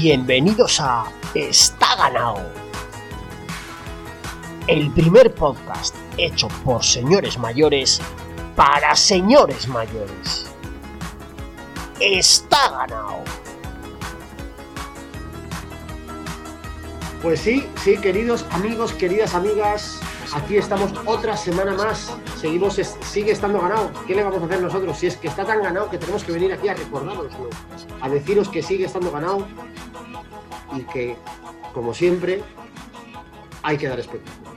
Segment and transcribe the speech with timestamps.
[0.00, 2.52] Bienvenidos a Está ganado.
[4.68, 8.00] El primer podcast hecho por señores mayores
[8.54, 10.46] para señores mayores.
[11.98, 13.24] Está ganado.
[17.20, 19.98] Pues sí, sí, queridos amigos, queridas amigas,
[20.32, 22.12] aquí estamos otra semana más.
[22.40, 23.90] Seguimos, sigue estando ganado.
[24.06, 24.96] ¿Qué le vamos a hacer nosotros?
[24.96, 27.50] Si es que está tan ganado que tenemos que venir aquí a recordaroslo,
[28.00, 29.44] a deciros que sigue estando ganado
[30.76, 31.16] y que,
[31.72, 32.42] como siempre,
[33.62, 34.50] hay que dar espectáculo.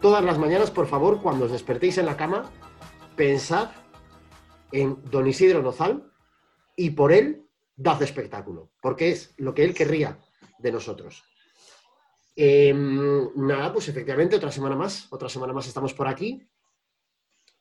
[0.00, 2.50] Todas las mañanas, por favor, cuando os despertéis en la cama,
[3.16, 3.70] pensad
[4.72, 6.12] en don Isidro Nozal
[6.76, 10.18] y por él dad espectáculo, porque es lo que él querría
[10.58, 11.24] de nosotros.
[12.36, 16.48] Em, nada, pues efectivamente, otra semana más, otra semana más estamos por aquí.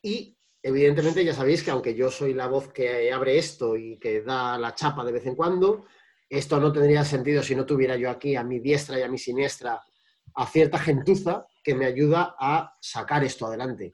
[0.03, 4.21] Y evidentemente ya sabéis que aunque yo soy la voz que abre esto y que
[4.21, 5.85] da la chapa de vez en cuando,
[6.29, 9.17] esto no tendría sentido si no tuviera yo aquí a mi diestra y a mi
[9.17, 9.81] siniestra
[10.35, 13.93] a cierta gentuza que me ayuda a sacar esto adelante.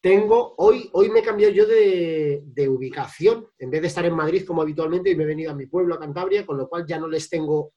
[0.00, 4.14] Tengo, hoy, hoy me he cambiado yo de, de, ubicación, en vez de estar en
[4.14, 6.84] Madrid como habitualmente, y me he venido a mi pueblo, a Cantabria, con lo cual
[6.86, 7.72] ya no les tengo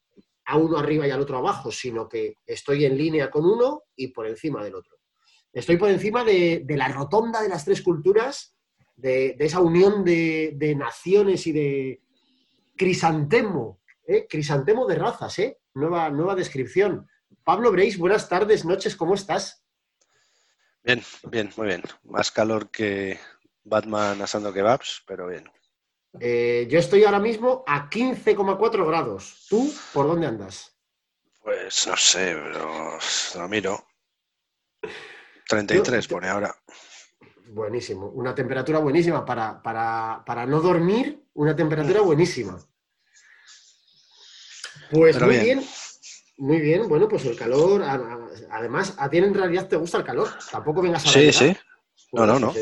[0.50, 4.08] a uno arriba y al otro abajo, sino que estoy en línea con uno y
[4.08, 4.98] por encima del otro.
[5.54, 8.56] Estoy por encima de, la rotonda de las tres culturas,
[8.96, 12.02] de, esa unión de, naciones y de
[12.80, 14.26] crisantemo, ¿eh?
[14.28, 15.60] crisantemo de razas, ¿eh?
[15.74, 17.10] nueva, nueva descripción.
[17.44, 19.66] Pablo Breis, buenas tardes, noches, ¿cómo estás?
[20.82, 21.84] Bien, bien, muy bien.
[22.06, 23.20] Más calor que
[23.66, 25.52] Batman asando kebabs, pero bien.
[26.22, 29.46] Eh, yo estoy ahora mismo a 15,4 grados.
[29.50, 30.74] ¿Tú por dónde andas?
[31.44, 32.98] Pues no sé, pero
[33.36, 33.86] lo miro.
[35.50, 36.56] 33 pone ahora.
[37.50, 38.08] Buenísimo.
[38.08, 42.58] Una temperatura buenísima para, para, no dormir, una temperatura buenísima.
[44.92, 45.64] Pues muy bien.
[46.38, 47.84] Muy bien, bueno, pues el calor,
[48.50, 51.10] además, a ti en realidad te gusta el calor, tampoco vengas a...
[51.10, 51.54] Sí, sí,
[52.14, 52.54] no, no, no.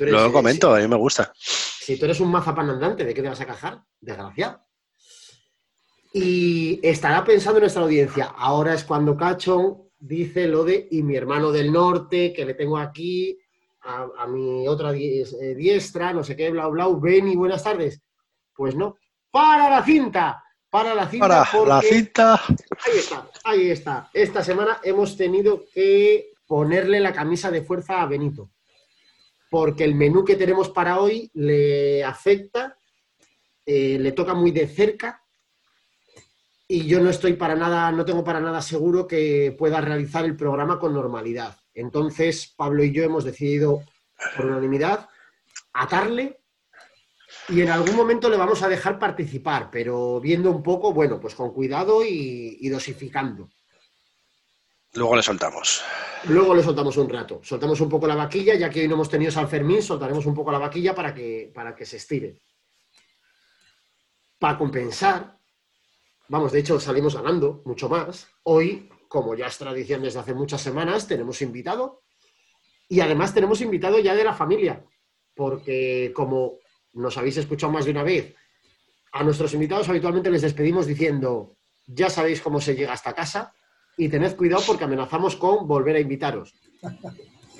[0.00, 1.32] lo comento, a mí me gusta.
[1.36, 3.80] Si tú eres un mazapán andante, ¿de qué te vas a cajar?
[4.00, 4.66] Desgraciado.
[6.12, 11.52] Y estará pensando nuestra audiencia, ahora es cuando Cachón dice lo de y mi hermano
[11.52, 13.38] del norte, que le tengo aquí,
[13.84, 18.02] a, mi otra eh, diestra, no sé qué, bla, bla, ven y buenas tardes.
[18.54, 18.96] Pues no,
[19.30, 21.28] para la cinta, para la cinta.
[21.28, 22.34] Para la cinta.
[22.34, 24.10] Ahí está, ahí está.
[24.12, 28.50] Esta semana hemos tenido que ponerle la camisa de fuerza a Benito
[29.52, 32.78] porque el menú que tenemos para hoy le afecta,
[33.66, 35.22] eh, le toca muy de cerca
[36.66, 40.36] y yo no estoy para nada, no tengo para nada seguro que pueda realizar el
[40.36, 41.54] programa con normalidad.
[41.74, 43.82] Entonces, Pablo y yo hemos decidido,
[44.34, 45.06] por unanimidad,
[45.74, 46.40] atarle
[47.48, 51.34] y en algún momento le vamos a dejar participar, pero viendo un poco, bueno, pues
[51.34, 53.48] con cuidado y dosificando.
[54.94, 55.82] Luego le soltamos.
[56.24, 57.40] Luego le soltamos un rato.
[57.42, 60.34] Soltamos un poco la vaquilla, ya que hoy no hemos tenido San Fermín, soltaremos un
[60.34, 62.40] poco la vaquilla para que, para que se estire.
[64.38, 65.38] Para compensar,
[66.28, 68.28] vamos, de hecho salimos ganando mucho más.
[68.42, 72.02] Hoy, como ya es tradición desde hace muchas semanas, tenemos invitado.
[72.86, 74.84] Y además tenemos invitado ya de la familia,
[75.34, 76.58] porque como
[76.92, 78.34] nos habéis escuchado más de una vez,
[79.12, 83.54] a nuestros invitados habitualmente les despedimos diciendo, ya sabéis cómo se llega a esta casa,
[83.96, 86.54] y tened cuidado porque amenazamos con volver a invitaros.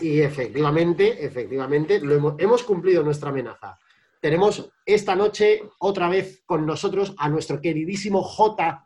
[0.00, 3.78] Y efectivamente, efectivamente, lo hemos, cumplido nuestra amenaza.
[4.20, 8.84] Tenemos esta noche otra vez con nosotros a nuestro queridísimo J.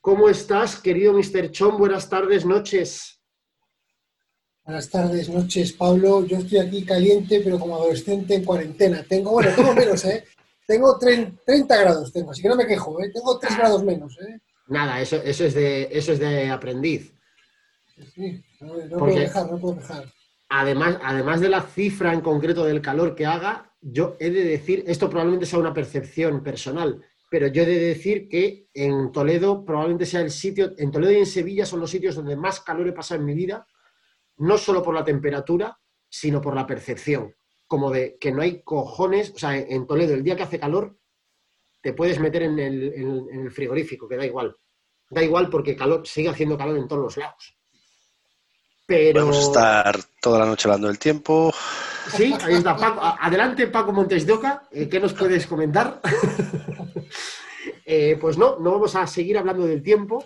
[0.00, 1.50] ¿Cómo estás, querido Mr.
[1.50, 1.78] Chon?
[1.78, 3.15] Buenas tardes, noches.
[4.66, 6.26] Buenas tardes, noches, Pablo.
[6.26, 9.04] Yo estoy aquí caliente, pero como adolescente en cuarentena.
[9.08, 10.24] Tengo, bueno, tengo menos, ¿eh?
[10.66, 13.12] Tengo 30 grados, tengo, así que no me quejo, ¿eh?
[13.14, 14.40] Tengo 3 grados menos, ¿eh?
[14.66, 17.14] Nada, eso, eso, es, de, eso es de aprendiz.
[18.12, 20.12] Sí, no, puedo dejar, no puedo dejar.
[20.48, 24.82] Además, además de la cifra en concreto del calor que haga, yo he de decir,
[24.88, 30.06] esto probablemente sea una percepción personal, pero yo he de decir que en Toledo probablemente
[30.06, 32.92] sea el sitio, en Toledo y en Sevilla son los sitios donde más calor he
[32.92, 33.64] pasado en mi vida,
[34.38, 35.78] no solo por la temperatura,
[36.08, 37.34] sino por la percepción,
[37.66, 40.96] como de que no hay cojones, o sea, en Toledo el día que hace calor
[41.80, 44.56] te puedes meter en el, frigorífico, que da igual.
[45.08, 47.56] Da igual porque calor, sigue haciendo calor en todos los lados.
[48.86, 49.20] Pero...
[49.20, 51.52] Vamos a estar toda la noche hablando del tiempo.
[52.08, 52.72] Sí, ahí está.
[53.20, 54.68] adelante, Paco Montes de Oca.
[54.72, 56.00] Eh, ¿Qué nos puedes comentar?
[57.88, 60.24] Eh, pues no, no vamos a seguir hablando del tiempo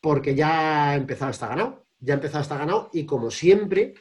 [0.00, 1.83] porque ya ha empezado está ganado.
[2.04, 3.94] Ya ha empezado está ganado y como siempre,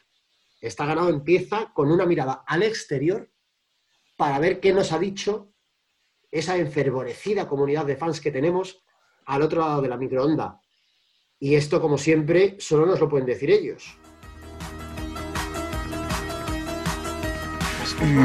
[0.59, 3.31] está ganado empieza con una mirada al exterior
[4.17, 5.53] para ver qué nos ha dicho
[6.29, 8.83] esa enfervorecida comunidad de fans que tenemos
[9.25, 10.59] al otro lado de la microonda.
[11.39, 13.97] Y esto, como siempre, solo nos lo pueden decir ellos.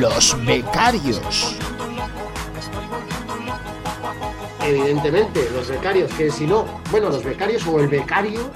[0.00, 1.56] Los becarios.
[4.64, 8.50] Evidentemente, los becarios, que si no, bueno, los becarios o el becario,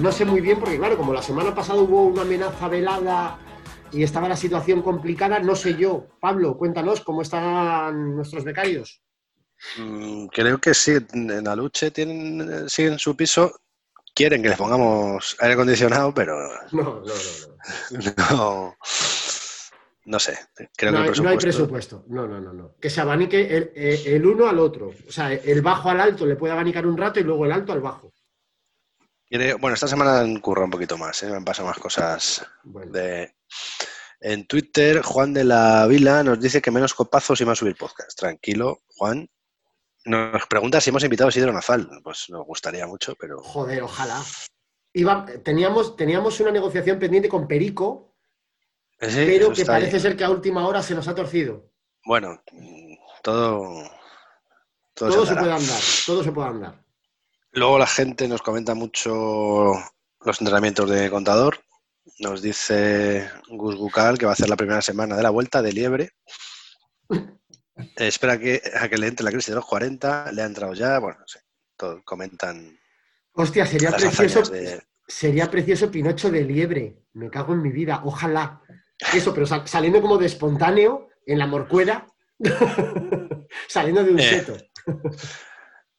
[0.00, 3.38] no sé muy bien, porque claro, como la semana pasada hubo una amenaza velada
[3.92, 6.06] y estaba la situación complicada, no sé yo.
[6.20, 9.02] Pablo, cuéntanos cómo están nuestros becarios.
[9.78, 13.52] Mm, creo que sí, en la lucha tienen, siguen en su piso.
[14.14, 16.36] Quieren que les pongamos aire acondicionado, pero
[16.72, 17.98] No, no, no.
[17.98, 18.36] no.
[18.36, 18.76] no,
[20.04, 20.38] no sé.
[20.76, 21.38] Creo no, que no hay presupuesto.
[21.40, 22.04] presupuesto.
[22.08, 22.74] No, no, no, no.
[22.80, 24.90] Que se abanique el, eh, el uno al otro.
[25.06, 27.72] O sea, el bajo al alto le puede abanicar un rato y luego el alto
[27.72, 28.12] al bajo.
[29.30, 31.28] Bueno, esta semana han currado un poquito más, ¿eh?
[31.28, 33.34] me han pasado más cosas Bueno, de...
[34.20, 38.18] En Twitter, Juan de la Vila nos dice que menos copazos y más subir podcast.
[38.18, 39.28] Tranquilo, Juan.
[40.06, 41.88] Nos pregunta si hemos invitado a Isidro Nazal.
[42.02, 43.40] Pues nos gustaría mucho, pero...
[43.42, 44.20] joder, ojalá.
[44.92, 48.16] Iba, teníamos, teníamos una negociación pendiente con Perico,
[49.00, 49.66] Sí, pero que ahí.
[49.66, 51.70] parece ser que a última hora se nos ha torcido.
[52.04, 52.42] Bueno,
[53.22, 53.84] todo...
[54.94, 56.84] Todo, Todo se puede andar, todo se puede andar.
[57.52, 59.72] Luego la gente nos comenta mucho
[60.24, 61.60] los entrenamientos de contador.
[62.20, 65.72] Nos dice Gus Bucal que va a hacer la primera semana de la vuelta de
[65.72, 66.10] liebre.
[67.10, 70.74] Eh, espera que, a que le entre la crisis de los 40, le ha entrado
[70.74, 70.98] ya.
[70.98, 71.40] Bueno, no sé,
[71.76, 72.78] todo, comentan
[73.34, 74.82] Hostia, sería precioso, de...
[75.06, 76.98] sería precioso Pinocho de liebre.
[77.12, 78.60] Me cago en mi vida, ojalá.
[79.12, 82.06] Eso, pero sal- saliendo como de espontáneo en la morcuera,
[83.68, 84.22] saliendo de un Eh.
[84.28, 84.56] seto.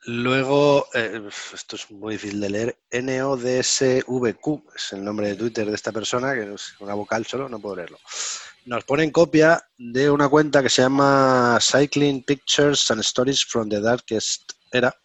[0.05, 1.21] Luego, eh,
[1.53, 6.33] esto es muy difícil de leer, NODSVQ, es el nombre de Twitter de esta persona,
[6.33, 7.99] que es una vocal solo, no puedo leerlo.
[8.65, 13.67] Nos pone en copia de una cuenta que se llama Cycling Pictures and Stories from
[13.67, 14.95] the Darkest Era,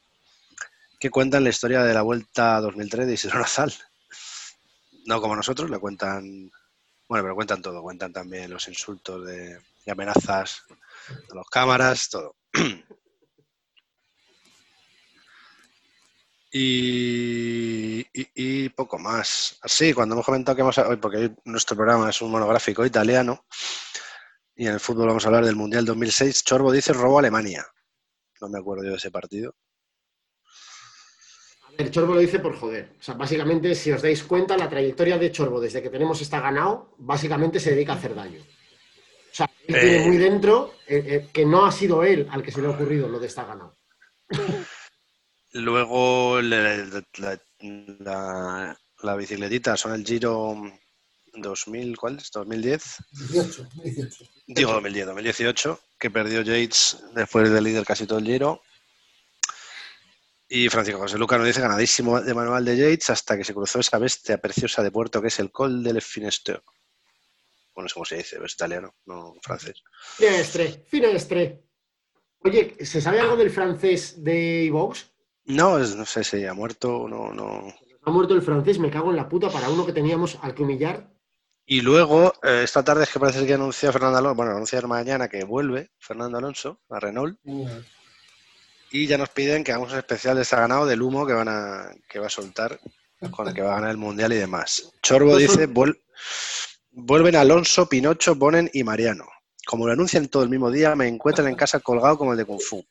[1.00, 3.74] que cuentan la historia de la Vuelta 2003 de Isidro Nazal.
[5.06, 6.50] No como nosotros, le cuentan,
[7.08, 10.62] bueno, pero cuentan todo, cuentan también los insultos de, y amenazas
[11.30, 12.36] a los cámaras, todo.
[16.56, 19.58] Y, y- y poco más.
[19.62, 22.86] Así, cuando hemos comentado que vamos a, hoy, porque hoy nuestro programa es un monográfico
[22.86, 23.44] italiano,
[24.54, 27.66] y en el fútbol vamos a hablar del Mundial 2006, Chorbo dice robo a Alemania.
[28.40, 29.56] No me acuerdo yo de ese partido.
[31.66, 32.92] A ver, Chorbo lo dice por joder.
[33.00, 36.38] O sea, básicamente, si os dais cuenta, la trayectoria de Chorbo desde que tenemos está
[36.40, 38.40] ganado, básicamente se dedica a hacer daño.
[38.40, 40.06] O sea, él tiene Eh.
[40.06, 43.08] muy dentro eh, eh, que no ha sido él al que se le ha ocurrido
[43.08, 43.76] lo de está ganado.
[45.54, 46.84] Luego la,
[47.98, 50.56] la- la bicicletita son el Giro
[51.34, 52.30] 2000, ¿cuál es?
[52.32, 52.96] 2010.
[53.30, 54.24] 18, 18.
[54.48, 58.62] Digo 2010, 2018, que perdió Yates después de líder casi todo el Giro.
[60.48, 63.78] Y Francisco José Luca nos dice ganadísimo de manual de Yates hasta que se cruzó
[63.78, 66.62] esa bestia preciosa de puerto que es el Col del Finestero.
[67.74, 69.82] Bueno, no sé cómo se dice, es italiano, no francés.
[70.16, 71.64] Finestre, finestre.
[72.40, 75.10] Oye, ¿se sabe algo del francés de Ivox?
[75.46, 77.72] No, no sé si ha muerto, no, no.
[78.06, 80.62] Ha muerto el francés, me cago en la puta para uno que teníamos al que
[80.62, 81.10] humillar.
[81.66, 85.28] Y luego, eh, esta tarde es que parece que anuncia Fernando Alonso, bueno, anuncia mañana
[85.28, 87.38] que vuelve Fernando Alonso a Renault.
[88.90, 91.90] Y ya nos piden que hagamos un especial de ganado del humo que van a
[92.08, 92.78] que va a soltar
[93.30, 94.92] con el que va a ganar el mundial y demás.
[95.02, 95.98] Chorbo dice son- "Vuel-
[96.92, 99.26] vuelven Alonso, Pinocho, Bonen y Mariano.
[99.66, 102.44] Como lo anuncian todo el mismo día, me encuentran en casa colgado como el de
[102.44, 102.84] Kung Fu.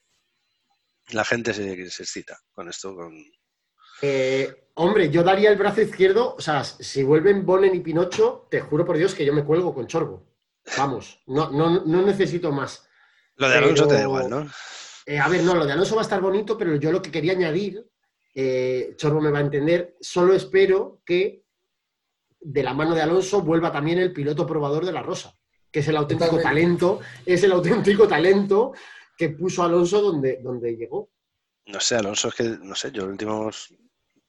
[1.11, 2.95] La gente se, se excita con esto.
[2.95, 3.13] Con...
[4.01, 8.61] Eh, hombre, yo daría el brazo izquierdo, o sea, si vuelven Bonen y Pinocho, te
[8.61, 10.25] juro por Dios que yo me cuelgo con Chorbo.
[10.77, 12.87] Vamos, no, no, no necesito más.
[13.35, 14.47] Lo de Alonso te da igual, ¿no?
[15.05, 17.11] Eh, a ver, no, lo de Alonso va a estar bonito, pero yo lo que
[17.11, 17.85] quería añadir,
[18.33, 21.43] eh, Chorbo me va a entender, solo espero que
[22.39, 25.37] de la mano de Alonso vuelva también el piloto probador de la Rosa,
[25.71, 26.79] que es el auténtico Totalmente.
[26.79, 28.73] talento, es el auténtico talento
[29.17, 31.09] que puso Alonso donde, donde llegó.
[31.67, 33.73] No sé, Alonso es que, no sé, yo últimos,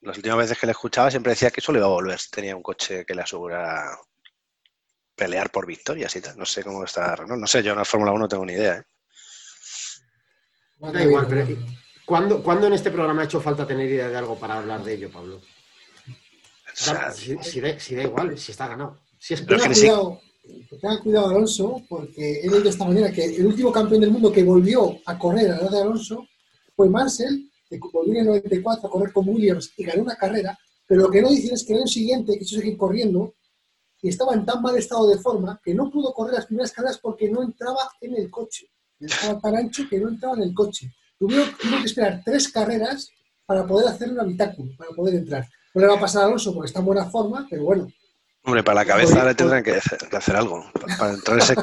[0.03, 2.21] las últimas veces que le escuchaba siempre decía que solo iba a volver.
[2.31, 3.99] Tenía un coche que le asegurara
[5.17, 6.37] pelear por victorias y tal.
[6.37, 7.41] No sé cómo está Renault.
[7.41, 8.77] No sé, yo en la Fórmula 1 no tengo ni idea.
[8.79, 8.85] ¿eh?
[10.93, 11.47] Da igual, pero
[12.05, 14.95] ¿cuándo, cuándo en este programa ha hecho falta tener idea de algo para hablar de
[14.95, 15.37] ello, Pablo?
[15.37, 19.01] O sea, si, si da, si da igual, si está ganado.
[19.19, 19.93] Si es Pero es Tenga que ni si-
[20.45, 24.33] cuidado, tenga cuidado Alonso, porque he leído esta mañana que el último campeón del mundo
[24.33, 26.27] que volvió a correr a la edad de Alonso
[26.77, 30.59] fue Mansell, que volvió en el 94 a correr con Williams y ganó una carrera,
[30.87, 33.35] pero lo que no dicen es que el año siguiente quiso seguir corriendo
[34.03, 36.99] y estaba en tan mal estado de forma que no pudo correr las primeras carreras
[36.99, 38.67] porque no entraba en el coche.
[39.01, 40.93] estaba tan ancho que no entraba en el coche.
[41.19, 43.09] Tuvieron, tuvieron que esperar tres carreras
[43.47, 45.49] para poder hacer un habitáculo, para poder entrar.
[45.75, 47.89] No le va a pasar a Alonso porque está en buena forma, pero bueno,
[48.45, 50.65] Hombre, para la cabeza le tendrán que hacer, que hacer algo.
[50.73, 51.55] pa- Para entrar ese,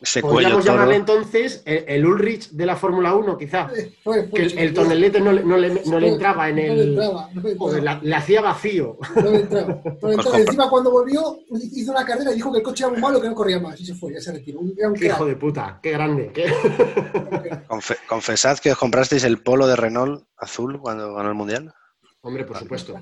[0.00, 3.68] ese cuello Podríamos llamarle entonces el, el Ulrich de la Fórmula 1, quizá.
[4.02, 6.62] fue- Que fue- el, el tonelete no, le- no le, no le entraba en No
[6.62, 6.88] le el...
[6.90, 7.80] entraba, no le entraba.
[7.80, 8.98] La- le hacía vacío.
[9.14, 9.80] No le entraba.
[10.00, 11.38] Pues compra- Encima cuando volvió,
[11.72, 13.80] hizo una carrera y dijo que el coche era muy malo, que no corría más.
[13.80, 14.58] Y se fue, ya se retiró.
[14.60, 16.32] Un, Qué hijo de puta, qué grande.
[16.34, 16.52] qué-
[17.68, 21.72] Confe- confesad que os comprasteis el polo de Renault azul cuando ganó el Mundial.
[22.20, 22.98] Hombre, por supuesto.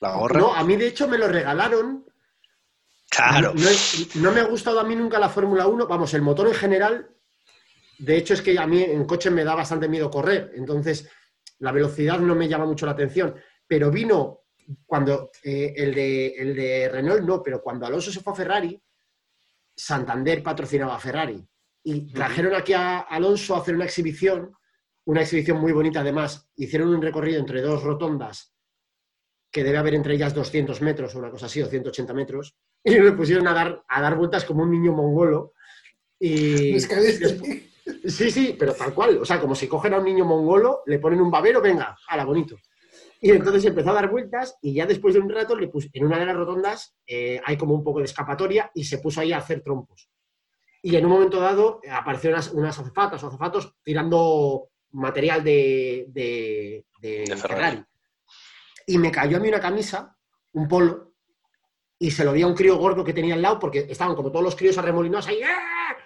[0.00, 0.38] La gorra.
[0.40, 2.04] No, a mí de hecho me lo regalaron.
[3.16, 3.54] Claro.
[4.16, 5.86] No, me ha gustado a mí nunca la Fórmula 1.
[5.86, 7.10] Vamos, el motor en general.
[7.98, 10.52] De hecho, es que a mí en coche me da bastante miedo correr.
[10.54, 11.08] Entonces,
[11.58, 13.34] la velocidad no me llama mucho la atención.
[13.66, 14.44] Pero vino
[14.86, 18.82] cuando eh, el, de, el de Renault no, pero cuando Alonso se fue a Ferrari,
[19.76, 21.46] Santander patrocinaba a Ferrari.
[21.82, 24.56] Y trajeron aquí a Alonso a hacer una exhibición,
[25.04, 26.48] una exhibición muy bonita además.
[26.56, 28.54] Hicieron un recorrido entre dos rotondas,
[29.50, 32.56] que debe haber entre ellas 200 metros o una cosa así, o 180 metros,
[32.98, 35.52] y me pusieron a dar, a dar vueltas como un niño mongolo.
[36.18, 36.72] Y,
[38.06, 39.18] Sí, sí, pero tal cual.
[39.18, 42.24] O sea, como si cogen a un niño mongolo, le ponen un babero, venga, la
[42.24, 42.56] bonito.
[43.20, 46.04] Y entonces empezó a dar vueltas y ya después de un rato, le pus- en
[46.04, 49.32] una de las rotondas eh, hay como un poco de escapatoria y se puso ahí
[49.32, 50.10] a hacer trompos.
[50.82, 56.04] Y en un momento dado eh, aparecieron unas, unas azafatas o azafatos tirando material de,
[56.08, 57.38] de- de De Ferrari.
[57.38, 57.84] Ferrari.
[58.86, 60.14] Y me cayó a mí una camisa,
[60.52, 61.13] un polo,
[62.06, 64.30] y se lo di a un crío gordo que tenía al lado porque estaban como
[64.30, 65.40] todos los críos arremolinados ahí.
[65.42, 65.96] ¡ah!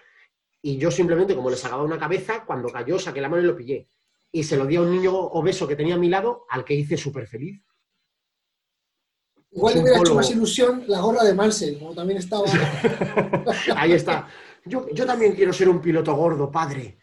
[0.63, 3.57] Y yo simplemente, como le sacaba una cabeza, cuando cayó, saqué la mano y lo
[3.57, 3.89] pillé.
[4.31, 6.75] Y se lo di a un niño obeso que tenía a mi lado, al que
[6.75, 7.61] hice súper feliz.
[9.51, 12.45] Igual le hubiera hecho más ilusión la gorra de Mansell, como también estaba.
[13.77, 14.29] Ahí está.
[14.67, 16.99] Yo, yo también quiero ser un piloto gordo, padre.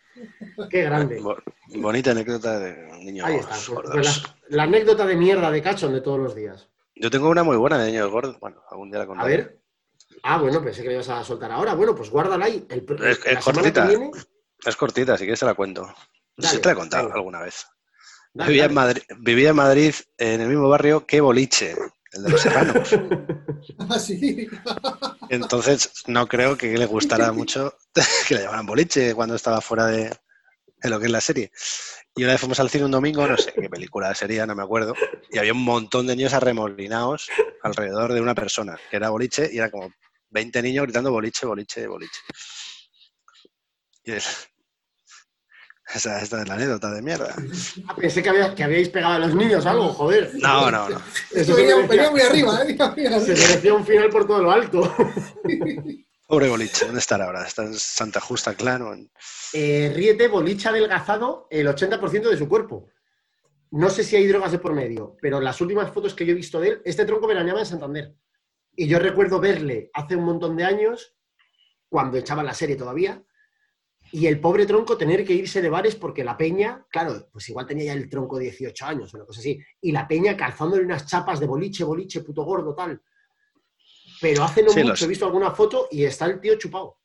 [0.70, 1.20] Qué grande.
[1.20, 1.36] Bo-
[1.82, 3.56] bonita anécdota de un niño Ahí está.
[3.74, 6.70] pues, pues la, la anécdota de mierda de Cachón de todos los días.
[6.96, 8.40] Yo tengo una muy buena de niños gordos.
[8.40, 9.38] Bueno, algún día la A contaré.
[9.38, 9.62] ver.
[10.24, 11.74] Ah, bueno, pensé que le ibas a soltar ahora.
[11.74, 12.66] Bueno, pues guárdala ahí.
[12.70, 13.88] El, Es- cortita.
[13.88, 14.12] viene.
[14.66, 15.94] Es cortita, si quieres te la cuento.
[16.38, 17.66] Dale, sí te la he contado alguna vez.
[18.34, 18.72] Dale, vivía, dale.
[18.72, 21.76] En Madrid, vivía en Madrid, en el mismo barrio que Boliche,
[22.14, 22.90] el de los serranos.
[23.90, 24.48] Ah, sí.
[25.30, 27.74] Entonces, no creo que le gustara mucho
[28.28, 30.16] que le llamaran boliche cuando estaba fuera de,
[30.84, 31.52] de lo que es la serie.
[32.18, 34.64] Y una vez fuimos al cine un domingo, no sé qué película sería, no me
[34.64, 34.94] acuerdo,
[35.30, 37.28] y había un montón de niños arremolinados
[37.62, 39.92] alrededor de una persona, que era boliche, y era como
[40.30, 42.20] 20 niños gritando boliche, boliche, boliche.
[44.06, 44.48] Y es-
[45.94, 47.36] esa, esta es la anécdota de mierda.
[47.88, 50.32] Ah, pensé que, había- que habíais pegado a los niños algo, joder.
[50.36, 51.02] No, no, no.
[51.32, 52.78] Eso venía, venía muy arriba, ¿eh?
[52.96, 54.96] Venía muy se merecía un final por todo lo alto.
[56.28, 57.46] Pobre boliche, ¿dónde estará ahora?
[57.46, 58.94] ¿Está en Santa Justa, claro?
[58.94, 59.12] En-
[59.54, 62.90] Eh, Riete, boliche adelgazado el 80% de su cuerpo.
[63.72, 66.36] No sé si hay drogas de por medio, pero las últimas fotos que yo he
[66.36, 68.16] visto de él, este tronco veraneaba en Santander.
[68.76, 71.16] Y yo recuerdo verle hace un montón de años,
[71.90, 73.24] cuando echaba la serie todavía,
[74.12, 77.68] y el pobre tronco tener que irse de bares porque la peña, claro, pues igual
[77.68, 81.40] tenía ya el tronco 18 años, una cosa así, y la peña calzándole unas chapas
[81.40, 83.02] de boliche, boliche, puto gordo, tal.
[84.22, 87.00] Pero hace no Sí, mucho los- he visto alguna foto y está el tío chupado.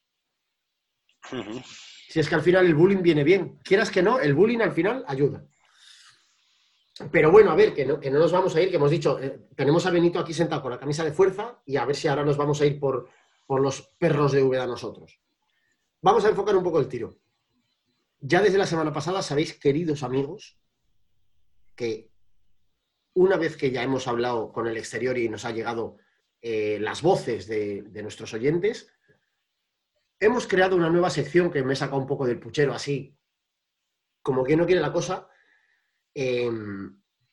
[2.08, 3.58] Si es que al final el bullying viene bien.
[3.62, 5.44] Quieras que no, el bullying al final ayuda.
[7.10, 9.18] Pero bueno, a ver, que no, que no nos vamos a ir, que hemos dicho,
[9.20, 12.08] eh, tenemos a Benito aquí sentado con la camisa de fuerza y a ver si
[12.08, 13.08] ahora nos vamos a ir por,
[13.46, 15.18] por los perros de Úbeda nosotros.
[16.02, 17.16] Vamos a enfocar un poco el tiro.
[18.20, 20.58] Ya desde la semana pasada sabéis, queridos amigos,
[21.74, 22.10] que
[23.14, 25.96] una vez que ya hemos hablado con el exterior y nos ha llegado
[26.42, 28.92] eh, las voces de, nuestros oyentes,
[30.18, 33.16] hemos creado una nueva sección que me he sacado un poco del puchero así,
[34.23, 35.28] como que no quiere la cosa,
[36.14, 36.50] eh,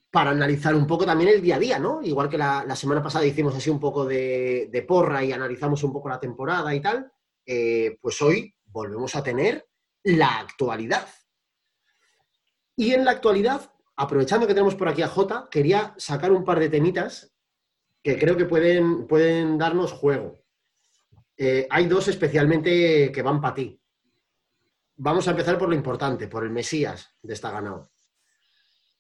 [0.10, 2.02] para analizar un poco también el día a día, ¿no?
[2.02, 5.94] Igual que la, semana pasada hicimos así un poco de, de porra y analizamos un
[5.94, 7.12] poco la temporada y tal,
[7.46, 9.70] eh, pues hoy volvemos a tener
[10.04, 11.08] la actualidad.
[12.76, 16.60] Y en la actualidad, aprovechando que tenemos por aquí a Jota, quería sacar un par
[16.60, 17.37] de temitas
[18.08, 20.40] que creo que pueden, pueden darnos juego.
[21.36, 23.82] Eh, hay dos especialmente que van para ti.
[24.96, 27.92] Vamos a empezar por lo importante, por el Mesías de esta ganado.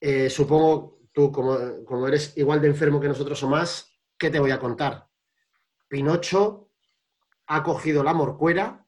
[0.01, 4.41] Eh, supongo tú, como, como eres igual de enfermo que nosotros o más, ¿qué te
[4.41, 5.07] voy a contar?
[5.87, 6.69] Pinocho
[7.45, 8.85] ha cogido la morcuera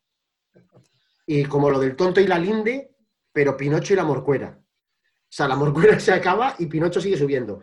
[1.25, 2.93] y como lo del tonto y la linde,
[3.31, 4.59] pero Pinocho y la morcuera.
[4.59, 7.61] O sea, la morcuera se acaba y Pinocho sigue subiendo.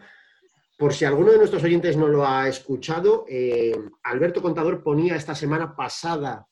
[0.76, 5.34] Por si alguno de nuestros oyentes no lo ha escuchado, eh, Alberto Contador ponía esta
[5.34, 6.46] semana pasada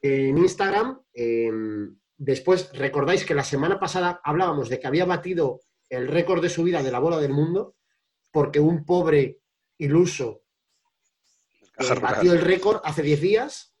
[0.00, 1.50] en Instagram eh,
[2.16, 6.82] después, recordáis que la semana pasada hablábamos de que había batido el récord de subida
[6.82, 7.76] de la bola del mundo
[8.30, 9.40] porque un pobre
[9.78, 10.42] iluso
[11.78, 13.74] eh, batió el récord hace 10 días.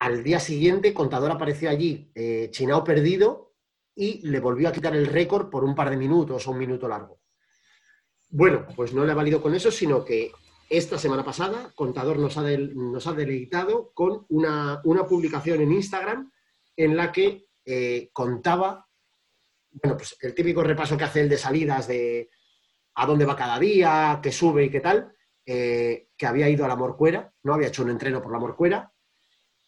[0.00, 3.54] Al día siguiente, Contador apareció allí, eh, chinao perdido,
[3.94, 6.88] y le volvió a quitar el récord por un par de minutos o un minuto
[6.88, 7.20] largo.
[8.36, 10.32] Bueno, pues no le ha valido con eso, sino que
[10.68, 15.70] esta semana pasada, Contador nos ha, del- nos ha deleitado con una, una publicación en
[15.70, 16.32] Instagram
[16.76, 18.88] en la que eh, contaba,
[19.70, 22.28] bueno, pues el típico repaso que hace el de salidas de
[22.96, 25.14] a dónde va cada día, qué sube y qué tal,
[25.46, 28.92] eh, que había ido a la Morcuera, no había hecho un entreno por la Morcuera,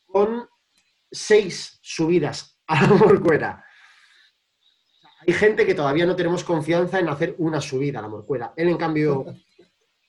[0.06, 0.48] con
[1.08, 3.64] seis subidas a la Morcuera.
[5.26, 8.52] Hay gente que todavía no tenemos confianza en hacer una subida a la Morcuera.
[8.56, 9.26] Él, en cambio,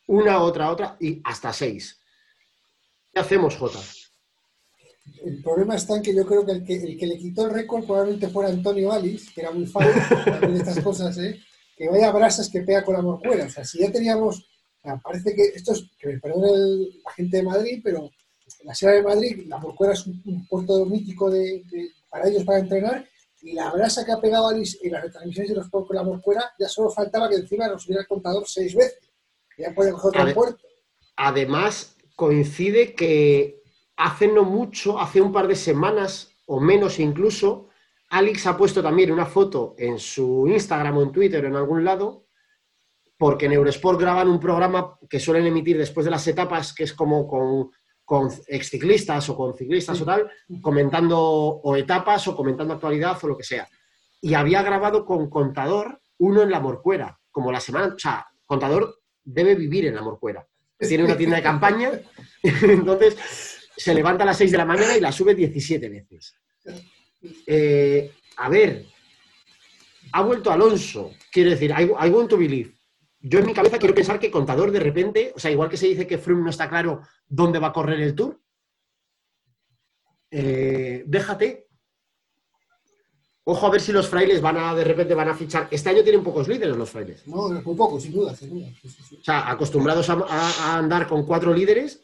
[0.08, 2.00] una, otra, otra y hasta seis.
[3.12, 3.80] ¿Qué hacemos, Jota?
[5.24, 7.54] El problema está en que yo creo que el que, el que le quitó el
[7.54, 9.88] récord probablemente fuera Antonio Alice, que era muy fan
[10.42, 11.40] de estas cosas, ¿eh?
[11.76, 13.46] que vaya brasas que pega con la morcuera.
[13.46, 14.46] O sea, si ya teníamos,
[15.04, 18.12] parece que esto es, que me perdone la gente de Madrid, pero
[18.66, 21.64] la Sierra de Madrid la morcuera es un, puerto mítico de-
[22.10, 23.08] para ellos para entrenar
[23.42, 26.52] y la brasa que ha pegado Alice en las retransmisiones de los con la morcuera
[26.58, 29.00] ya solo faltaba que encima nos hubiera el contador seis veces.
[29.58, 30.64] Ya puede coger otro puerto.
[31.16, 33.64] Además, coincide que
[33.96, 37.70] hace no mucho, hace un par de semanas o menos incluso,
[38.10, 41.84] Alex ha puesto también una foto en su Instagram o en Twitter o en algún
[41.84, 42.28] lado,
[43.18, 46.94] porque en Eurosport graban un programa que suelen emitir después de las etapas, que es
[46.94, 47.72] como con,
[48.08, 53.38] con exciclistas o con ciclistas o tal, comentando o etapas o comentando actualidad o lo
[53.38, 53.68] que sea.
[54.22, 59.02] Y había grabado con Contador uno en la Morcuera, como la semana, o sea, Contador
[59.26, 60.48] debe vivir en la Morcuera.
[60.80, 62.00] Tiene una tienda de campaña,
[62.44, 63.18] entonces
[63.76, 66.34] se levanta a las 6 de la mañana y la sube 17 veces.
[67.46, 68.86] Eh, a ver,
[70.14, 72.72] ha vuelto Alonso, quiero decir, I, I want to believe.
[73.20, 75.88] Yo en mi cabeza quiero pensar que Contador de repente, o sea, igual que se
[75.88, 78.40] dice que Froome no está claro dónde va a correr el Tour,
[80.32, 81.68] eh, déjate.
[83.50, 85.68] Ojo a ver si los frailes van a, de repente van a fichar.
[85.72, 87.26] Este año tienen pocos líderes los frailes.
[87.28, 88.68] No, muy poco, sin duda, sin duda.
[88.82, 89.18] Sí, sí, sí.
[89.22, 92.04] O sea, acostumbrados a, a- a andar con cuatro líderes,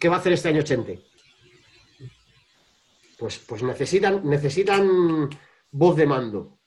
[0.00, 1.00] ¿qué va a hacer este año Chente?
[3.18, 5.30] Pues, pues necesitan, necesitan
[5.70, 6.58] voz de mando.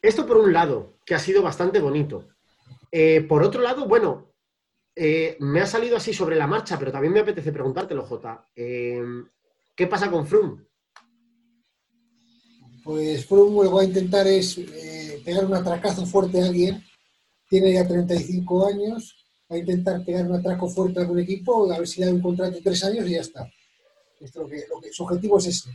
[0.00, 2.28] Esto por un lado, que ha sido bastante bonito.
[2.92, 4.34] Eh, por otro lado, bueno,
[4.94, 8.46] eh, me ha salido así sobre la marcha, pero también me apetece preguntártelo, Jota.
[8.54, 9.02] Eh,
[9.74, 10.66] ¿Qué pasa con Froome?
[12.84, 16.84] Pues Froome lo que va a intentar es eh, pegar un atracazo fuerte a alguien.
[17.48, 19.16] Tiene ya 35 años.
[19.50, 22.12] Va a intentar pegar un atraco fuerte a algún equipo, a ver si le da
[22.12, 23.50] un contrato de tres años y ya está.
[24.20, 25.70] Esto lo que, lo que- su objetivo es ese.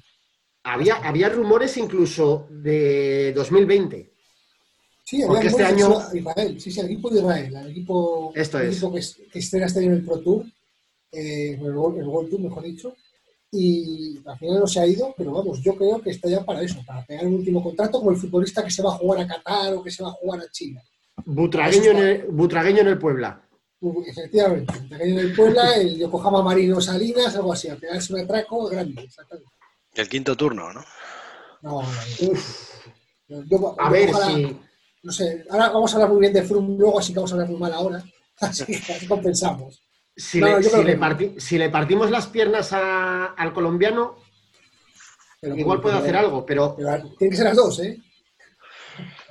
[0.63, 4.13] Había, había rumores incluso de 2020.
[5.08, 6.60] Sí, Porque había este año- Israel.
[6.60, 7.56] Sí, sí, al equipo de Israel.
[7.56, 8.72] Al equipo, Esto el es.
[8.76, 10.46] equipo que, es- que estrena este año en el Pro Tour.
[11.13, 12.93] eh, el, World, el World Tour, mejor dicho.
[13.50, 16.62] Y al final no se ha ido, pero vamos, yo creo que está ya para
[16.62, 19.28] eso, para pegar un último contrato como el futbolista que se va a jugar a
[19.28, 20.84] Qatar o que se va a jugar a China.
[21.26, 23.41] Butragueño en el, butragueño en el Puebla.
[24.06, 28.67] Efectivamente, el pequeño del Puebla, el Yokohama Marino Salinas, algo así, a pegarse un atraco
[28.67, 29.04] grande.
[29.04, 29.50] exactamente.
[29.93, 30.82] El quinto turno, ¿no?
[31.62, 32.32] No, no, no.
[32.32, 32.70] Uf,
[33.30, 34.58] Yo- yo- a ver ojalá- si.
[35.08, 37.36] No sé, ahora vamos a hablar muy bien de Froome luego, así que vamos a
[37.36, 38.04] hablar muy mal ahora.
[38.41, 39.82] Así que así compensamos.
[40.13, 41.00] Si, No, le, si le que no.
[41.02, 44.17] parti- si le partimos las piernas a- al colombiano,
[45.39, 47.98] Pero, igual puede hacer algo, pero pero tienen que ser las dos, ¿eh?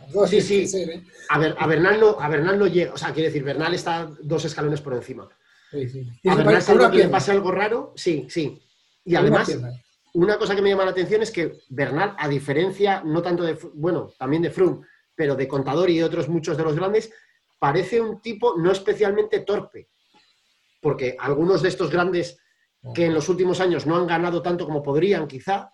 [0.01, 0.67] Las dos Sí, sí.
[0.67, 1.03] ser, ¿eh?
[1.29, 2.95] a, ver, a, Bernal no, a Bernal no llega.
[2.95, 5.29] O sea, quiere decir, Bernal está dos escalones por encima.
[5.71, 6.09] Sí, sí.
[6.31, 8.63] A Bernal, una que le pase algo raro, sí, sí.
[9.05, 9.71] Y con una además, pierna.
[10.15, 13.59] una cosa que me llama la atención es que Bernal, a diferencia, no tanto de,
[13.75, 14.81] bueno, también de Froome,
[15.17, 17.11] pero de Contador y de otros muchos de los grandes,
[17.59, 19.89] parece un tipo no especialmente torpe.
[20.81, 22.39] Porque algunos de estos grandes
[22.95, 25.71] que en los últimos años no han ganado tanto como podrían, quizá,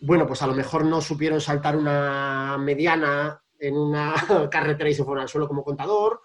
[0.00, 4.14] bueno, pues a lo mejor no supieron saltar una mediana en una
[4.50, 6.20] carretera y se fueron al suelo como contador,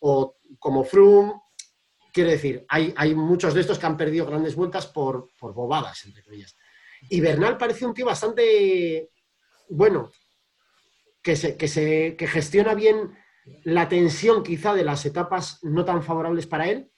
[0.00, 1.32] o como Froome.
[2.12, 6.04] Quiero decir, hay, hay muchos de estos que han perdido grandes vueltas por, por bobadas,
[6.04, 6.56] entre comillas.
[7.08, 9.10] Y Bernal parece un tío bastante,
[9.68, 10.10] bueno,
[11.22, 13.12] que, se, que, se, que gestiona bien
[13.64, 16.90] la tensión quizá de las etapas no tan favorables para él.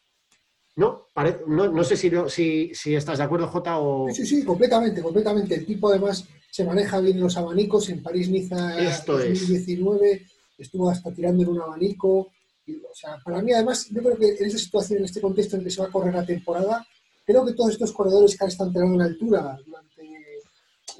[0.74, 1.06] ¿No?
[1.12, 4.08] Pare- no, no sé si, lo- si, si estás de acuerdo, Jota, o...
[4.10, 5.54] Sí, sí, completamente, completamente.
[5.54, 7.88] El tipo además se maneja bien en los abanicos.
[7.90, 9.40] En París-Niza Esto es.
[9.40, 10.26] 2019
[10.58, 12.32] estuvo hasta tirando en un abanico.
[12.64, 15.56] Y, o sea, para mí además, yo creo que en esta situación, en este contexto
[15.56, 16.86] en que se va a correr la temporada,
[17.26, 20.02] creo que todos estos corredores que han estado entrenando en altura durante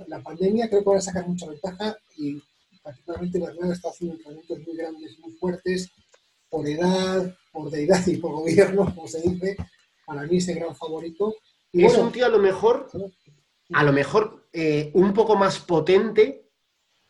[0.06, 2.42] la pandemia creo que van a sacar mucha ventaja y
[2.82, 5.90] particularmente Bernal está haciendo entrenamientos muy grandes, muy fuertes,
[6.48, 9.56] por edad, por deidad y por gobierno, como se dice.
[10.04, 11.34] Para mí es el gran favorito.
[11.72, 12.88] Y es un tío a lo mejor,
[13.72, 16.50] a lo mejor eh, un poco más potente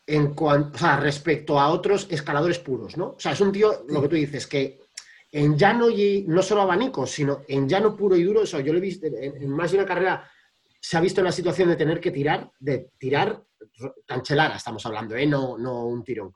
[0.05, 3.07] en cuanto, o sea, respecto a otros escaladores puros, ¿no?
[3.11, 4.79] O sea, es un tío, lo que tú dices, que
[5.31, 8.79] en llano y no solo abanicos, sino en llano puro y duro, eso yo lo
[8.79, 10.29] he visto en, más de una carrera,
[10.83, 13.41] se ha visto en la situación de tener que tirar, de tirar
[14.05, 15.25] canchelara, estamos hablando, ¿eh?
[15.25, 16.33] no, no un tirón.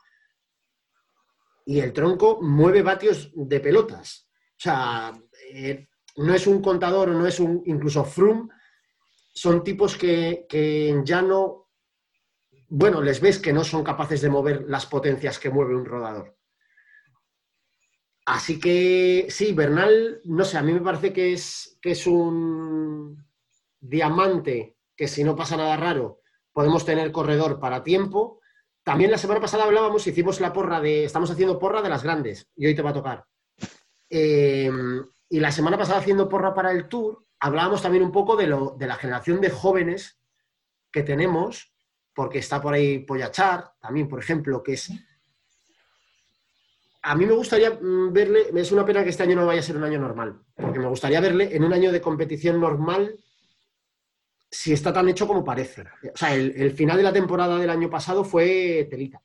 [1.65, 4.29] Y el tronco mueve vatios de pelotas.
[4.51, 5.11] O sea,
[5.51, 8.47] eh, no es un contador, no es un, incluso Froome,
[9.33, 11.67] son tipos que, que en llano,
[12.69, 16.37] bueno, les ves que no son capaces de mover las potencias que mueve un rodador.
[18.25, 23.26] Así que sí, Bernal, no sé, a mí me parece que es, que es un
[23.79, 28.39] diamante que si no pasa nada raro, podemos tener corredor para tiempo.
[28.83, 32.47] También la semana pasada hablábamos, hicimos la porra de, estamos haciendo porra de las grandes
[32.55, 33.25] y hoy te va a tocar.
[34.09, 34.71] Eh,
[35.29, 38.75] y la semana pasada haciendo porra para el Tour, hablábamos también un poco de, lo,
[38.77, 40.19] de la generación de jóvenes
[40.91, 41.73] que tenemos,
[42.13, 44.91] porque está por ahí Poyachar, también, por ejemplo, que es
[47.07, 49.63] a mí me gustaría mm, verle, es una pena que este año no vaya a
[49.63, 53.17] ser un año normal, porque me gustaría verle en un año de competición normal
[54.49, 55.81] si está tan hecho como parece.
[55.81, 59.21] O sea, el, final de la temporada del año pasado fue telita.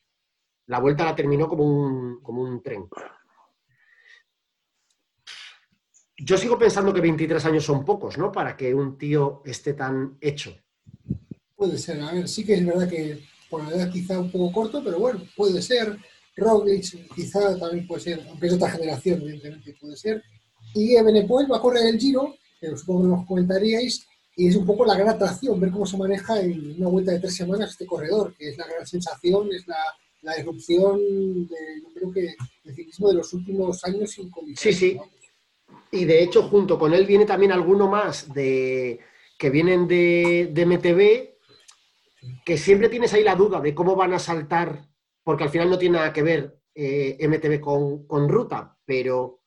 [0.66, 2.88] La vuelta la terminó como un, como un tren.
[6.18, 8.30] Yo sigo pensando que 23 años son pocos, ¿no?
[8.30, 10.56] Para que un tío esté tan hecho.
[11.56, 14.52] Puede ser, a ver, sí que es verdad que por la edad quizá un poco
[14.52, 15.98] corto, pero bueno, puede ser.
[16.34, 20.22] Roglic quizá también puede ser, aunque es otra generación, evidentemente puede ser.
[20.74, 24.66] Y Ebenepoel va a correr el Giro, que supongo que nos comentaríais, y es un
[24.66, 27.86] poco la gran atracción ver cómo se maneja en una vuelta de tres semanas este
[27.86, 29.76] corredor, que es la gran sensación, es la,
[30.22, 30.98] la erupción
[31.46, 34.98] de, yo creo que, del ciclismo de los últimos años sin Sí, sí.
[35.90, 39.00] Y de hecho, junto con él viene también alguno más de
[39.38, 41.32] que vienen de, de MTV,
[42.44, 44.88] que siempre tienes ahí la duda de cómo van a saltar
[45.24, 49.42] porque al final no tiene nada que ver eh, MTV con, ruta, pero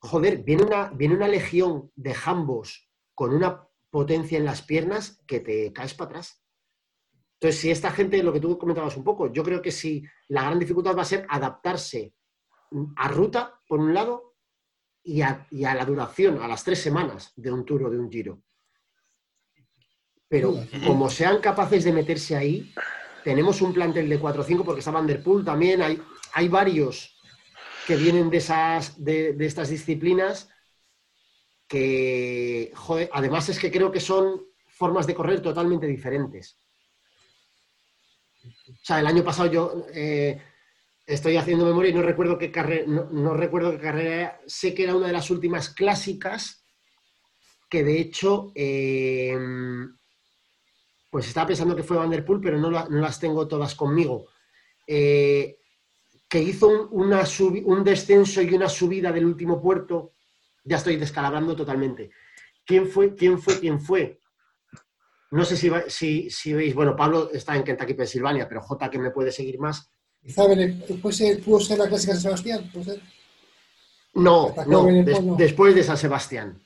[0.00, 5.40] joder, viene una, viene una legión de jambos con una potencia en las piernas que
[5.40, 6.42] te caes para atrás.
[7.34, 10.42] Entonces, si esta gente, lo que tú comentabas un poco, yo creo que si la
[10.42, 12.14] gran dificultad va a ser adaptarse
[12.96, 14.36] a ruta, por un lado,
[15.02, 17.98] y a, y a la duración, a las tres semanas de un tour o de
[17.98, 18.42] un giro.
[20.28, 22.74] Pero como sean capaces de meterse ahí,
[23.24, 26.02] tenemos un plantel de 4 o 5 porque está Van Der Poel también, hay,
[26.34, 27.18] hay varios
[27.86, 30.50] que vienen de, esas, de, estas disciplinas
[31.68, 36.58] que, joder, además es que creo que son formas de correr totalmente diferentes.
[38.32, 40.40] O sea, el año pasado yo eh,
[41.06, 44.96] estoy haciendo memoria y no recuerdo qué carrera, no, recuerdo qué carrera, sé que era
[44.96, 46.64] una de las últimas clásicas
[47.68, 49.36] que de hecho eh,
[51.10, 54.26] pues estaba pensando que fue Vanderpool, pero no, no las tengo todas conmigo.
[54.86, 55.58] Eh,
[56.28, 57.24] que hizo un, una
[57.64, 60.12] un descenso y una subida del último puerto,
[60.68, 62.10] ya estoy descalabrando totalmente.
[62.64, 63.14] ¿Quién fue?
[63.14, 63.58] ¿Quién fue?
[63.58, 64.20] ¿Quién fue?
[65.30, 69.10] No sé si, si, veis, bueno, Pablo está en Kentucky, Pensilvania, pero J que me
[69.10, 69.90] puede seguir más.
[70.22, 70.44] Quizá
[71.44, 72.70] pudo ser la clásica de San Sebastián,
[74.14, 76.62] No, no, después de San Sebastián.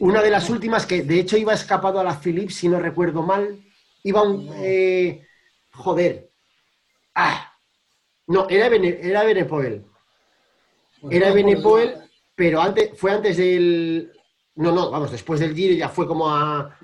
[0.00, 3.22] Una de las últimas que, de hecho, iba escapado a la Philips, si no recuerdo
[3.22, 3.60] mal.
[4.04, 4.50] Iba un...
[4.56, 5.26] Eh,
[5.72, 6.30] joder.
[7.14, 7.52] Ah.
[8.28, 9.84] No, era, era Benepoel.
[11.10, 12.07] Era Benepoel,
[12.38, 14.12] pero antes, fue antes del...
[14.54, 16.78] No, no, vamos, después del Giro ya fue como a,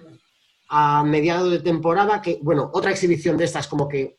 [0.69, 4.19] a mediados de temporada, que, bueno, otra exhibición de estas como que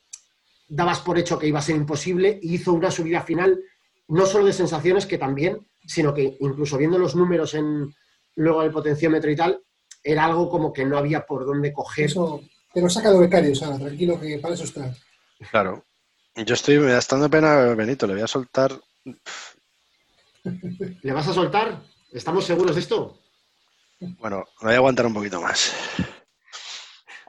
[0.69, 3.59] dabas por hecho que iba a ser imposible, y hizo una subida final,
[4.07, 7.93] no solo de sensaciones, que también, sino que incluso viendo los números en,
[8.35, 9.61] luego el potenciómetro y tal,
[10.01, 12.05] era algo como que no había por dónde coger.
[12.05, 12.43] Eso,
[12.73, 14.95] pero saca lo becario, Sara, tranquilo que para eso está.
[15.51, 15.83] Claro.
[16.33, 18.71] Yo estoy, me da pena Benito, le voy a soltar.
[21.01, 21.81] ¿Le vas a soltar?
[22.11, 23.19] ¿Estamos seguros de esto?
[23.99, 25.73] Bueno, me voy a aguantar un poquito más.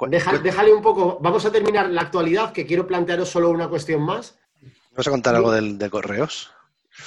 [0.09, 1.18] déjale un poco.
[1.20, 4.38] Vamos a terminar la actualidad, que quiero plantearos solo una cuestión más.
[4.96, 6.50] ¿Vas a contar algo de correos?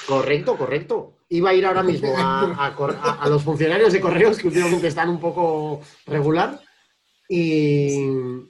[0.06, 1.16] Correcto, correcto.
[1.30, 5.82] Iba a ir ahora mismo a, los funcionarios de correos que últimamente están un poco
[6.06, 6.60] regular
[7.28, 8.50] y,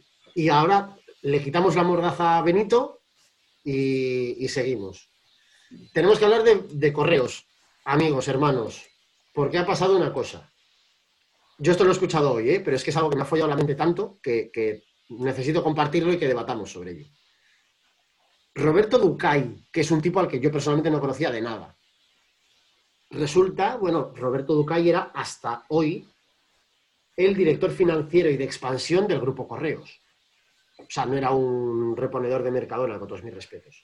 [0.50, 3.02] ahora le quitamos la mordaza a Benito
[3.64, 5.10] y, seguimos.
[5.94, 7.46] Tenemos que hablar de, correos,
[7.90, 8.88] amigos, hermanos,
[9.34, 10.52] porque ha pasado una cosa.
[11.58, 12.62] Yo esto lo he escuchado hoy, ¿eh?
[12.64, 16.14] pero es que es algo que me ha follado la mente tanto que, necesito compartirlo
[16.14, 17.08] y que debatamos sobre ello.
[18.54, 21.76] Roberto Ducay, que es un tipo al que yo personalmente no conocía de nada.
[23.10, 26.08] Resulta, bueno, Roberto Ducay era hasta hoy
[27.18, 30.00] el director financiero y de expansión del Grupo Correos.
[30.78, 33.84] O sea, no era un reponedor de Mercadona, con todos mis respetos.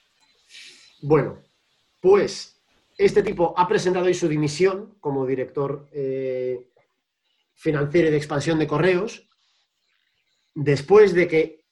[1.02, 1.42] Bueno,
[2.00, 2.55] pues
[2.98, 6.70] este tipo ha presentado hoy su dimisión como director eh,
[7.54, 9.28] financiero y de expansión de Correos,
[10.54, 11.66] después de que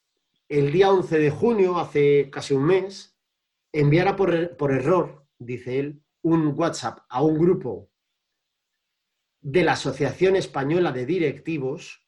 [0.49, 3.19] el día 11 de junio, hace casi un mes,
[3.73, 7.91] enviara por, por error, dice él, un WhatsApp a un grupo
[9.41, 12.07] de la Asociación Española de Directivos,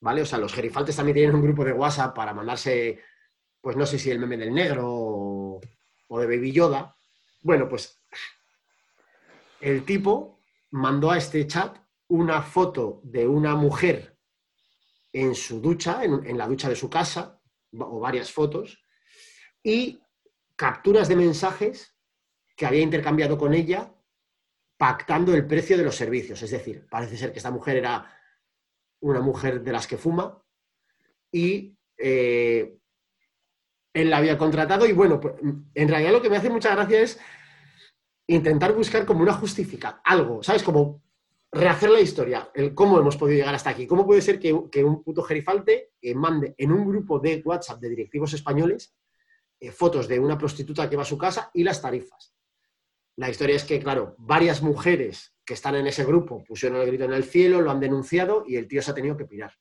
[0.00, 0.22] ¿vale?
[0.22, 3.00] O sea, los gerifaltes también tienen un grupo de WhatsApp para mandarse,
[3.60, 5.60] pues no sé si el meme del negro o,
[6.08, 6.96] o de Baby Yoda.
[7.42, 8.03] Bueno, pues
[9.64, 10.40] el tipo
[10.72, 14.18] mandó a este chat una foto de una mujer
[15.10, 17.40] en su ducha, en, la ducha de su casa,
[17.72, 18.84] o varias fotos,
[19.62, 20.02] y
[20.54, 21.96] capturas de mensajes
[22.54, 23.90] que había intercambiado con ella
[24.76, 26.42] pactando el precio de los servicios.
[26.42, 28.12] Es decir, parece ser que esta mujer era
[29.00, 30.44] una mujer de las que fuma
[31.32, 32.76] y eh,
[33.94, 35.36] él la había contratado y bueno, pues,
[35.74, 37.18] en realidad lo que me hace mucha gracia es
[38.26, 40.62] intentar buscar como una justificación, algo, ¿sabes?
[40.62, 41.02] Como
[41.52, 43.86] rehacer la historia, el cómo hemos podido llegar hasta aquí.
[43.86, 47.80] ¿Cómo puede ser que, que un puto gerifalte eh, mande en un grupo de WhatsApp
[47.80, 48.94] de directivos españoles
[49.60, 52.34] eh, fotos de una prostituta que va a su casa y las tarifas?
[53.16, 57.04] La historia es que, claro, varias mujeres que están en ese grupo pusieron el grito
[57.04, 59.52] en el cielo, lo han denunciado y el tío se ha tenido que pirar.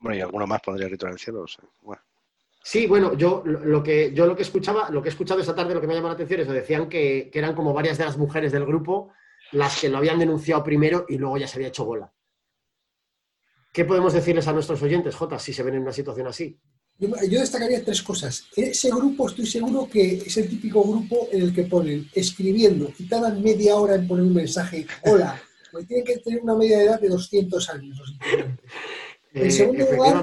[0.00, 1.42] Bueno, y alguno más pondría grito en el cielo.
[1.42, 2.02] o sea, bueno.
[2.64, 5.74] Sí, bueno, yo lo que, yo lo que escuchaba, lo que he escuchado esta tarde,
[5.74, 8.04] lo que me llama la atención es que decían que, que eran como varias de
[8.04, 9.10] las mujeres del grupo
[9.52, 12.12] las que lo habían denunciado primero y luego ya se había hecho bola.
[13.72, 16.58] ¿Qué podemos decirles a nuestros oyentes, Jota, si se ven en una situación así?
[16.98, 18.46] Yo, yo destacaría tres cosas.
[18.54, 23.08] Ese grupo estoy seguro que es el típico grupo en el que ponen escribiendo y
[23.08, 26.84] tardan media hora en poner un mensaje, hola, porque tienen que tener una media de
[26.84, 27.98] edad de 200 años.
[29.34, 30.22] En Eh, lugar.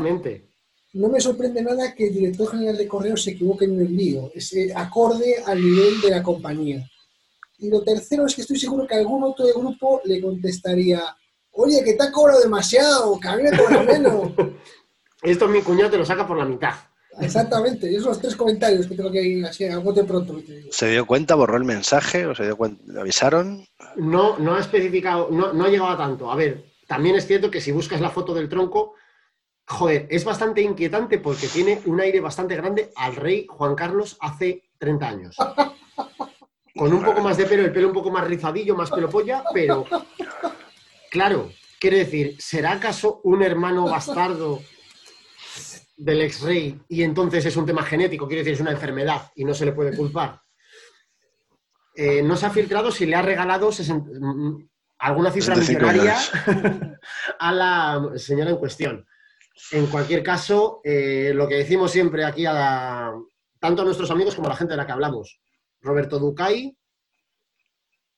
[0.94, 4.32] No me sorprende nada que el director general de Correos se equivoque en un envío.
[4.34, 6.90] Es eh, acorde al nivel de la compañía.
[7.60, 11.02] Y lo tercero es que estoy seguro que algún otro de grupo le contestaría,
[11.52, 14.32] oye, que te ha cobrado demasiado, que a mí me cobra menos.
[15.22, 16.74] Esto mi cuñado te lo saca por la mitad.
[17.20, 20.38] Exactamente, esos son los tres comentarios que tengo que ir así a bote pronto.
[20.38, 20.70] que te digo.
[20.72, 21.36] ¿Se dio cuenta?
[21.36, 22.26] ¿Borró el mensaje?
[22.26, 22.82] ¿O se dio cuenta?
[22.88, 23.68] ¿Le avisaron?
[23.98, 26.32] No, no ha especificado, no, no ha llegado a tanto.
[26.32, 28.94] A ver, también es cierto que si buscas la foto del tronco,
[29.70, 34.64] joder, es bastante inquietante porque tiene un aire bastante grande al rey Juan Carlos hace
[34.80, 35.38] 30 años.
[36.76, 39.44] Con un poco más de pelo, el pelo un poco más rizadillo, más pelo polla,
[39.54, 39.86] pero
[41.12, 44.60] claro, quiere decir, ¿será acaso un hermano bastardo
[45.98, 48.28] del ex rey y entonces es un tema genético?
[48.28, 50.42] Quiere decir, es una enfermedad y no se le puede culpar.
[51.94, 56.18] Eh, no se ha filtrado si le ha regalado 60 mm, alguna cifra 65 millonaria
[57.40, 59.06] a la señora en cuestión.
[59.72, 63.14] En cualquier caso, eh, lo que decimos siempre aquí a
[63.60, 65.42] tanto a nuestros amigos como a la gente de la que hablamos,
[65.82, 66.76] Roberto Ducay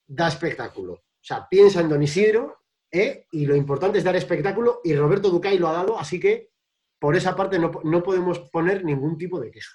[0.08, 0.94] da espectáculo.
[0.94, 3.26] O sea, piensa en Don Isidro ¿eh?
[3.32, 6.52] y lo importante es dar espectáculo y Roberto Ducay lo ha dado, así que
[7.00, 9.72] por esa parte no, no podemos poner ningún tipo de queja.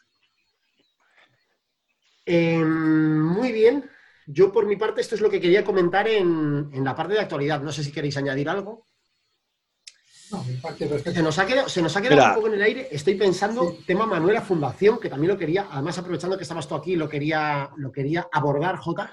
[2.25, 3.89] Eh, muy bien.
[4.27, 7.21] Yo por mi parte esto es lo que quería comentar en, en la parte de
[7.21, 7.61] actualidad.
[7.61, 8.89] No sé si queréis añadir algo.
[10.31, 12.29] No, mi parte Se nos ha quedado, se nos ha quedado Mira.
[12.31, 12.89] un poco en el aire.
[12.91, 13.85] Estoy pensando, Sí.
[13.87, 17.71] tema Manuela Fundación, que también lo quería, además aprovechando que estabas tú aquí, lo quería,
[17.77, 19.13] lo quería abordar, Jota.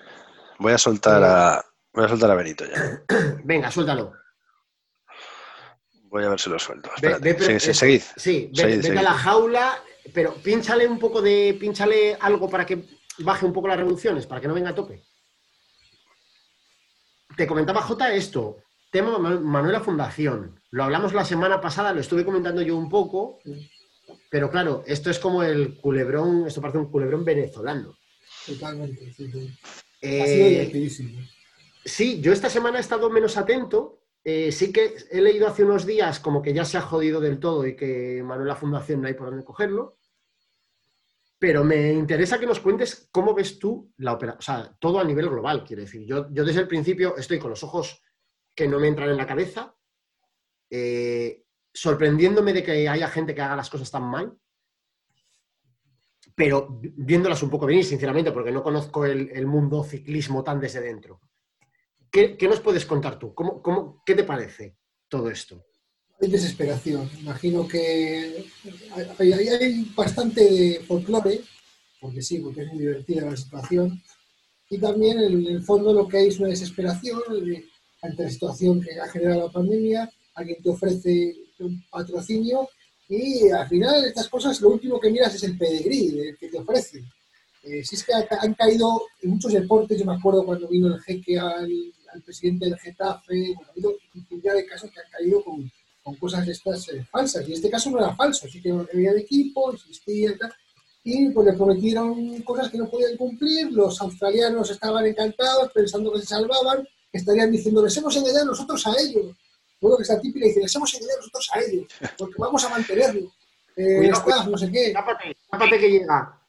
[0.59, 3.03] Voy a soltar a, voy a, soltar a Benito ya.
[3.43, 4.13] Venga, suéltalo.
[6.05, 6.89] Voy a ver si lo suelto.
[6.95, 7.33] Espérate.
[7.33, 8.01] ve- Sí, sí, eso- seguid.
[8.17, 8.97] Sí, ve- Seguid, vete seguid.
[8.99, 11.55] a la jaula, pero pínchale un poco de.
[11.59, 12.85] pínchale algo para que
[13.19, 15.03] baje un poco las revoluciones, para que no venga a tope.
[17.35, 18.57] Te comentaba J esto,
[18.93, 20.57] tema Ma- Manuela Fundación.
[20.71, 23.39] Lo hablamos la semana pasada, lo estuve comentando yo un poco,
[24.29, 27.97] pero claro, esto es como el culebrón, esto parece un culebrón venezolano.
[28.45, 29.11] Totalmente.
[29.13, 29.49] Sí, sí.
[30.03, 31.19] Ha Eh, sido divertidísimo.
[31.83, 33.99] Sí, yo esta semana he estado menos atento.
[34.23, 37.39] Eh, sí que he leído hace unos días como que ya se ha jodido del
[37.39, 39.97] todo y que Manuela Fundación no hay por dónde cogerlo.
[41.39, 45.03] Pero me interesa que nos cuentes cómo ves tú la operación, o sea, todo a
[45.03, 46.05] nivel global, quiero decir.
[46.05, 48.01] Yo, yo desde el principio estoy con los ojos
[48.55, 49.75] que no me entran en la cabeza,
[50.69, 54.37] eh, sorprendiéndome de que haya gente que haga las cosas tan mal,
[56.35, 60.81] pero vi- viéndolas un poco venir, sinceramente, porque no conozco el, mundo ciclismo tan desde
[60.81, 61.21] dentro.
[62.11, 63.33] ¿Qué, qué nos puedes contar tú?
[63.33, 65.65] ¿Cómo, cómo, ¿Qué te parece todo esto?
[66.21, 67.09] hay desesperación.
[67.19, 68.45] Imagino que
[69.19, 71.41] hay, hay- bastante folclore,
[71.99, 74.01] porque sí, porque es muy divertida la situación.
[74.69, 77.65] Y también en el fondo lo que hay es una desesperación de-
[78.03, 80.11] ante la situación que ha generado la pandemia.
[80.35, 82.69] Alguien te ofrece un patrocinio
[83.09, 87.03] y al final estas cosas lo último que miras es el pedigrí que te ofrece.
[87.63, 90.87] Eh, si es que ha- han caído en muchos deportes, yo me acuerdo cuando vino
[90.93, 91.71] el jeque al,
[92.13, 95.71] al presidente del Getafe, bueno, ha habido infinidad de casos que han caído con,
[96.03, 97.47] con cosas estas eh, falsas.
[97.47, 100.51] Y este caso no era falso, sí que había de equipo, existía y tal.
[101.05, 106.19] Y pues le prometieron cosas que no podían cumplir, los australianos estaban encantados, pensando que
[106.19, 109.35] se salvaban, estarían diciendo, les hemos engañado nosotros a ellos.
[109.79, 111.85] Luego que está típica y dice, les hemos engañado nosotros a ellos,
[112.17, 113.31] porque vamos a mantenerlo.
[113.75, 114.91] Eh, Cuidado, staff, no sé qué.
[114.93, 116.39] Tápate, tápate que llega.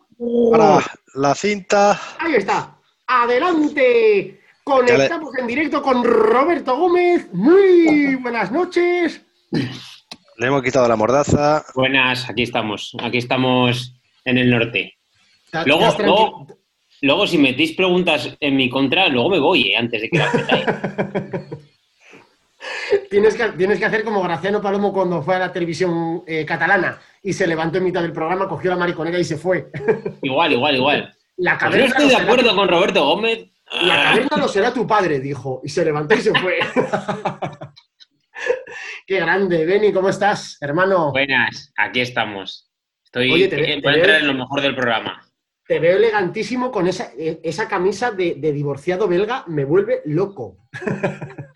[0.51, 0.79] Para
[1.15, 2.01] la cinta.
[2.19, 2.79] Ahí está.
[3.07, 4.41] Adelante.
[4.63, 7.29] Conectamos en directo con Roberto Gómez.
[7.33, 9.21] Muy buenas noches.
[9.51, 11.65] Le hemos quitado la mordaza.
[11.75, 12.97] Buenas, aquí estamos.
[13.03, 14.95] Aquí estamos en el norte.
[15.67, 16.47] Luego, luego,
[17.05, 19.77] luego, si metéis preguntas en mi contra, luego me voy, ¿eh?
[19.77, 20.65] antes de que las metáis.
[23.11, 26.99] Tienes que, tienes que hacer como Graciano Palomo cuando fue a la televisión eh, catalana
[27.23, 29.71] y se levantó en mitad del programa, cogió la mariconera y se fue.
[30.23, 31.15] Igual, igual, igual.
[31.37, 33.47] La Pues no estoy de será acuerdo tu- con Roberto Gómez.
[33.83, 35.61] la caverna lo será tu padre, dijo.
[35.65, 36.59] Y se levantó y se fue.
[39.07, 39.65] Qué grande.
[39.67, 41.13] Beni, ¿cómo estás, hermano?
[41.13, 42.71] Buenas, aquí estamos.
[43.05, 45.21] Estoy Oye, te eh, te entrar en lo mejor del programa.
[45.67, 49.45] Te veo elegantísimo con esa, eh, esa camisa de, de divorciado belga.
[49.47, 50.59] Me vuelve loco.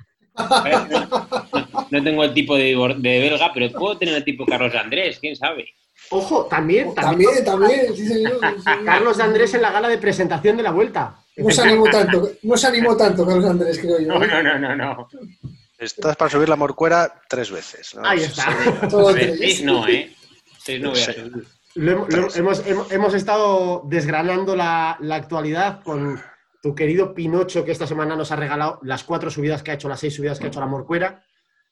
[1.91, 5.19] No, tengo el tipo de, divor- de belga, pero puedo tener el tipo Carlos Andrés,
[5.21, 5.69] quién sabe.
[6.11, 7.45] Ojo, también, también.
[7.45, 8.39] También, también, sí, señor.
[8.57, 8.85] sí, señor.
[8.85, 11.17] Carlos Andrés en la gala de presentación de la vuelta.
[11.37, 14.07] No se animó tanto, no se animó tanto Carlos Andrés, creo yo.
[14.07, 15.09] No, no, no, no, no.
[15.79, 17.95] Estás para subir la morcuera tres veces.
[17.95, 18.07] ¿no?
[18.07, 18.47] Ahí está.
[18.89, 19.63] Todo Seis tres.
[19.65, 20.13] no, ¿eh?
[20.59, 21.47] Seis no voy a subir.
[21.79, 26.21] Lo hem- lo hemos, hemos- hemos estado desgranando la, la actualidad con
[26.61, 29.89] tu querido Pinocho, que esta semana nos ha regalado las cuatro subidas que ha hecho,
[29.89, 31.25] las seis subidas que ha hecho la Morcuera,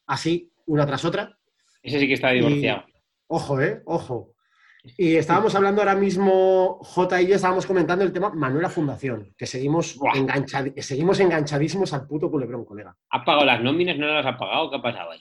[0.07, 1.37] así, una tras otra.
[1.83, 2.85] Ese sí que está divorciado.
[3.27, 3.83] Ojo, ¿eh?
[3.85, 4.33] Ojo.
[4.97, 9.45] Y estábamos hablando ahora mismo, J y yo estábamos comentando el tema Manuela Fundación, que
[9.47, 9.99] seguimos,
[10.79, 12.97] seguimos enganchadísimos al puto culebrón, colega.
[13.11, 13.99] ¿Ha pagado las nóminas?
[13.99, 14.71] ¿No las ha pagado?
[14.71, 15.21] ¿Qué ha pasado ahí?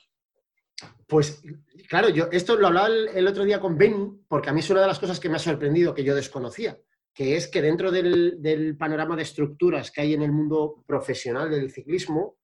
[1.08, 1.41] Pues
[1.88, 4.82] claro, yo esto lo hablaba el, otro día con Benny, porque a mí es una
[4.82, 6.78] de las cosas que me ha sorprendido, que yo desconocía,
[7.13, 11.71] que es que dentro del, panorama de estructuras que hay en el mundo profesional del
[11.71, 12.38] ciclismo,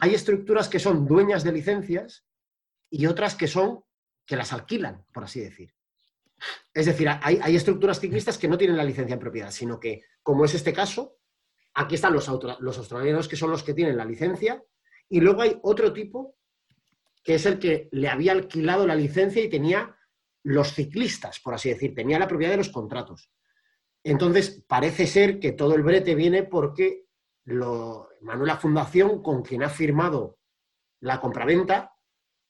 [0.00, 2.24] hay estructuras que son dueñas de licencias
[2.90, 3.84] y otras que son
[4.24, 5.74] que las alquilan, por así decir.
[6.72, 10.02] Es decir, hay, hay estructuras ciclistas que no tienen la licencia en propiedad, sino que,
[10.22, 11.16] como es este caso,
[11.74, 12.28] aquí están los,
[12.60, 14.62] los australianos que son los que tienen la licencia,
[15.08, 16.37] y luego hay otro tipo
[17.28, 19.94] que es el que le había alquilado la licencia y tenía
[20.44, 23.30] los ciclistas, por así decir, tenía la propiedad de los contratos.
[24.02, 27.04] Entonces, parece ser que todo el brete viene porque
[27.44, 30.38] lo, Manuela Fundación, con quien ha firmado
[31.00, 31.94] la compraventa,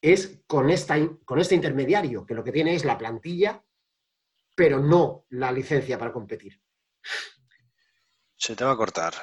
[0.00, 3.64] es con, esta, con este intermediario, que lo que tiene es la plantilla,
[4.54, 6.62] pero no la licencia para competir.
[8.36, 9.14] Se te va a cortar.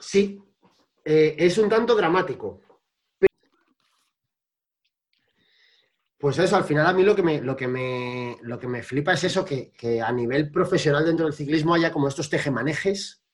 [0.00, 0.42] Sí,
[1.04, 2.62] eh, es un tanto dramático.
[6.20, 8.82] Pues eso, al final a mí lo que me, lo que me, lo que me
[8.82, 13.24] flipa es eso, que, que a nivel profesional dentro del ciclismo haya como estos tejemanejes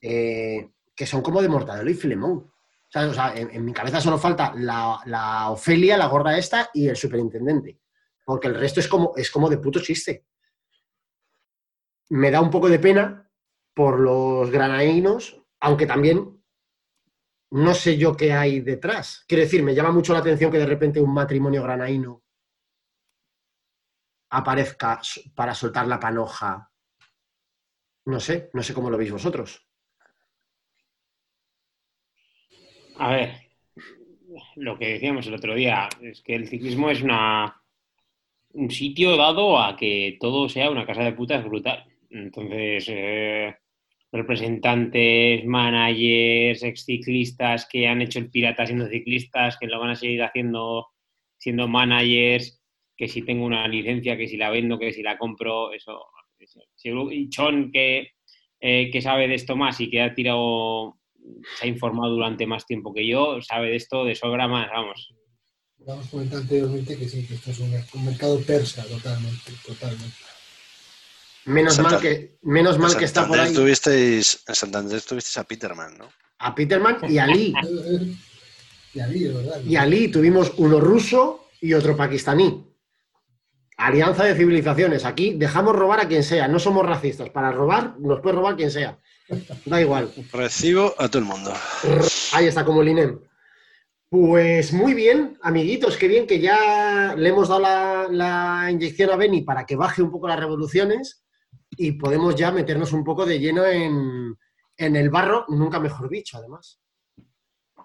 [0.00, 2.50] eh, que son como de Mortadelo y Filemón.
[2.94, 6.88] O sea, en, en mi cabeza solo falta la, la Ofelia, la gorda esta y
[6.88, 7.78] el superintendente.
[8.24, 10.24] Porque el resto es como, es como de puto chiste.
[12.08, 13.30] Me da un poco de pena
[13.74, 16.42] por los granaínos, aunque también
[17.50, 19.24] no sé yo qué hay detrás.
[19.28, 22.23] Quiero decir, me llama mucho la atención que de repente un matrimonio granaíno
[24.30, 25.00] aparezca
[25.34, 26.70] para soltar la panoja.
[28.06, 29.66] No sé, no sé cómo lo veis vosotros.
[32.96, 33.32] A ver,
[34.56, 37.60] lo que decíamos el otro día es que el ciclismo es una,
[38.52, 41.84] un sitio dado a que todo sea una casa de putas brutal.
[42.10, 43.56] Entonces, eh,
[44.12, 50.22] representantes, managers, exciclistas que han hecho el pirata siendo ciclistas, que lo van a seguir
[50.22, 50.88] haciendo
[51.36, 52.63] siendo managers,
[52.96, 56.06] que si tengo una licencia, que si la vendo, que si la compro, eso.
[57.10, 58.08] Y Chon, que,
[58.60, 60.98] eh, que sabe de esto más y que ha tirado
[61.58, 65.14] se ha informado durante más tiempo que yo, sabe de esto de sobra más, vamos.
[65.78, 70.16] Vamos comentando anteriormente que sí, que esto es un, un mercado persa totalmente, totalmente.
[71.46, 75.44] Menos Santa- mal que, menos mal que está por ahí tuvisteis- en Santander tuvisteis a
[75.44, 76.08] Peterman, ¿no?
[76.38, 77.54] a Peterman y a Lee.
[78.94, 79.60] Y Ali, de verdad.
[79.66, 82.64] Y Ali tuvimos uno ruso y otro pakistaní.
[83.76, 85.04] Alianza de civilizaciones.
[85.04, 87.30] Aquí dejamos robar a quien sea, no somos racistas.
[87.30, 88.98] Para robar nos puede robar quien sea.
[89.64, 90.12] Da igual.
[90.32, 91.52] Recibo a todo el mundo.
[92.32, 93.20] Ahí está, como el INEM.
[94.08, 99.16] Pues muy bien, amiguitos, qué bien que ya le hemos dado la, la inyección a
[99.16, 101.24] Beni para que baje un poco las revoluciones
[101.70, 104.36] y podemos ya meternos un poco de lleno en,
[104.76, 106.80] en el barro, nunca mejor dicho, además.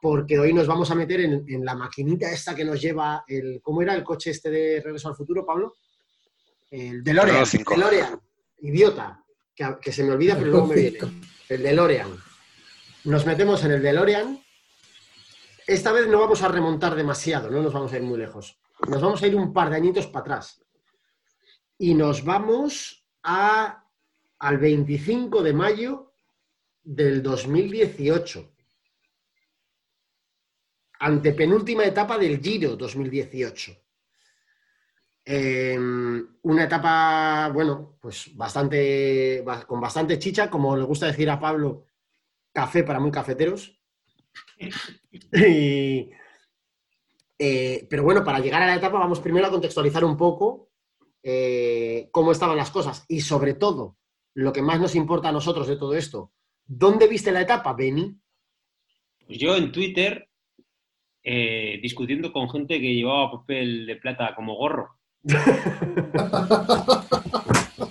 [0.02, 3.60] Porque hoy nos vamos a meter en, en la maquinita esta que nos lleva el.
[3.62, 5.76] ¿Cómo era el coche este de Regreso al Futuro, Pablo?
[6.72, 7.46] El DeLorean.
[7.46, 7.76] Cinco.
[7.76, 8.20] DeLorean.
[8.60, 9.24] Idiota.
[9.56, 11.00] Que, que se me olvida, pero luego me viene.
[11.50, 12.16] El DeLorean.
[13.06, 14.40] Nos metemos en el DeLorean.
[15.66, 18.60] Esta vez no vamos a remontar demasiado, no nos vamos a ir muy lejos.
[18.88, 20.64] Nos vamos a ir un par de añitos para atrás.
[21.78, 23.86] Y nos vamos a,
[24.40, 26.14] al 25 de mayo
[26.84, 28.52] del 2018.
[31.00, 33.72] Antepenúltima etapa del Giro 2018.
[35.26, 35.78] Eh,
[36.42, 41.86] una etapa, bueno, pues bastante, ba- con bastante chicha, como le gusta decir a Pablo,
[42.54, 43.76] café para muy cafeteros.
[45.34, 46.12] Y,
[47.40, 50.70] eh, pero bueno, para llegar a la etapa vamos primero a contextualizar un poco
[51.24, 53.98] eh, cómo estaban las cosas y sobre todo,
[54.36, 56.32] lo que más nos importa a nosotros de todo esto,
[56.66, 58.20] ¿dónde viste la etapa, Beni?
[59.26, 60.29] Pues yo en Twitter,
[61.32, 64.96] eh, discutiendo con gente que llevaba papel de plata como gorro.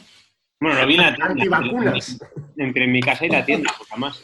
[0.61, 1.31] Bueno, lo vi en la tienda.
[1.31, 2.19] Antivacunas.
[2.57, 4.21] Entre mi casa y la tienda, pues además.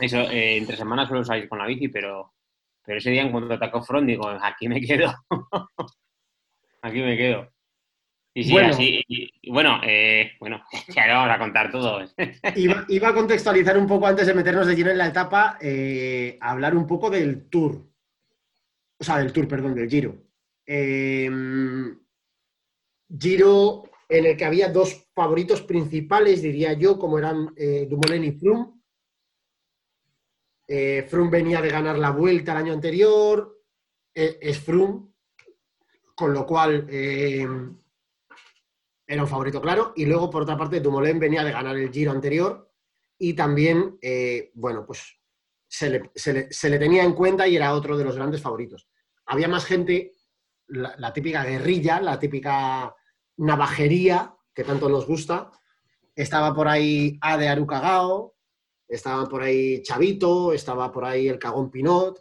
[0.00, 2.34] Eso, eh, entre semanas suelo salir con la bici, pero,
[2.84, 5.12] pero ese día en cuanto atacó Front, digo, aquí me quedo.
[6.82, 7.50] aquí me quedo.
[8.32, 8.68] Y sí, Bueno.
[8.68, 9.02] así.
[9.08, 10.62] Y, y bueno, eh, bueno,
[10.94, 12.00] ya lo vamos a contar todo.
[12.54, 16.38] Iba, iba a contextualizar un poco antes de meternos de lleno en la etapa, eh,
[16.40, 17.88] hablar un poco del Tour.
[19.04, 20.16] O sea, del Tour, perdón, del Giro.
[20.64, 21.28] Eh,
[23.18, 28.32] Giro en el que había dos favoritos principales, diría yo, como eran eh, Dumoulin y
[28.32, 28.80] Froome.
[30.66, 33.62] Eh, Froome venía de ganar la vuelta el año anterior,
[34.14, 35.12] eh, es Froome,
[36.14, 37.46] con lo cual eh,
[39.06, 39.92] era un favorito claro.
[39.96, 42.72] Y luego, por otra parte, Dumoulin venía de ganar el Giro anterior
[43.18, 45.14] y también, eh, bueno, pues
[45.68, 48.88] se le tenía en cuenta y era otro de los grandes favoritos.
[49.26, 50.12] Había más gente,
[50.68, 52.94] la, típica guerrilla, la típica
[53.38, 55.50] navajería que tanto nos gusta.
[56.14, 58.34] Estaba por ahí Ade Arucagao,
[58.88, 62.20] estaba por ahí Chavito, estaba por ahí el Cagón Pinot,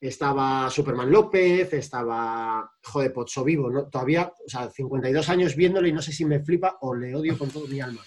[0.00, 3.88] estaba Superman López, estaba, joder, Pozzo Vivo, ¿no?
[3.88, 7.38] Todavía, o sea, 52 años viéndolo y no sé si me flipa o le odio
[7.38, 8.02] con todo mi alma.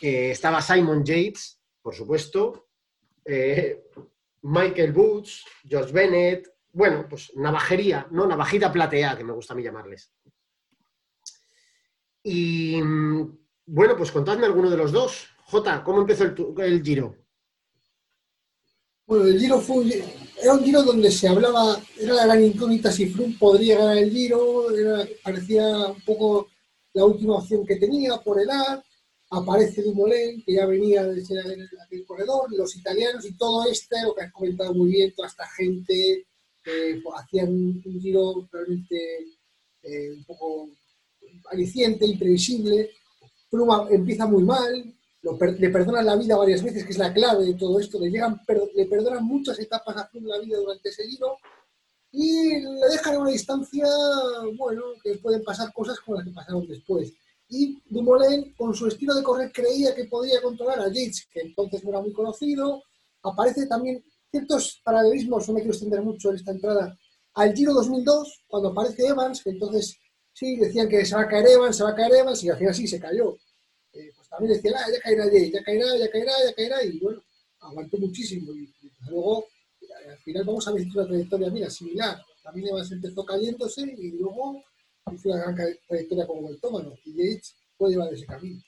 [0.00, 2.68] Eh, estaba Simon Yates, por supuesto,
[3.24, 3.84] eh,
[4.42, 8.26] Michael Boots, George Bennett, bueno, pues navajería, ¿no?
[8.26, 10.10] Navajita plateada, que me gusta a mí llamarles.
[12.24, 15.28] Y mm, bueno, pues contadme alguno de los dos.
[15.44, 17.16] Jota, ¿cómo empezó el, giro?
[19.06, 19.84] Bueno, el Giro fue
[20.42, 24.10] era un Giro donde se hablaba, era la gran incógnita si Froome podría ganar el
[24.10, 26.48] Giro, era- parecía un poco
[26.94, 28.82] la última opción que tenía por edad,
[29.30, 31.44] aparece Dumoulin, que ya venía de ser
[32.06, 36.26] corredor, los italianos y todo este, lo que has comentado muy bien, toda esta gente
[36.64, 38.96] que hacían un Giro realmente
[39.82, 40.70] eh, un poco
[41.50, 42.90] aliciente, imprevisible.
[43.50, 44.92] Froome empieza muy mal,
[45.22, 47.98] lo per- le perdonan la vida varias veces, que es la clave de todo esto,
[48.00, 51.36] le, llegan, per- le perdonan muchas etapas a Froome la vida durante ese giro
[52.10, 53.86] y le dejan a una distancia,
[54.56, 57.12] bueno, que pueden pasar cosas como las que pasaron después.
[57.48, 61.82] Y Dumoulin, con su estilo de correr, creía que podía controlar a Yates, que entonces
[61.84, 62.82] no era muy conocido.
[63.22, 64.02] Aparece también
[64.34, 66.98] ciertos paralelismos, no me quiero extender mucho en esta entrada,
[67.34, 69.96] al Giro 2002, cuando aparece Evans, que entonces
[70.32, 72.58] sí, decían que se va a caer Evans, se va a caer Evans, y al
[72.58, 73.36] final sí se cayó.
[73.92, 76.98] Eh, pues también decían, ah, ya caerá Yates, ya caerá, ya caerá, ya caerá, y
[76.98, 77.22] bueno,
[77.60, 78.52] aguantó muchísimo.
[78.52, 78.72] Y,
[79.08, 79.46] luego,
[80.08, 82.20] al final vamos a ver una trayectoria, mira, similar.
[82.42, 84.62] También Evans empezó cayéndose y luego
[85.12, 85.56] hizo una gran
[85.88, 88.60] trayectoria como Beltómano, y Yates puede llevar ese camino.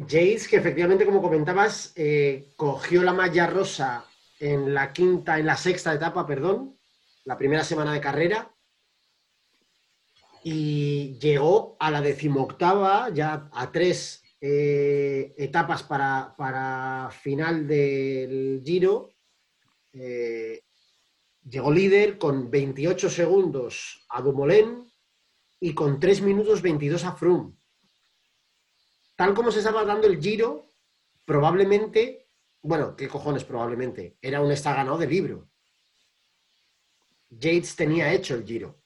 [0.00, 4.06] Jace, que efectivamente, como comentabas, eh, cogió la malla rosa
[4.38, 6.78] en la quinta, en la sexta etapa, perdón,
[7.24, 8.54] la primera semana de carrera,
[10.42, 19.12] y llegó a la decimoctava, ya a tres eh, etapas para, para final del Giro.
[19.92, 20.62] Eh,
[21.46, 24.90] llegó líder con 28 segundos a Dumoulin
[25.60, 27.59] y con 3 minutos 22 a Froome
[29.20, 30.64] tal como se estaba dando el giro,
[31.26, 32.26] probablemente
[32.62, 34.16] Bueno, ¿qué cojones probablemente?
[34.22, 35.46] Era un está ganado de libro.
[37.28, 38.80] Yates tenía hecho el giro.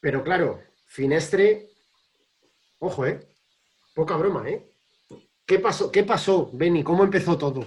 [0.00, 1.68] Pero claro, Finestre,
[2.80, 3.20] ojo, ¿eh?
[3.94, 4.60] Poca broma, ¿eh?
[5.46, 6.82] ¿Qué pasó, ¿Qué pasó, Benny?
[6.82, 7.64] ¿Cómo empezó todo?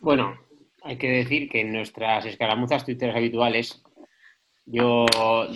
[0.00, 0.38] Bueno,
[0.82, 3.82] hay que decir que en nuestras escaramuzas twitteras habituales,
[4.66, 5.06] yo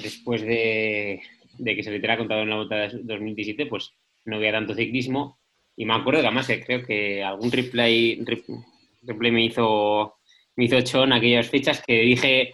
[0.03, 1.21] después de,
[1.59, 3.93] de que se le hubiera contado en la vuelta de 2017, pues
[4.25, 5.39] no había tanto ciclismo.
[5.77, 8.65] Y me acuerdo que además que creo que algún replay, rep-
[9.03, 10.15] replay me hizo
[10.57, 12.53] me hizo Chon aquellas fechas que dije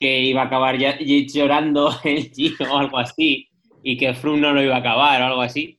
[0.00, 3.48] que iba a acabar ya, llorando el Giro o algo así
[3.82, 5.78] y que Froome no lo iba a acabar o algo así.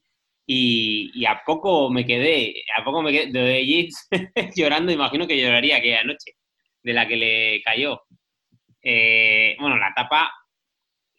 [0.49, 4.07] Y, y a poco me quedé, a poco me quedé, de Yates
[4.55, 6.31] llorando, imagino que lloraría aquella noche
[6.81, 8.01] de la que le cayó.
[8.81, 10.31] Eh, bueno, la tapa,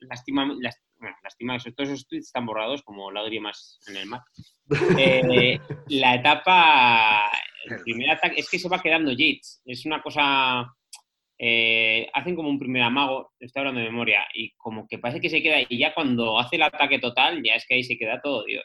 [0.00, 0.50] lástima,
[0.98, 4.20] bueno, lástima, esos- todos esos tweets están borrados como lágrimas en el mar.
[4.98, 7.30] Eh, la etapa,
[7.64, 9.62] el primer ataque, es que se va quedando Yates.
[9.64, 10.74] Es una cosa.
[11.40, 15.30] eh, hacen como un primer amago, estoy hablando de memoria, y como que parece que
[15.30, 18.20] se queda, y ya cuando hace el ataque total, ya es que ahí se queda
[18.20, 18.64] todo Dios.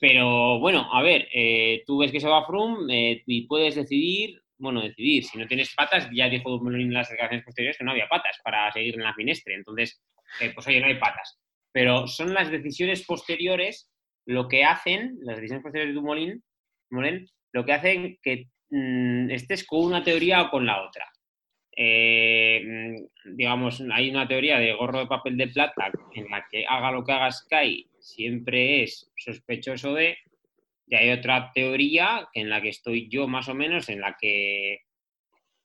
[0.00, 4.80] Pero bueno, a ver, eh, tú ves que se va Froome y puedes decidir, bueno,
[4.82, 8.38] decidir, si no tienes patas, ya dijo en las declaraciones posteriores que no había patas
[8.42, 10.00] para seguir en la finestre, entonces,
[10.40, 11.38] eh, pues oye, no hay patas.
[11.72, 13.90] Pero son las decisiones posteriores
[14.26, 16.44] lo que hacen, las decisiones posteriores de Dumoulin,
[16.90, 21.08] Dumoulin, lo que hacen que mm, estés con una teoría o con la otra.
[21.74, 26.66] Eh, mm, digamos, hay una teoría de gorro de papel de plata en la que
[26.66, 30.18] haga lo que haga Sky siempre es sospechoso de,
[30.86, 34.80] y hay otra teoría en la que estoy yo más o menos, en la que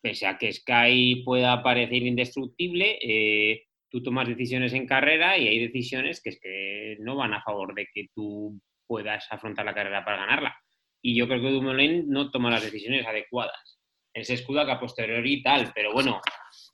[0.01, 5.59] pese a que Sky pueda parecer indestructible, eh, tú tomas decisiones en carrera y hay
[5.59, 10.03] decisiones que, es que no van a favor de que tú puedas afrontar la carrera
[10.03, 10.55] para ganarla.
[11.01, 13.79] Y yo creo que Dumoulin no toma las decisiones adecuadas.
[14.13, 16.19] Él se escuda que a posteriori tal, pero bueno,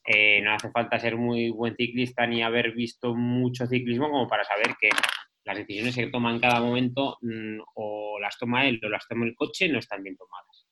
[0.06, 4.46] eh, no hace falta ser muy buen ciclista ni haber visto mucho ciclismo como para
[4.46, 4.90] saber que
[5.44, 9.26] las decisiones que toma en cada momento mm, o las toma él o las toma
[9.26, 10.68] el coche no están bien tomadas.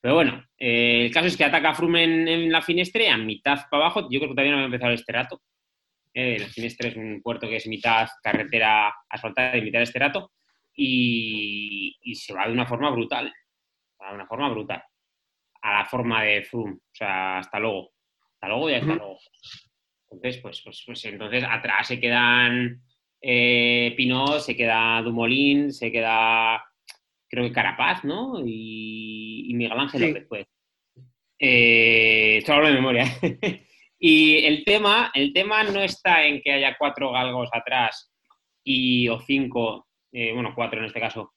[0.00, 3.18] Pero bueno, eh, el caso es que ataca a Froome en, en la finestre, a
[3.18, 4.08] mitad para abajo.
[4.10, 5.42] Yo creo que todavía no había empezado el esterato.
[6.14, 10.32] Eh, la finestre es un puerto que es mitad carretera asfaltada y mitad esterato.
[10.74, 13.32] Y, y se va de una forma brutal.
[14.00, 14.82] Va de una forma brutal.
[15.62, 16.74] A la forma de Froome.
[16.74, 17.90] O sea, hasta luego.
[18.34, 19.18] Hasta luego y hasta luego.
[20.10, 22.80] Entonces, pues, pues, pues entonces atrás se quedan
[23.20, 26.62] eh, Pinot, se queda Dumoulin, se queda
[27.28, 28.40] creo que Carapaz, ¿no?
[28.46, 30.06] Y, y Miguel Ángel Sí.
[30.08, 30.46] López, pues.
[31.38, 33.04] Eh, esto hablo de memoria.
[33.98, 38.12] y el tema, el tema no está en que haya cuatro galgos atrás
[38.62, 41.32] y o cinco, eh, bueno, cuatro en este caso,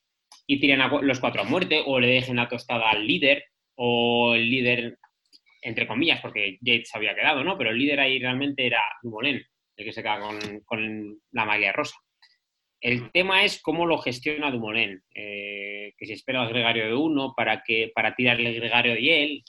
[0.45, 3.45] y tiren a los cuatro a muerte, o le dejen la tostada al líder,
[3.75, 4.97] o el líder,
[5.61, 7.57] entre comillas, porque Yates había quedado, ¿no?
[7.57, 9.41] Pero el líder ahí realmente era Dumoulin,
[9.77, 10.19] el que se queda
[10.65, 11.95] con, la magia rosa.
[12.79, 17.33] El tema es cómo lo gestiona Dumoulin, eh, que si espera el gregario de uno
[17.35, 19.43] para, que, para tirarle el gregario y él.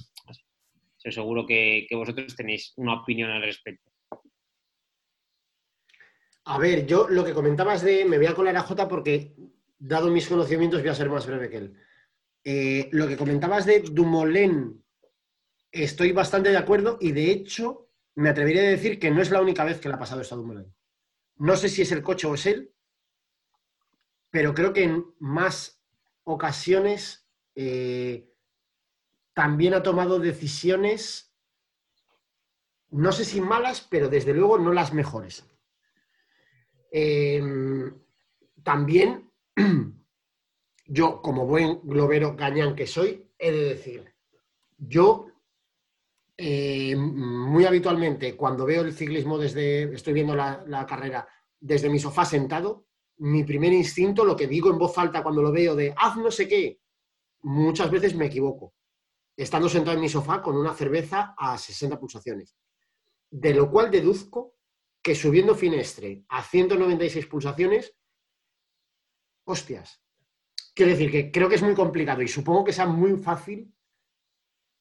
[1.11, 3.91] Seguro que, vosotros tenéis una opinión al respecto.
[6.45, 8.05] A ver, yo lo que comentabas de.
[8.05, 9.35] Me voy a colar a Jota porque,
[9.79, 11.75] dado mis conocimientos, voy a ser más breve que él.
[12.45, 14.85] Eh, lo que comentabas de Dumoulin,
[15.71, 19.41] estoy bastante de acuerdo y de hecho, me atrevería a decir que no es la
[19.41, 20.75] única vez que le ha pasado esto a Dumoulin.
[21.37, 22.73] No sé si es el coche o es él,
[24.31, 25.81] pero creo que en más
[26.25, 28.32] ocasiones eh,
[29.35, 31.35] también ha tomado decisiones,
[32.91, 35.47] no sé si malas, pero desde luego no las mejores.
[36.91, 37.43] Eh,
[38.63, 39.31] también,
[40.87, 44.15] yo, como buen globero gañán que soy, he de decir,
[44.77, 45.29] yo
[46.37, 51.27] eh, muy habitualmente, cuando veo el ciclismo desde, estoy viendo la carrera
[51.59, 52.87] desde mi sofá sentado,
[53.19, 56.31] mi primer instinto, lo que digo en voz alta cuando lo veo de haz no
[56.31, 56.81] sé qué,
[57.43, 58.75] muchas veces me equivoco,
[59.37, 62.57] estando sentado en mi sofá con una cerveza a 60 pulsaciones.
[63.31, 64.57] De lo cual deduzco
[65.03, 67.97] que subiendo Finestre a 196 pulsaciones,
[69.45, 70.01] hostias.
[70.75, 73.75] Quiero decir que creo que es muy complicado y supongo que sea muy fácil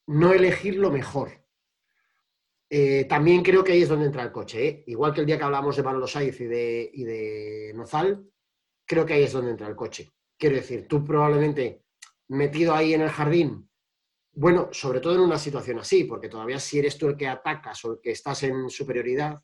[0.07, 1.41] no elegir lo mejor.
[2.69, 4.67] Eh, también creo que ahí es donde entra el coche.
[4.67, 4.83] ¿eh?
[4.87, 8.29] Igual que el día que hablamos de Manolo Saiz y de, y de Nozal,
[8.85, 10.09] creo que ahí es donde entra el coche.
[10.37, 11.83] Quiero decir, tú probablemente
[12.29, 13.69] metido ahí en el jardín,
[14.33, 17.83] bueno, sobre todo en una situación así, porque todavía si eres tú el que atacas
[17.85, 19.43] o el que estás en superioridad,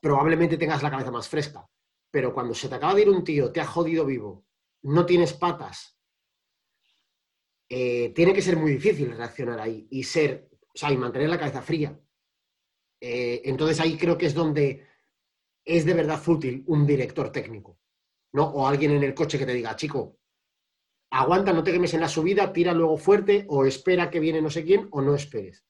[0.00, 1.68] probablemente tengas la cabeza más fresca.
[2.10, 4.46] Pero cuando se te acaba de ir un tío, te ha jodido vivo,
[4.82, 6.00] no tienes patas
[7.72, 11.38] eh, tiene que ser muy difícil reaccionar ahí y ser, o sea, y mantener la
[11.38, 11.96] cabeza fría.
[13.00, 14.84] Eh, entonces ahí creo que es donde
[15.64, 17.78] es de verdad útil un director técnico,
[18.32, 18.44] ¿no?
[18.44, 20.18] O alguien en el coche que te diga, chico,
[21.10, 24.50] aguanta, no te quemes en la subida, tira luego fuerte, o espera que viene no
[24.50, 25.64] sé quién, o no esperes.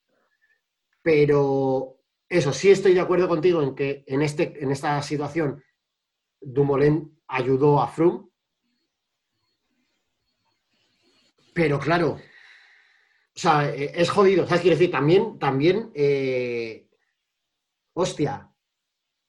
[1.02, 5.62] Pero eso, sí estoy de acuerdo contigo en que en, este, en esta situación
[6.40, 8.28] Dumoulin ayudó a Froome.
[11.52, 12.18] Pero claro,
[13.34, 14.46] o sea, eh, es jodido.
[14.46, 14.62] ¿Sabes?
[14.62, 16.88] Quiero decir, también, también, eh,
[17.94, 18.52] hostia,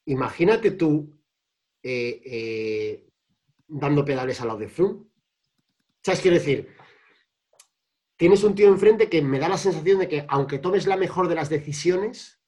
[0.05, 1.17] imagínate tú
[1.81, 3.07] eh,
[3.67, 5.10] dando pedales al lado de Froome.
[6.03, 6.21] ¿Sabes?
[6.21, 6.75] Quiero decir,
[8.17, 11.27] tienes un tío enfrente que me da la sensación de que aunque tomes la mejor
[11.27, 12.41] de las decisiones,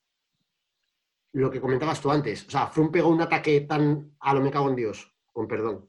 [1.34, 4.52] lo que comentabas tú antes, o sea, Froome pegó un ataque tan a lo me
[4.52, 5.88] cago en Dios, con perdón,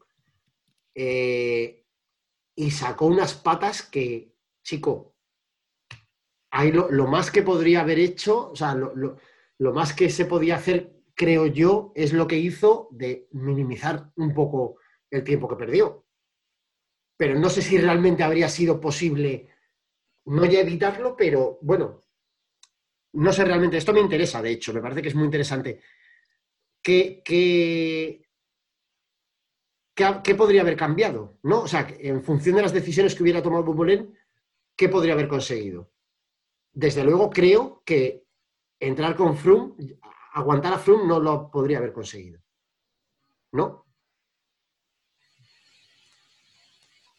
[0.94, 1.84] eh,
[2.54, 5.16] y sacó unas patas que, chico,
[6.50, 10.94] ahí lo, más que podría haber hecho, o sea, lo más que se podía hacer,
[11.14, 14.76] creo yo, es lo que hizo de minimizar un poco
[15.10, 16.03] el tiempo que perdió.
[17.24, 19.48] Pero no sé si realmente habría sido posible
[20.26, 22.02] no ya evitarlo, pero bueno,
[23.14, 25.80] no sé realmente, esto me interesa, de hecho, me parece que es muy interesante.
[26.82, 28.28] ¿Qué, qué,
[29.94, 31.38] qué podría haber cambiado?
[31.44, 31.62] ¿no?
[31.62, 34.14] O sea, en función de las decisiones que hubiera tomado Dumoulin,
[34.76, 35.94] ¿qué podría haber conseguido?
[36.74, 38.26] Desde luego, creo que
[38.78, 39.96] entrar con Froome,
[40.34, 42.42] aguantar a Froome no lo podría haber conseguido.
[43.52, 43.83] ¿No?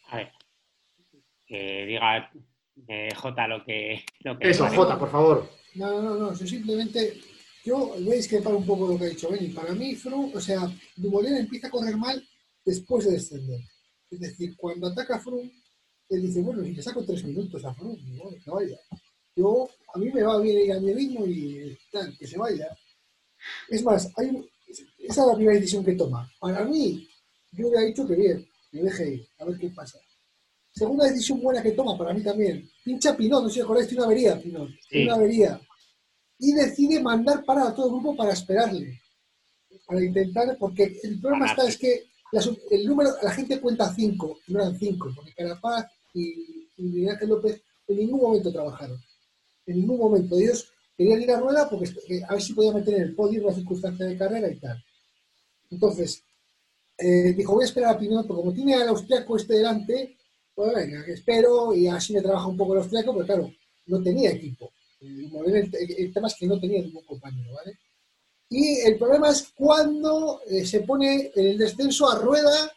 [0.08, 0.32] A ver.
[1.46, 2.30] Que diga
[2.88, 4.04] eh, J lo que.
[4.20, 4.76] Lo que Eso, vale.
[4.76, 5.48] Jota, por favor.
[5.74, 7.20] No, no, no, no, yo simplemente,
[7.64, 9.48] yo voy a discrepar un poco lo que ha dicho Benny.
[9.48, 10.60] Para mí, Froome, o sea,
[10.96, 12.26] Dumoulin empieza a correr mal
[12.64, 13.60] después de descender.
[14.10, 15.52] Es decir, cuando ataca a Froome,
[16.08, 18.30] él dice, bueno, si le saco tres minutos a Froome, ¿no?
[18.42, 18.78] que vaya.
[19.34, 22.68] Yo, a mí me va bien ir a mi ritmo y tal, que se vaya.
[23.68, 24.48] Es más, hay un-
[24.98, 26.30] esa es la primera decisión que toma.
[26.40, 27.06] Para mí,
[27.52, 29.98] yo hubiera dicho que bien, que deje ir, a ver qué pasa.
[30.70, 32.68] Segunda decisión buena que toma para mí también.
[32.84, 34.68] Pincha Pinot, no sé si acordáis, tiene una avería, Pinot.
[34.68, 34.76] Sí.
[34.90, 35.60] Tiene una avería.
[36.38, 39.00] Y decide mandar parar a todo el grupo para esperarle.
[39.86, 44.40] Para intentar, porque el problema está es que la el número, la gente cuenta cinco,
[44.48, 49.00] no eran cinco, porque Carapaz y, y Miguel Ángel López en ningún momento trabajaron.
[49.66, 50.36] En ningún momento.
[50.36, 53.44] Ellos querían ir a rueda porque eh, a ver si podían meter en el podio
[53.44, 54.84] una circunstancia de carrera y tal.
[55.70, 56.22] Entonces,
[56.98, 60.16] eh, dijo, voy a esperar Pinot, porque como tiene al austriaco este delante,
[60.54, 63.52] pues venga, espero y así me trabaja un poco el austriaco, pero claro,
[63.86, 64.70] no tenía equipo.
[65.00, 67.78] El, el- tema es que no tenía ningún compañero, ¿vale?
[68.48, 72.72] Y el problema es cuando eh, se pone el descenso a rueda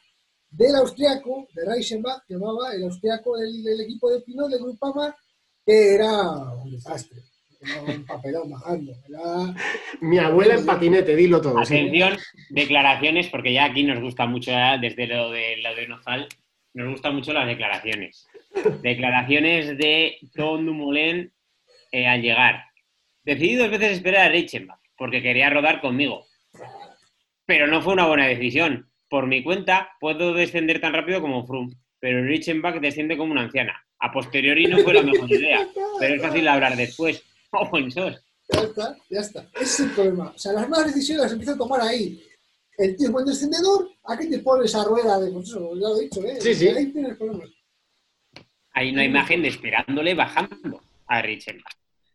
[0.49, 5.15] del austriaco, de Reichenbach, llamaba el austriaco del equipo de Pinot, de Grupama,
[5.65, 6.31] que era
[6.63, 7.21] un desastre.
[7.61, 8.93] Era un papelón bajando.
[9.07, 9.55] Era,
[10.01, 11.63] Mi abuela en patinete, dilo todo.
[11.65, 11.75] sí.
[11.75, 12.17] Atención,
[12.49, 16.27] declaraciones, porque ya aquí nos gusta mucho, ya desde lo de la de Nozal,
[16.73, 18.27] nos gustan mucho las declaraciones.
[18.81, 21.31] Declaraciones de Tom Dumoulin
[21.91, 22.63] eh, al llegar.
[23.23, 26.25] Decidí dos veces esperar a Reichenbach, porque quería rodar conmigo.
[27.45, 28.89] Pero no fue una buena decisión.
[29.09, 33.83] Por mi cuenta, puedo descender tan rápido como Froome, pero Reichenbach desciende como una anciana.
[33.99, 35.67] A posteriori no fue la mejor idea,
[35.99, 37.23] pero es fácil hablar después.
[37.51, 38.15] Oh, buen sos.
[38.51, 39.49] Ya está, ya está.
[39.55, 40.33] Ese es el problema.
[40.35, 42.23] O sea, las malas decisiones las empieza a tomar ahí.
[42.77, 45.75] El tío es buen descendedor, ¿a qué te pones esa rueda de pues eso?
[45.75, 46.39] Ya lo he dicho, ¿eh?
[46.39, 46.67] Sí, sí.
[46.69, 47.49] Ahí tienes problemas.
[48.71, 51.73] Hay una imagen de esperándole bajando a Richenbach.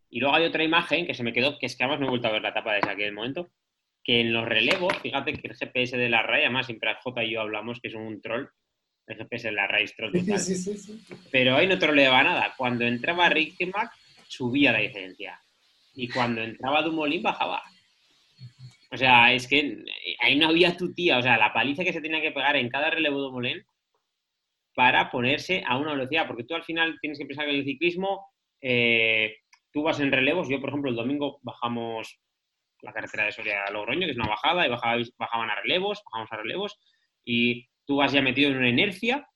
[0.09, 2.11] Y luego hay otra imagen que se me quedó, que es que además no he
[2.11, 3.51] vuelto a ver la tapa desde aquel momento,
[4.03, 7.33] que en los relevos, fíjate que el GPS de la RAI, además siempre J y
[7.33, 8.47] yo hablamos que es un troll,
[9.07, 11.05] el GPS de la RAI es troll Sí, total, sí, sí, sí.
[11.31, 12.55] pero ahí no troleaba nada.
[12.57, 13.91] Cuando entraba Richenbach,
[14.29, 15.41] subía la diferencia.
[15.95, 17.63] Y cuando entraba Dumoulin, bajaba.
[18.91, 19.85] O sea, es que
[20.21, 21.19] ahí no había tu tía.
[21.19, 23.65] O sea, la paliza que se tenía que pegar en cada relevo Dumoulin
[24.75, 26.27] para ponerse a una velocidad.
[26.27, 28.27] Porque tú al final tienes que pensar que en el ciclismo
[28.61, 29.37] eh,
[29.73, 30.49] tú vas en relevos.
[30.49, 32.21] Yo, por ejemplo, el domingo bajamos
[32.83, 36.03] la carretera de Soria a Logroño, que es una bajada, y bajaba- bajaban a relevos,
[36.05, 36.79] bajamos a relevos,
[37.25, 39.27] y tú vas ya metido en una inercia,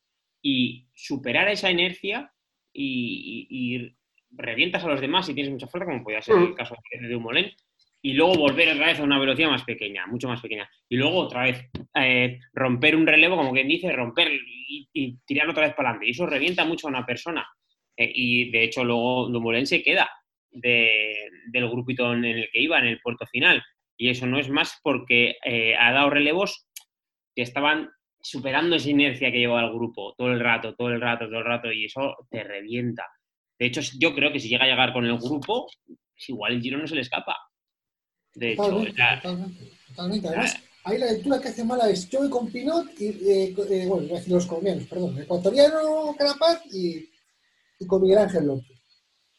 [0.43, 2.31] y superar esa inercia
[2.73, 3.97] y, y- y
[4.31, 6.55] revientas a los demás si tienes mucha fuerza, como podía ser el Mm.
[6.55, 7.51] caso de Dumoulin,
[8.03, 10.69] y luego volver otra vez a una velocidad más pequeña, mucho más pequeña.
[10.89, 15.49] Y luego otra vez eh, romper un relevo, como quien dice, romper y, y tirar
[15.49, 16.07] otra vez para adelante.
[16.07, 17.47] Y eso revienta mucho a una persona.
[17.97, 20.09] Eh, y de hecho luego Dumoulin se queda
[20.51, 23.63] de- del grupito en el que iba, en el puerto final.
[23.97, 26.69] Y eso no es más porque eh, ha dado relevos
[27.35, 31.27] que estaban superando esa inercia que lleva el grupo todo el rato, todo el rato,
[31.27, 33.07] todo el rato, y eso te revienta.
[33.59, 36.63] De hecho, yo creo que si llega a llegar con el grupo, pues igual el
[36.63, 37.37] giro no se le escapa.
[38.35, 40.29] De hecho, Totalmente, totalmente, totalmente.
[40.29, 43.87] Además, ahí la lectura que hace mala es yo voy con Pinot y, eh, eh,
[43.89, 47.09] bueno, iba a decir los colombianos, perdón, ecuatoriano Carapaz y,
[47.81, 48.79] y con Miguel Ángel López.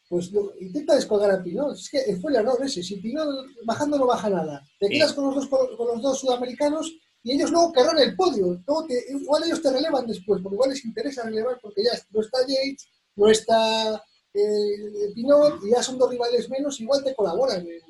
[0.08, 1.72] Pues lo- intenta descolgar a Pinot.
[1.76, 2.82] Es que fue el error ese.
[2.82, 3.28] Si Pinot
[3.64, 4.62] bajando no baja nada.
[4.78, 4.94] Te Sí.
[4.94, 6.92] quedas con los, dos, con los dos sudamericanos
[7.22, 8.60] y ellos luego querrán el podio.
[8.66, 12.20] Luego te- igual ellos te relevan después, porque igual les interesa relevar porque ya no
[12.20, 14.02] está Yates, no está
[14.34, 17.60] eh, Pinot y ya son dos rivales menos, igual te colaboran.
[17.60, 17.80] en-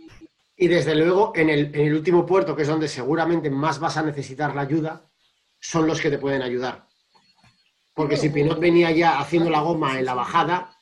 [0.57, 3.97] Y desde luego, en el, en el último puerto, que es donde seguramente más vas
[3.97, 5.09] a necesitar la ayuda,
[5.59, 6.87] son los que te pueden ayudar.
[7.95, 10.75] Porque si Pinot venía ya haciendo la goma en la bajada,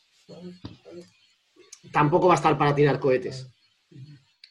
[1.92, 3.48] tampoco va a estar para tirar cohetes.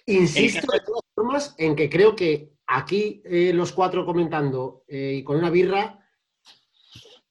[0.05, 5.23] Insisto de todas formas en que creo que aquí eh, los cuatro comentando eh, y
[5.23, 5.99] con una birra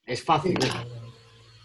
[0.04, 0.58] es fácil.
[0.62, 0.68] ¿eh?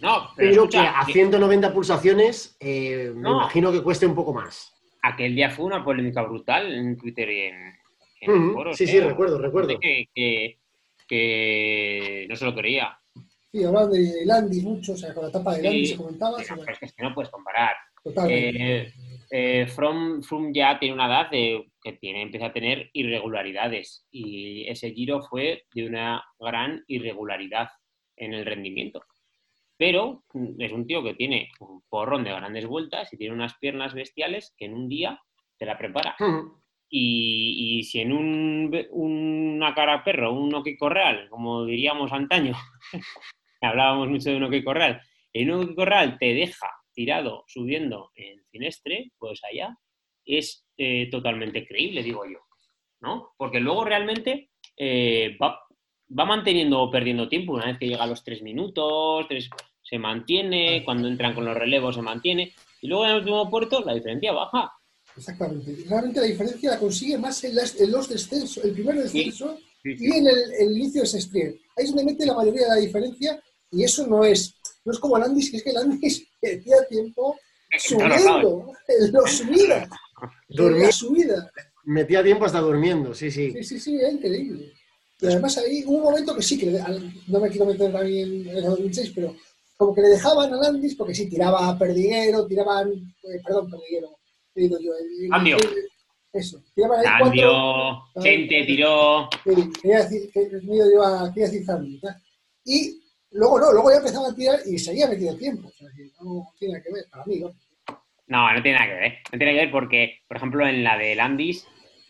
[0.02, 3.32] No, pero, Pero que escucha, a 190 pulsaciones eh, me No.
[3.42, 4.74] imagino que cueste un poco más.
[5.04, 7.74] aquel día fue una polémica brutal en Twitter y en,
[8.22, 8.78] en foros.
[8.78, 8.88] sí, ¿eh?
[8.88, 9.80] sí, recuerdo, recuerdo.
[9.80, 10.58] Que, que-
[11.08, 12.98] que no se lo creía.
[13.52, 16.38] Sí, hablaban de Landis mucho, o sea, con la tapa de Landis Sí, se comentaba.
[16.38, 17.76] Pero, se- pero es que, es que no puedes comparar.
[18.04, 18.82] Totalmente.
[18.82, 18.94] Eh,
[19.30, 24.68] eh, From, Froome ya tiene una edad de, que tiene, empieza a tener irregularidades y
[24.70, 27.70] ese giro fue de una gran irregularidad
[28.16, 29.04] en el rendimiento.
[29.82, 30.24] Pero
[30.60, 34.54] es un tío que tiene un porrón de grandes vueltas y tiene unas piernas bestiales
[34.56, 35.20] que en un día
[35.58, 36.16] te la prepara.
[36.88, 42.54] Y, y si en un, una cara perro, un Oki Corral, como diríamos antaño,
[43.62, 45.02] hablábamos mucho de un Oki Corral,
[45.34, 49.76] en un Oki Corral te deja tirado subiendo en Cinestre, pues allá
[50.26, 52.38] es eh, totalmente creíble, digo yo,
[53.02, 53.32] ¿no?
[53.36, 55.60] Porque luego realmente eh, va,
[56.20, 59.50] va manteniendo o perdiendo tiempo una vez que llega a los tres minutos, tres-
[59.92, 63.84] se mantiene, cuando entran con los relevos se mantiene, y luego en el último puerto
[63.86, 64.72] la diferencia baja.
[65.18, 65.84] Exactamente.
[65.90, 69.98] Realmente la diferencia la consigue más en, las- en los descensos, el primer descenso Sí,
[69.98, 70.06] sí.
[70.06, 71.58] y en el, el inicio de ese sprint.
[71.76, 75.00] Ahí es donde mete la mayoría de la diferencia y eso no es, no es
[75.00, 77.36] como Landis, que es que Landis metía tiempo
[77.78, 79.90] subiendo, en la subida,
[80.50, 81.52] en la subida.
[81.84, 83.52] Metía tiempo hasta durmiendo, sí, sí.
[83.52, 84.72] Sí, sí, sí, era increíble.
[85.20, 86.80] Y además ahí hubo un momento que sí, que
[87.28, 89.36] no me quiero meter también en el 2006, pero
[89.82, 94.10] como que le dejaban a Landis, porque sí, tiraba a Perdiguero, tiraban, eh, perdón, Perdiguero,
[94.54, 94.92] digo yo.
[94.94, 95.58] el- el- Cambio.
[95.58, 95.90] el-
[96.32, 98.04] eso, tiraban ahí cuatro...
[98.14, 99.28] Cambio, gente tiró.
[99.44, 102.22] Sí, quería decir, que el mío iba, quería decir Zambia, ¿tá?
[102.64, 103.02] Y
[103.32, 105.68] luego no, luego ya empezaba a tirar y seguía metido tiempo.
[105.70, 107.52] O sea, que no tiene nada que ver, para mí, ¿no?
[108.28, 109.14] No, no tiene nada que ver.
[109.32, 111.66] No tiene que ver porque, por ejemplo, en la de Landis,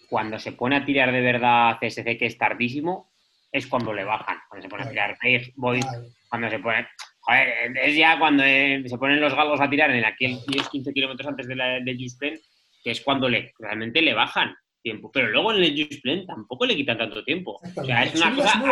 [0.09, 3.13] cuando se pone a tirar de verdad CSC, que es tardísimo,
[3.49, 4.39] es cuando le bajan.
[4.49, 5.17] Cuando se pone a tirar
[5.55, 6.11] Vale.
[6.29, 6.85] cuando se pone.
[7.21, 11.27] Joder, es ya cuando eh, se ponen los galgos a tirar en aquel 10-15 kilómetros
[11.27, 15.11] antes de la, del Just que es cuando le, realmente le bajan tiempo.
[15.11, 17.59] Pero luego en el Just tampoco le quitan tanto tiempo.
[17.75, 18.63] O sea, es una cosa.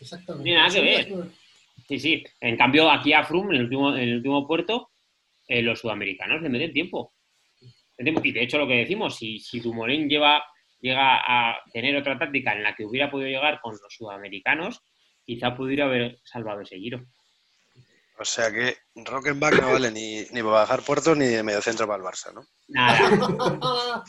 [0.00, 0.36] Exactamente.
[0.36, 1.08] No tiene nada que ver.
[1.88, 2.24] Sí, sí.
[2.40, 4.90] En cambio, aquí a Froome, en el último, en el último puerto,
[5.48, 7.14] eh, los sudamericanos le meten tiempo.
[7.96, 10.44] Y de hecho, lo que decimos, si, si Dumoulin lleva,
[10.80, 14.82] llega a tener otra táctica en la que hubiera podido llegar con los sudamericanos,
[15.24, 17.04] quizá pudiera haber salvado ese giro.
[18.18, 21.86] O sea que Rockenbach no vale ni, ni para bajar puertos ni de medio centro
[21.86, 22.46] para el Barça, ¿no?
[22.68, 23.10] Nada,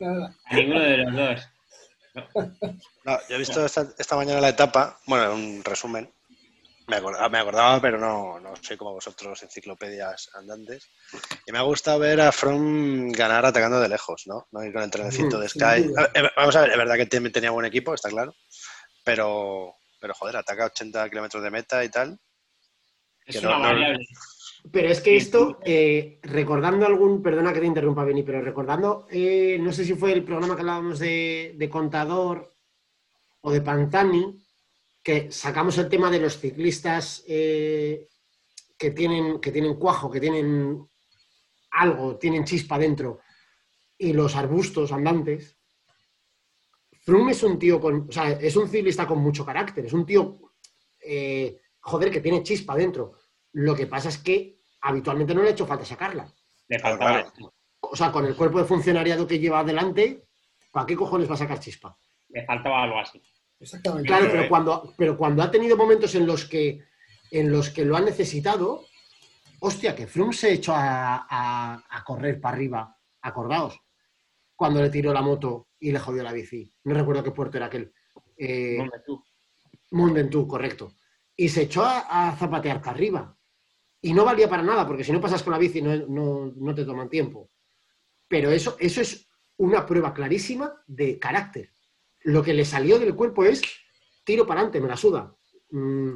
[0.00, 0.36] Nada.
[0.44, 1.40] a ninguno de los dos.
[3.04, 6.12] No, yo he visto esta, esta mañana la etapa, bueno, un resumen.
[6.86, 10.88] Me acordaba, me acordaba pero no, no soy como vosotros enciclopedias andantes.
[11.46, 14.46] Y me ha gustado ver a From ganar atacando de lejos, ¿no?
[14.52, 15.64] No ir con el trenecito de Sky.
[15.96, 18.34] A ver, Vamos a ver, es verdad que tenía buen equipo, está claro.
[19.02, 22.20] Pero, pero joder, ataca 80 kilómetros de meta y tal.
[23.24, 24.06] Es Que una no- variable.
[24.70, 29.56] Pero es que esto, eh, recordando algún, perdona que te interrumpa, Beni, pero recordando, eh,
[29.58, 32.54] no sé si fue el programa que hablábamos de, de Contador
[33.40, 34.44] o de Pantani,
[35.02, 38.06] que sacamos el tema de los ciclistas eh,
[38.76, 40.86] que, tienen, que tienen cuajo, que tienen
[41.70, 43.20] algo, tienen chispa dentro,
[43.96, 45.53] y los arbustos andantes.
[47.04, 50.06] Froome es un tío con, o sea, es un ciclista con mucho carácter, es un
[50.06, 50.38] tío,
[51.04, 53.18] eh, joder, que tiene chispa dentro.
[53.52, 56.26] Lo que pasa es que habitualmente no le ha hecho falta sacarla.
[56.68, 57.52] Le faltaba Claro.
[57.80, 60.24] O sea, con el cuerpo de funcionariado que lleva adelante,
[60.72, 61.96] ¿para qué cojones va a sacar chispa?
[62.30, 63.22] Le faltaba algo así.
[63.60, 64.08] Exactamente.
[64.08, 66.82] Claro, Pero, cuando, pero cuando ha tenido momentos en los que,
[67.30, 68.86] en los que lo ha necesitado,
[69.60, 73.78] hostia, que Froome se echó a, a- a correr para arriba, acordaos,
[74.56, 76.72] cuando le tiró la moto y le jodió la bici.
[76.84, 77.92] No recuerdo qué puerto era aquel.
[78.36, 79.22] eh, Hombre, tú.
[79.92, 80.94] Mont Ventoux, correcto.
[81.36, 83.38] Y se echó a, a zapatear para arriba.
[84.00, 86.74] Y no valía para nada, porque si no pasas con la bici no, no- no
[86.74, 87.50] te toman tiempo.
[88.28, 89.28] Pero eso, eso es
[89.58, 91.70] una prueba clarísima de carácter.
[92.22, 93.62] Lo que le salió del cuerpo es
[94.24, 95.34] tiro para adelante, me la suda.
[95.70, 96.14] Mm.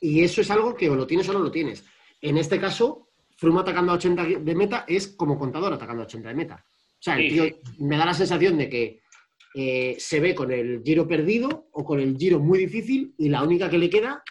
[0.00, 1.84] Y eso es algo que o lo tienes o no lo tienes.
[2.20, 6.28] En este caso, Froome atacando a 80 de meta es como contador atacando a 80
[6.28, 6.64] de meta.
[6.98, 7.44] O sea, el tío
[7.78, 9.00] me da la sensación de que
[9.54, 13.42] eh, se ve con el giro perdido o con el giro muy difícil y la
[13.42, 14.22] única que le queda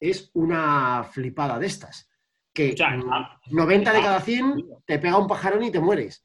[0.00, 2.10] es una flipada de estas.
[2.52, 5.72] Que O sea, mm, ah, 90 de ah, cada 100 te pega un pajarón y
[5.72, 6.24] te mueres.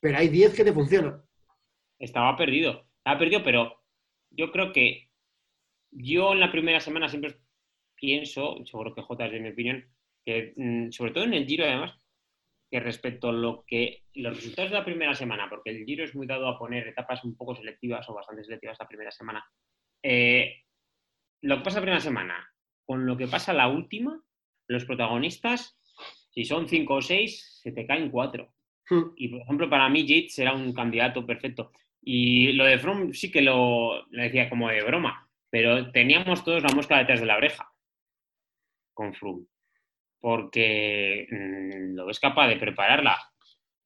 [0.00, 1.22] Pero hay 10 que te funcionan.
[1.98, 2.86] estaba perdido.
[2.98, 3.82] Estaba perdido, pero
[4.30, 5.10] yo creo que
[5.90, 7.38] yo en la primera semana siempre
[7.94, 9.84] pienso, seguro que J es de mi opinión,
[10.24, 11.99] que mm, sobre todo en el Giro además,
[12.70, 16.14] que respecto a lo que los resultados de la primera semana, porque el Giro es
[16.14, 19.44] muy dado a poner etapas un poco selectivas o bastante selectivas la primera semana,
[20.02, 20.62] eh,
[21.42, 22.50] lo que pasa la primera semana
[22.84, 24.20] con lo que pasa la última,
[24.68, 25.78] los protagonistas,
[26.30, 28.52] si son cinco o seis, se te caen cuatro.
[28.88, 29.12] Mm.
[29.16, 31.72] Y, por ejemplo, para mí Yates era un candidato perfecto.
[32.02, 36.62] Y lo de Froome sí que lo, lo decía como de broma, pero teníamos todos
[36.62, 37.70] la mosca detrás de la oreja
[38.94, 39.46] con Froome,
[40.20, 43.18] porque mm, lo ves capaz de prepararla.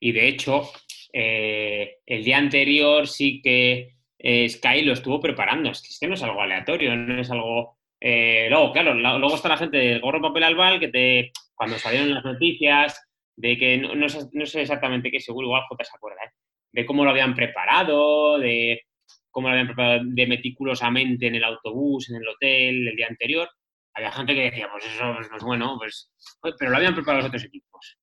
[0.00, 0.70] Y de hecho,
[1.12, 5.70] eh, el día anterior sí que eh, Sky lo estuvo preparando.
[5.70, 7.78] Es que, es que no es algo aleatorio, no es algo...
[8.00, 11.78] eh, luego, claro, la- luego está la gente del gorro papel albal que te, cuando
[11.78, 13.00] salieron las noticias,
[13.36, 16.30] de que no, no sé, no sé exactamente qué, seguro igual J se acuerda, ¿eh?
[16.72, 18.82] de cómo lo habían preparado, de
[19.30, 23.48] cómo lo habían preparado de meticulosamente en el autobús, en el hotel, el día anterior.
[23.94, 27.22] Había gente que decía, pues eso pues, pues bueno, pues, pues, pero lo habían preparado
[27.22, 27.98] los otros equipos.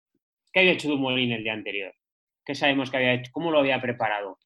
[0.52, 1.94] ¿Qué había hecho Dumoulin el día anterior?
[2.44, 3.30] ¿Qué sabemos que había hecho?
[3.32, 4.38] ¿Cómo lo había preparado?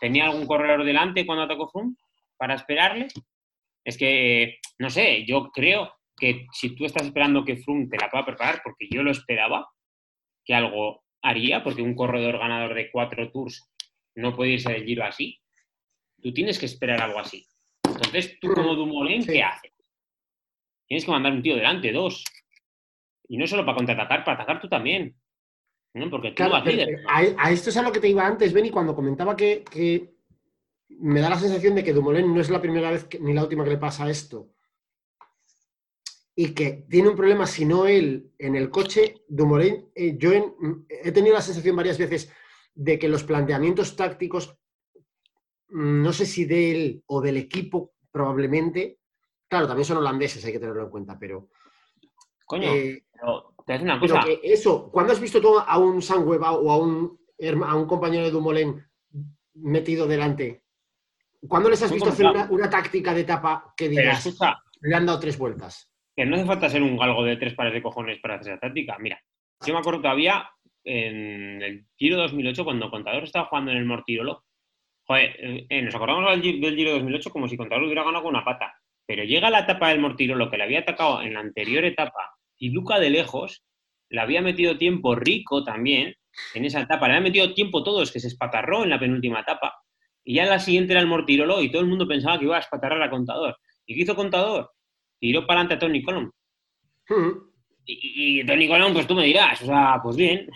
[0.00, 1.94] ¿Tenía algún corredor delante cuando atacó Froome
[2.36, 3.08] para esperarle?
[3.84, 8.10] Es que, no sé, yo creo que si tú estás esperando que Froome te la
[8.10, 9.68] pueda preparar, porque yo lo esperaba,
[10.44, 13.70] que algo haría, porque un corredor ganador de cuatro tours
[14.14, 15.38] no puede irse del giro así.
[16.22, 17.46] Tú tienes que esperar algo así.
[17.82, 19.32] Entonces, tú como Dumoulin, Sí.
[19.32, 19.73] ¿qué haces?
[20.86, 22.24] Tienes que mandar un tío delante, dos.
[23.28, 25.16] Y no solo para contraatacar, para atacar tú también.
[25.94, 26.10] ¿no?
[26.10, 26.88] Porque tú Claro, pero, líder.
[27.00, 29.62] eh, a, a esto es a lo que te iba antes, Benny, cuando comentaba que,
[29.70, 30.12] que
[30.88, 33.42] me da la sensación de que Dumoulin no es la primera vez que- ni la
[33.44, 34.50] última que le pasa esto.
[36.36, 40.84] Y que tiene un problema, si no él, en el coche, Dumoulin, eh, yo en-
[40.88, 42.32] he tenido la sensación varias veces
[42.74, 44.58] de que los planteamientos tácticos,
[45.68, 48.98] mm, no sé si de él o del equipo, probablemente,
[49.54, 51.48] claro, también son holandeses, hay que tenerlo en cuenta, pero...
[52.44, 54.24] Coño, eh, pero te decir una cosa.
[54.24, 57.18] que eso, ¿cuándo has visto tú a un Sangüeva o a un,
[57.64, 58.84] a un compañero de Dumoulin
[59.54, 60.64] metido delante?
[61.48, 65.20] ¿Cuándo les has visto hacer una, táctica de etapa que digas, escucha, le han dado
[65.20, 65.90] tres vueltas?
[66.16, 68.60] que no hace falta ser un galgo de tres pares de cojones para hacer esa
[68.60, 68.96] táctica.
[68.98, 69.20] Mira,
[69.66, 70.48] yo me acuerdo todavía
[70.84, 74.44] en el Giro 2008, cuando Contador estaba jugando en el Mortirolo.
[75.06, 78.22] Joder, eh, eh, nos acordamos del Giro, del Giro 2008 como si Contador hubiera ganado
[78.22, 78.74] con una pata.
[79.06, 82.70] Pero llega la etapa del Mortirolo que le había atacado en la anterior etapa y
[82.70, 83.64] Luca de lejos
[84.08, 86.14] le había metido tiempo rico también
[86.54, 87.06] en esa etapa.
[87.06, 89.74] Le había metido tiempo todos, que se espatarró en la penúltima etapa.
[90.24, 92.56] Y ya en la siguiente era el Mortirolo y todo el mundo pensaba que iba
[92.56, 93.56] a espatarrar a Contador.
[93.86, 94.70] ¿Y qué hizo Contador?
[95.18, 96.30] Tiró para adelante a Tony Colom.
[97.08, 97.30] Hmm.
[97.84, 100.48] Y, y Tony Colón, pues tú me dirás, o sea, pues bien,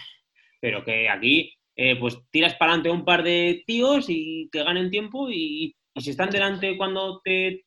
[0.60, 4.64] pero que aquí eh, pues tiras para adelante a un par de tíos y que
[4.64, 7.66] ganen tiempo y, y si están delante cuando te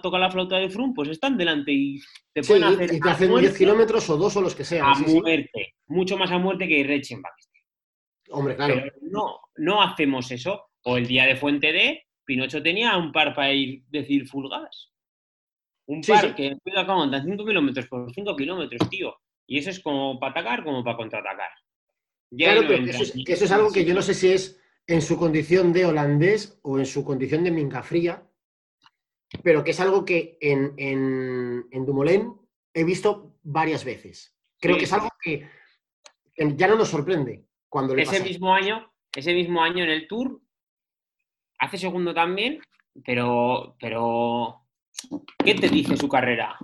[0.00, 2.00] toca la flauta de Froome, pues están delante y
[2.32, 4.54] te Sí, pueden hacer y te a hacen muerte, 10 kilómetros o dos o los
[4.54, 4.86] que sean.
[4.86, 5.20] a sí, sí.
[5.20, 7.34] muerte, mucho más a muerte que Reichenbach.
[8.30, 8.74] Hombre, claro.
[8.74, 10.70] Pero no, no hacemos eso.
[10.82, 14.92] O el día de Fuente D, Pinocho tenía un par para ir, decir, full gas.
[15.86, 19.14] Un par que que aguanta 5 kilómetros por 5 kilómetros, tío.
[19.46, 21.50] Y eso es como para atacar como para contraatacar.
[22.30, 24.60] Ya Claro, no pero eso, es, eso es algo que yo no sé si es
[24.86, 28.25] en su condición de holandés o en su condición de minga fría,
[29.42, 32.32] pero que es algo que en, en, en Dumoulin
[32.74, 34.36] he visto varias veces.
[34.60, 35.48] Creo Sí, que es algo que,
[36.34, 38.24] que ya no nos sorprende cuando le ese pasa.
[38.24, 40.40] mismo año, ese mismo año en el Tour,
[41.58, 42.60] hace segundo también,
[43.04, 44.62] pero, pero
[45.44, 46.56] ¿qué te dice su carrera?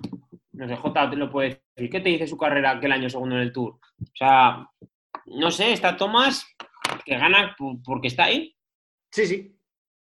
[0.53, 1.89] No sé, J te lo puede decir.
[1.91, 3.73] ¿Qué te dice su carrera aquel año segundo en el Tour?
[4.01, 4.69] O sea,
[5.25, 6.45] no sé, está Tomás
[7.05, 8.55] que gana por- porque está ahí,
[9.11, 9.52] Sí, sí.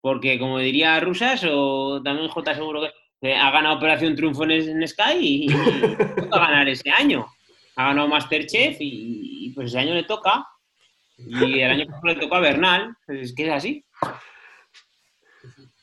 [0.00, 2.82] Porque como diría Rusas, o también J seguro
[3.20, 7.26] que ha ganado Operación Triunfo en, Sky y, y toca ganar ese año.
[7.76, 10.46] Ha ganado Masterchef y, y, pues ese año le toca.
[11.16, 12.94] Y el año pasado le tocó a Bernal.
[13.06, 13.84] pues Es que es así.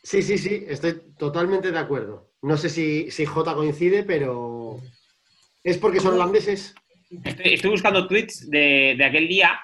[0.04, 2.32] Sí, sí, sí, estoy totalmente de acuerdo.
[2.42, 4.80] No sé si, si J coincide, pero
[5.64, 6.76] es porque son holandeses.
[7.24, 9.60] Estoy, estoy buscando tweets de, de aquel día,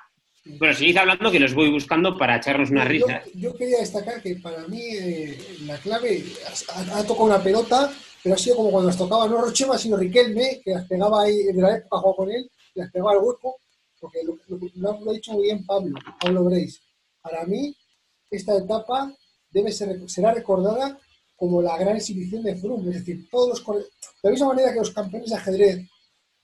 [0.60, 3.24] pero seguid hablando que los voy buscando para echarnos unas Yo- risas.
[3.36, 6.24] Yo, quería destacar que para mí eh, la clave
[6.74, 7.92] ha, ha tocado una pelota,
[8.24, 11.44] pero ha sido como cuando las tocaba no Rochema, sino Riquelme, que las pegaba ahí
[11.44, 13.56] de la época, jugaba con él, las pegaba al hueco,
[14.00, 16.82] porque lo, lo- lo ha- dicho muy bien Pablo, Pablo Breis.
[17.22, 17.76] Para mí,
[18.32, 19.14] esta etapa
[19.52, 20.98] debe ser, será recordada
[21.36, 23.84] como la gran exhibición de Froome, es decir, todos los de
[24.24, 25.80] la misma manera que los campeones de ajedrez,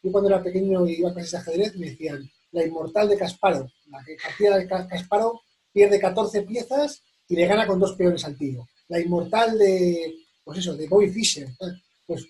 [0.04, 3.18] yo cuando era pequeño y iba a clases de ajedrez, me decían, la inmortal de
[3.18, 5.40] Kasparov, la que partida de Ka- Kasparov
[5.72, 8.68] pierde 14 piezas y le gana con dos peones al tiro.
[8.90, 11.48] La inmortal de, pues eso, de Bobby Fischer.
[12.06, 12.26] Pues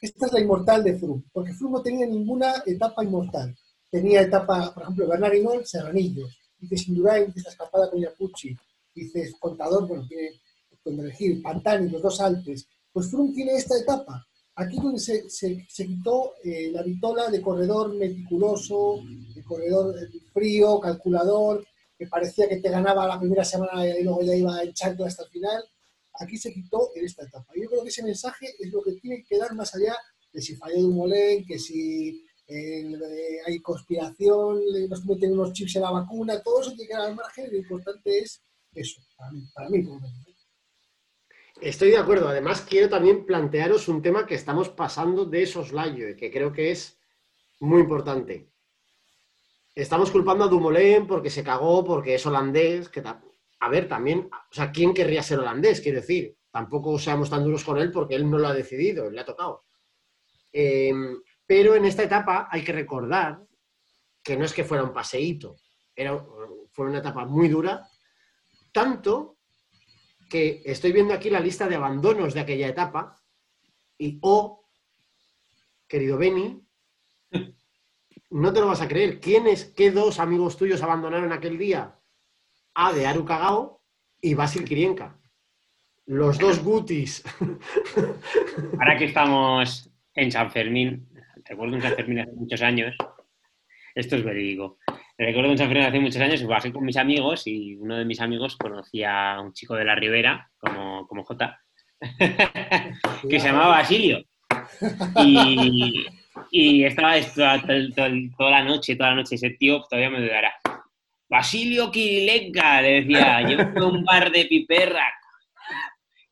[0.00, 3.56] esta es la inmortal de Froome, porque Froome no tenía ninguna etapa inmortal.
[3.90, 6.36] Tenía etapa, por ejemplo, Bernard Hinault, Serranillos.
[6.58, 8.56] Dices Indurain, dices la escapada con Yapucci.
[8.94, 10.30] Dices Contador, bueno, tiene
[10.82, 12.66] con Gil, Pantani, los dos Alpes.
[12.92, 14.26] Pues Froome tiene esta etapa.
[14.56, 19.00] Aquí donde se, quitó eh, la vitola de corredor meticuloso,
[19.34, 21.66] de corredor eh, frío, calculador,
[21.98, 25.30] que parecía que te ganaba la primera semana y luego ya iba echando hasta el
[25.30, 25.64] final.
[26.20, 27.52] Aquí se quitó en esta etapa.
[27.56, 29.96] Yo creo que ese mensaje es lo que tiene que dar más allá
[30.32, 35.82] de si falló Dumoulin, que si eh, eh, hay conspiración, nos meten unos chips en
[35.82, 37.50] la vacuna, todo eso tiene que dar al margen.
[37.50, 38.42] Lo importante es
[38.74, 40.33] eso, para mí, para mí por menos.
[41.64, 42.28] Estoy de acuerdo.
[42.28, 46.70] Además, quiero también plantearos un tema que estamos pasando de soslayo y que creo que
[46.70, 47.00] es
[47.58, 48.50] muy importante.
[49.74, 52.90] Estamos culpando a Dumoulin porque se cagó, porque es holandés.
[52.90, 55.80] Que a ver, también, o sea, ¿quién querría ser holandés?
[55.80, 59.22] Quiero decir, tampoco seamos tan duros con él porque él no lo ha decidido, le
[59.22, 59.64] ha tocado.
[60.52, 60.92] Eh,
[61.46, 63.40] pero en esta etapa hay que recordar
[64.22, 65.56] que no es que fuera un paseíto,
[65.96, 66.22] era,
[66.72, 67.88] fue una etapa muy dura,
[68.70, 69.33] tanto
[70.34, 73.22] estoy viendo aquí la lista de abandonos de aquella etapa
[73.98, 74.64] y, oh,
[75.86, 76.60] querido Beni,
[78.30, 79.20] no te lo vas a creer.
[79.20, 81.98] ¿Quiénes, qué dos amigos tuyos abandonaron aquel día?
[82.74, 83.82] A de Aru Kagao
[84.20, 85.16] y Basil Kirienka.
[86.06, 87.22] Los dos Gutis.
[88.78, 91.08] Ahora que estamos en San Fermín,
[91.44, 92.96] recuerdo en San Fermín hace muchos años,
[93.94, 94.78] esto es verídico.
[95.16, 98.20] Recuerdo en San Fermín hace muchos años bajé con mis amigos y uno de mis
[98.20, 101.60] amigos conocía a un chico de la Ribera, como, como J,
[103.28, 104.24] que se llamaba Basilio.
[106.50, 110.52] Y, estaba toda la noche, toda la noche, ese tío todavía me dudará.
[111.28, 115.06] Basilio Kirilenka, le decía, yo un bar de piperra.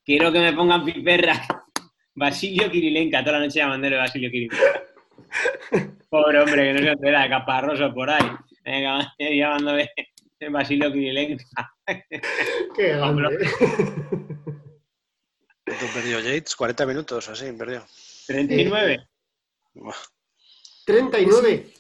[0.05, 1.35] Quiero que me pongan piperra.
[2.15, 4.83] Basilio Kirilenka, toda la noche llamándole Basilio Kirilenka.
[6.11, 8.27] Pobre hombre, que no se entera, caparroso por ahí.
[8.65, 9.91] Venga, llamándome
[10.51, 11.45] Basilio Kirilenka.
[12.77, 13.39] Qué grande.
[15.65, 16.57] ¿Cuánto perdió Yates?
[16.57, 17.87] 40 minutos, así, perdió.
[18.27, 19.09] 39.
[19.75, 19.95] Buah.
[20.85, 21.73] 39.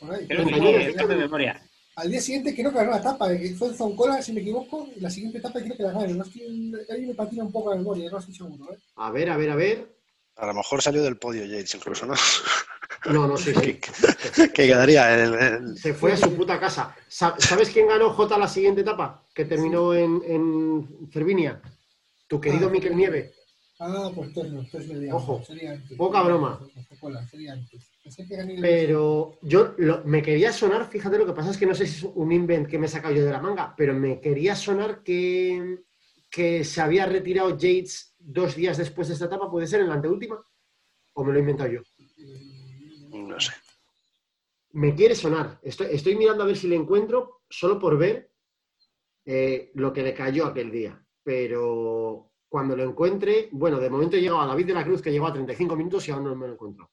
[0.00, 0.26] Por ahí.
[0.26, 1.62] Creo que 39, sí, creo de memoria.
[1.96, 4.88] Al día siguiente creo que ganó la etapa, eh, fue en Zoncola, si me equivoco,
[4.96, 6.14] y la siguiente etapa creo que la ganó.
[6.14, 8.72] No estoy, ahí me patina un poco la memoria, no estoy seguro.
[8.72, 8.78] ¿eh?
[8.96, 10.00] A ver, a ver, a ver.
[10.36, 12.14] A lo mejor salió del podio Yates incluso, ¿no?
[13.06, 13.78] No, no, sí, sí.
[14.54, 15.76] que quedaría el...
[15.78, 16.94] Se fue a su puta casa.
[17.08, 19.22] Sa- ¿Sabes quién ganó J la siguiente etapa?
[19.34, 21.60] Que terminó en, en Cervinia.
[22.28, 22.70] Tu querido Ah.
[22.70, 23.32] Miquel Nieve.
[23.78, 25.96] Ah, pues entonces no, entonces sería, Ojo, sería antes.
[25.96, 26.60] poca broma.
[27.30, 27.90] Sería antes.
[28.60, 31.96] Pero yo lo- me quería sonar, fíjate lo que pasa es que no sé si
[32.06, 35.02] es un invent que me he sacado yo de la manga, pero me quería sonar
[35.02, 35.78] que,
[36.30, 39.94] que se había retirado Yates dos días después de esta etapa, ¿puede ser en la
[39.94, 40.38] anteúltima?
[41.14, 41.80] ¿O me lo he inventado yo?
[43.48, 43.60] No sé.
[44.72, 45.58] Me quiere sonar.
[45.62, 48.30] Estoy, estoy mirando a ver si le encuentro, solo por ver
[49.24, 51.04] eh, lo que le cayó aquel día.
[51.22, 55.10] Pero cuando lo encuentre, bueno, de momento he llegado a David de la Cruz, que
[55.10, 56.90] llegó a 35 minutos y aún no me lo encuentro.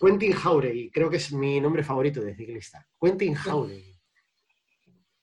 [0.00, 2.86] Quentin Jauregui, creo que es mi nombre favorito de ciclista.
[3.00, 3.98] Quentin Jauregui.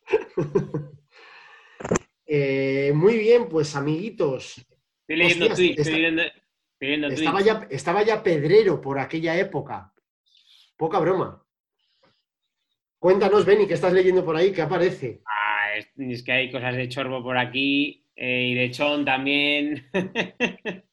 [2.32, 7.40] Eh, muy bien, pues amiguitos, Estoy leyendo Hostias, tweets, está- estoy leyendo, estoy leyendo estaba
[7.40, 7.60] tweets.
[7.62, 9.92] ya, estaba ya Pedrero por aquella época.
[10.80, 11.44] Poca broma.
[13.00, 14.54] Cuéntanos, Benny, ¿qué estás leyendo por ahí?
[14.54, 15.22] ¿Qué aparece?
[15.26, 19.90] Ah, es, que hay cosas de chorbo por aquí eh, y de chon también.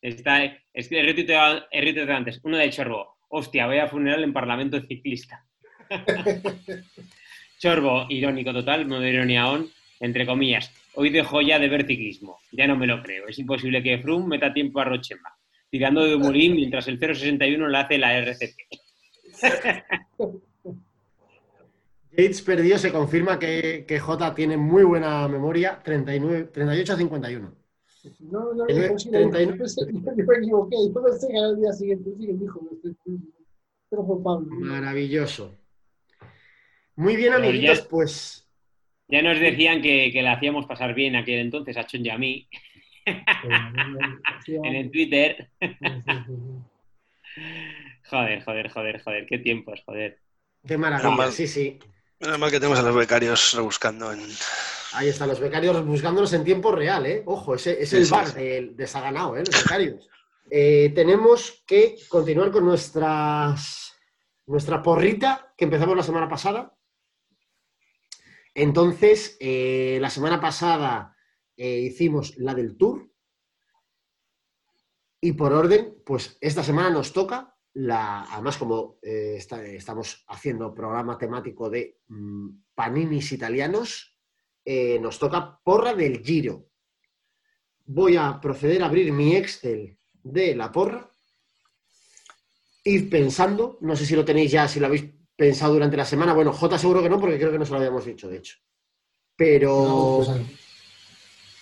[0.00, 2.40] Está, es que he antes.
[2.42, 3.18] Uno de chorbo.
[3.28, 5.44] Hostia, voy a funeral en Parlamento Ciclista.
[7.58, 9.68] chorbo, irónico total, modo ironía on,
[10.00, 10.72] entre comillas.
[10.94, 12.38] Hoy dejo ya de ver ciclismo.
[12.50, 13.28] Ya no me lo creo.
[13.28, 15.36] Es imposible que Froome meta tiempo a Rochema.
[15.68, 18.87] Tirando de Murín mientras el 061 le hace la RCP.
[22.10, 27.54] Gates perdió, se confirma que, que J tiene muy buena memoria, 39, 38 a 51.
[28.20, 29.52] No, no, El no, nue- sí, 39.
[29.58, 32.60] yo pensé- yo me equivoqué, yo pensé que era el día siguiente, sí que dijo,
[33.90, 34.46] pero fue Pablo.
[34.50, 35.54] Maravilloso.
[36.96, 38.48] Muy bien, Pero amiguitos, ya- pues
[39.08, 42.18] Ya nos decían que, que le hacíamos pasar bien aquel entonces a Chon y a
[42.18, 42.48] mí
[44.46, 45.50] en el Twitter.
[48.10, 49.26] Joder, joder, joder, joder.
[49.26, 50.20] Qué tiempos, joder.
[50.66, 51.30] qué maravilla.
[51.30, 51.78] Sí, sí.
[52.20, 54.20] Menos mal que tenemos a los becarios rebuscando en.
[54.94, 57.22] Ahí están los becarios buscándolos en tiempo real, ¿eh?
[57.26, 58.34] Ojo, ese es Sí, el sí, bar sí.
[58.34, 59.44] de, de Saganao, ¿eh?
[59.46, 60.08] Los becarios.
[60.50, 63.94] Eh, tenemos que continuar con nuestras,
[64.46, 66.74] nuestra porrita que empezamos la semana pasada.
[68.54, 71.14] Entonces, eh, la semana pasada
[71.56, 73.10] eh, hicimos la del tour.
[75.20, 78.22] Y por orden, pues esta semana nos toca la.
[78.32, 84.16] Además, como eh, está- estamos haciendo programa temático de mm, paninis italianos,
[84.64, 86.66] eh, nos toca porra del Giro.
[87.86, 91.10] Voy a proceder a abrir mi Excel de la porra.
[92.84, 95.04] Ir pensando, no sé si lo tenéis ya, si lo habéis
[95.36, 96.34] pensado durante la semana.
[96.34, 98.56] Bueno, J seguro que no, porque creo que no se lo habíamos dicho, de hecho.
[99.36, 100.46] Pero No, pues,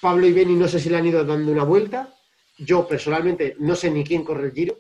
[0.00, 2.12] Pablo y Beni no sé si le han ido dando una vuelta.
[2.58, 4.78] Yo personalmente no sé ni quién corre el Giro.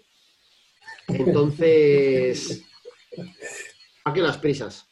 [1.08, 2.62] Entonces,
[4.04, 4.86] ¿a qué las prisas?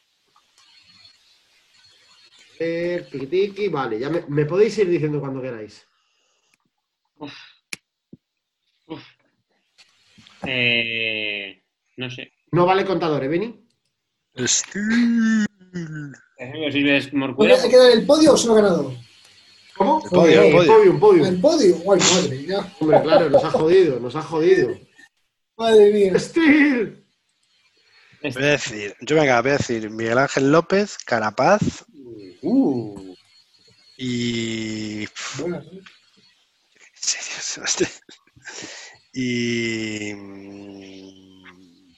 [2.59, 5.85] Eh, tiki tiki, vale, ya me, me podéis ir diciendo cuando queráis.
[10.47, 11.61] Eh,
[11.97, 12.31] no sé.
[12.51, 13.67] No vale contador, ¿eh, Beni?
[16.37, 18.93] Ejemplo, si ves Oye, Morcuera, ¿Hay que dar el podio o solo ganador?
[19.75, 20.01] ¿Cómo?
[20.03, 20.67] El podio, Eh, el podio.
[20.73, 21.25] podium, podium.
[21.27, 22.73] El podio, guay, madre mía.
[22.79, 24.77] Hombre, claro, nos ha jodido, nos ha jodido.
[25.57, 26.19] Madre mía.
[26.19, 27.05] ¡Steel!
[28.21, 31.85] Voy a decir, yo venga, voy a decir Miguel Ángel López, Carapaz
[32.41, 33.15] Uh,
[33.97, 35.05] y.
[35.39, 35.81] Buenas, ¿eh?
[36.93, 37.89] Serio, Sebastián.
[39.13, 40.13] Y.
[40.13, 41.95] mm,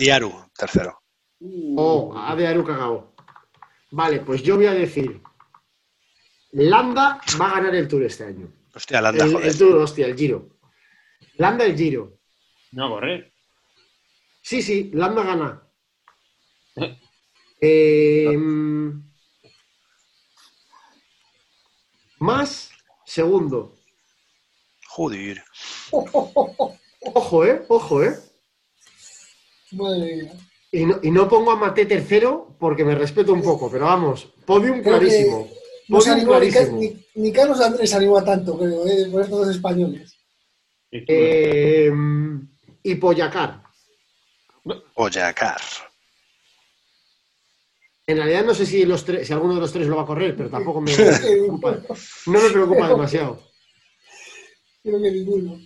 [0.00, 1.00] Y Aru, tercero.
[1.76, 3.14] Oh, A de Aru cagao.
[3.92, 5.20] Vale, pues yo voy a decir.
[6.52, 8.52] Landa va a ganar el Tour este año.
[8.74, 9.48] Hostia, Landa, El, joder.
[9.48, 10.58] el Tour, hostia, el Giro.
[11.36, 12.19] Landa el Giro.
[12.72, 13.32] No a correr.
[14.42, 15.62] Sí, sí, Landa gana.
[17.62, 18.38] Eh,
[22.18, 22.70] más
[23.04, 23.76] segundo.
[24.88, 25.44] Joder.
[25.92, 28.16] Ojo, eh, ojo, eh.
[29.72, 30.32] Madre mía.
[30.72, 34.32] Y no, y no pongo a Mate tercero porque me respeto un poco, pero vamos,
[34.44, 35.48] podium Creo clarísimo.
[35.88, 36.78] Podium animó clarísimo.
[36.78, 39.08] ni, ni Carlos Andrés se animó a tanto, creo, ¿eh?
[39.10, 40.16] por estos dos españoles.
[40.92, 41.90] Eh,
[42.82, 43.62] y Poyacar.
[44.94, 45.60] Oyacar.
[48.06, 50.06] En realidad no sé si, los tres, si alguno de los tres lo va a
[50.06, 51.78] correr, pero tampoco me preocupa.
[52.26, 53.42] No me preocupa demasiado.
[54.82, 55.58] Creo que ninguno.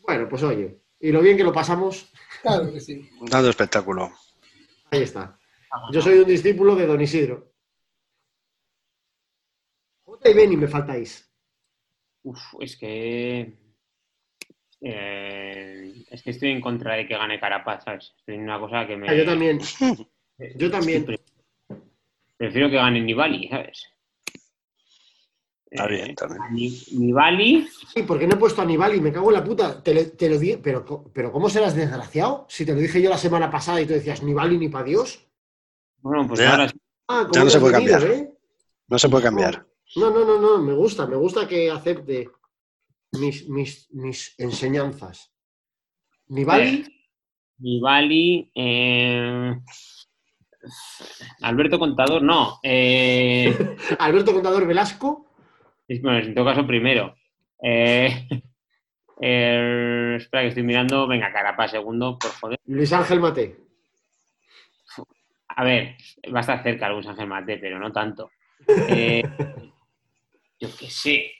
[0.00, 2.10] Bueno, pues oye, y lo bien que lo pasamos,
[2.42, 3.08] Claro que sí.
[3.22, 4.10] Dando espectáculo.
[4.90, 5.38] ahí está.
[5.92, 7.52] Yo soy un discípulo de Don Isidro.
[10.04, 11.30] J y Beni me faltáis.
[12.22, 13.56] Uf, es que.
[14.80, 18.14] Eh, es que estoy en contra de que gane Carapaz, ¿sabes?
[18.18, 19.08] Estoy en una cosa que me.
[19.08, 19.58] Ah, yo también.
[20.56, 21.04] Yo también.
[22.38, 23.84] Prefiero que gane Nibali, ¿sabes?
[25.70, 26.42] Está Eh, bien, también.
[26.52, 27.68] Ni- Nibali.
[27.94, 29.82] Sí, porque no he puesto a Nibali, me cago en la puta.
[29.82, 30.82] Te, lo- te lo di, pero,
[31.12, 32.46] pero ¿cómo serás desgraciado?
[32.48, 35.28] Si te lo dije yo la semana pasada y tú decías Nibali ni para Dios.
[35.98, 36.52] Bueno, pues Ya.
[36.52, 36.78] ahora sí.
[37.08, 38.14] Ah, ¿cómo Ya no se puede venido, cambiar.
[38.16, 38.30] eh?
[38.88, 39.66] No se puede cambiar.
[39.96, 42.30] No, no, no, no, me gusta, me gusta que acepte
[43.12, 45.32] mis, mis, mis enseñanzas.
[46.28, 46.84] Nibali,
[47.58, 48.50] Nibali.
[48.54, 49.54] eh,
[51.42, 52.58] Alberto Contador, no.
[52.62, 55.30] Eh, Alberto Contador Velasco,
[55.98, 57.16] bueno, en todo caso, primero.
[57.62, 58.28] Eh,
[59.20, 61.06] eh, espera, que estoy mirando.
[61.08, 62.60] Venga, Carapaz, segundo, por joder.
[62.66, 63.56] Luis Ángel Mate.
[65.48, 65.96] A ver,
[66.32, 68.30] va a estar cerca Luis Ángel Mate, pero no tanto.
[68.88, 69.22] Eh,
[70.60, 71.32] yo qué sé.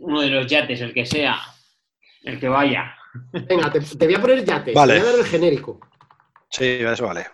[0.00, 1.38] Uno de los yates, el que sea.
[2.22, 2.94] El que vaya.
[3.32, 4.94] Venga, te, te voy a poner yate, Vale.
[4.94, 5.80] te voy a dar el genérico.
[6.50, 7.26] Sí, eso vale.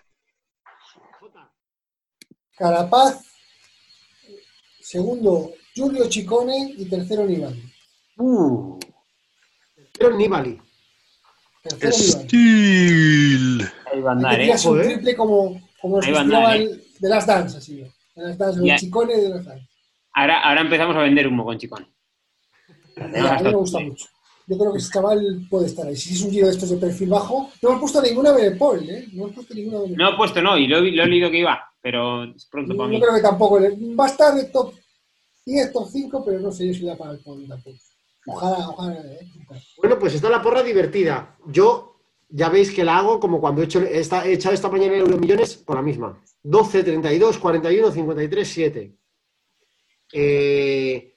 [2.57, 3.21] Carapaz,
[4.81, 7.63] segundo Giulio Chicone y tercero Nibali.
[8.17, 8.77] Uh,
[9.97, 10.59] Pero Nibali.
[11.63, 12.25] Tercero Nibali.
[12.27, 13.71] Steel.
[13.91, 14.53] ahí va a andar, ¿eh?
[14.65, 14.83] un ¿eh?
[14.83, 17.77] triple como, como Ahí andar, de las danzas, así.
[17.77, 19.69] De las danzas, de Chicone y de las danzas.
[20.13, 21.57] Ahora, ahora empezamos a vender humo con
[23.07, 23.25] Chicón.
[23.27, 24.05] A mí me gusta mucho.
[24.47, 25.95] yo creo que ese chaval puede estar ahí.
[25.95, 29.07] Si es un giro de estos de perfil bajo, no hemos puesto ninguna Benepol, ¿eh?
[29.13, 29.97] No hemos puesto ninguna Benepol.
[29.97, 32.75] No he puesto, no, y lo, he- lo he leído que iba, pero es pronto
[32.75, 33.01] para Yo mí.
[33.01, 33.59] creo que tampoco.
[33.61, 34.73] Va a estar de top
[35.45, 37.77] 10, top 5, pero no sé yo si da para el podio tampoco.
[38.27, 38.95] Ojalá, ojalá.
[38.99, 39.19] ¿eh?
[39.77, 41.37] Bueno, pues está la porra divertida.
[41.47, 41.95] Yo
[42.29, 44.99] ya veis que la hago como cuando he, hecho, esta- he echado esta mañana el
[45.01, 46.21] Euromillones con la misma.
[46.43, 48.95] 12, 32, 41, 53, 7.
[50.11, 51.15] Eh,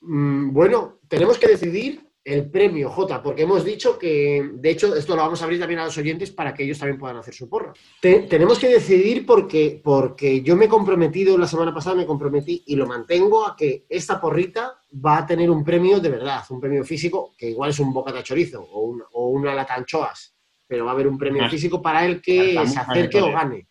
[0.00, 5.22] bueno, tenemos que decidir el premio, J, porque hemos dicho que, de hecho, esto lo
[5.22, 7.72] vamos a abrir también a los oyentes para que ellos también puedan hacer su porra.
[8.00, 12.62] Te- tenemos que decidir porque, porque yo me he comprometido la semana pasada, me comprometí
[12.66, 14.74] y lo mantengo a que esta porrita
[15.04, 18.18] va a tener un premio de verdad, un premio físico, que igual es un bocata
[18.18, 20.34] de chorizo o, un- o una lata de anchoas,
[20.66, 23.66] pero va a haber un premio físico para el que se acerque o gane.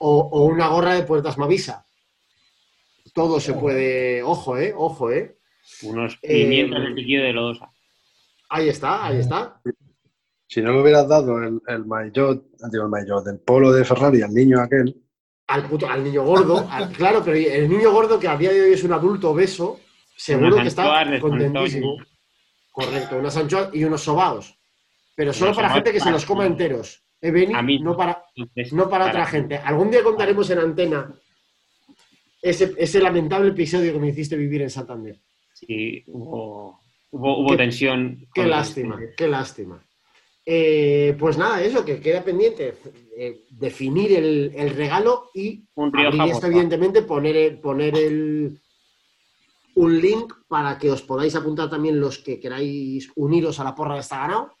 [0.00, 1.84] O, o una gorra de puertas Mavisa.
[3.14, 4.22] Todo se puede.
[4.22, 5.38] Ojo, eh, ojo, eh.
[5.82, 7.70] Unos Eh, 500 de piquillo de lodosa.
[8.50, 9.60] Ahí está, ahí está.
[10.46, 14.22] Si no le hubieras dado el, el maillot, digo el maillot, del polo de Ferrari
[14.22, 14.96] al niño aquel,
[15.48, 18.62] Al, puto, al niño gordo, al- claro, pero el niño gordo que a día de
[18.62, 19.78] hoy es un adulto obeso,
[20.16, 21.96] seguro Unas que está de contentísimo.
[22.72, 24.58] Correcto, unas anchoas y unos sobaos.
[25.14, 27.02] Pero solo para gente que se los coma enteros.
[27.20, 27.52] Eh, Beni?
[27.54, 27.80] A mí.
[27.80, 28.22] no para,
[28.72, 29.56] no para otra gente.
[29.58, 31.12] Algún día contaremos en antena
[32.42, 35.20] ese, ese lamentable episodio que me hiciste vivir en Santander.
[35.52, 38.26] Sí, hubo, hubo, hubo Qué- tensión.
[38.32, 39.84] Qué lástima, qué lástima.
[40.50, 42.74] Eh, pues nada, eso, que queda pendiente,
[43.18, 48.58] eh, definir el, el regalo y Un abrir esto, evidentemente, poner, poner el,
[49.74, 53.94] un link para que os podáis apuntar también los que queráis uniros a la porra
[53.94, 54.52] de esta ganado.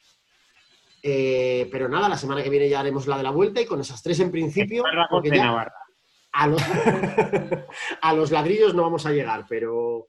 [1.02, 3.80] Eh, pero nada, la semana que viene ya haremos la de la vuelta y con
[3.80, 5.72] esas tres en principio, porque ya Navarra.
[6.32, 6.62] A los,
[8.02, 10.08] a los ladrillos no vamos a llegar, pero,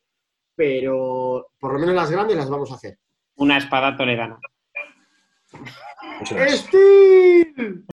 [0.56, 2.98] pero por lo menos las grandes las vamos a hacer.
[3.36, 4.40] Una espada toledana.
[6.24, 7.86] ¡Steel!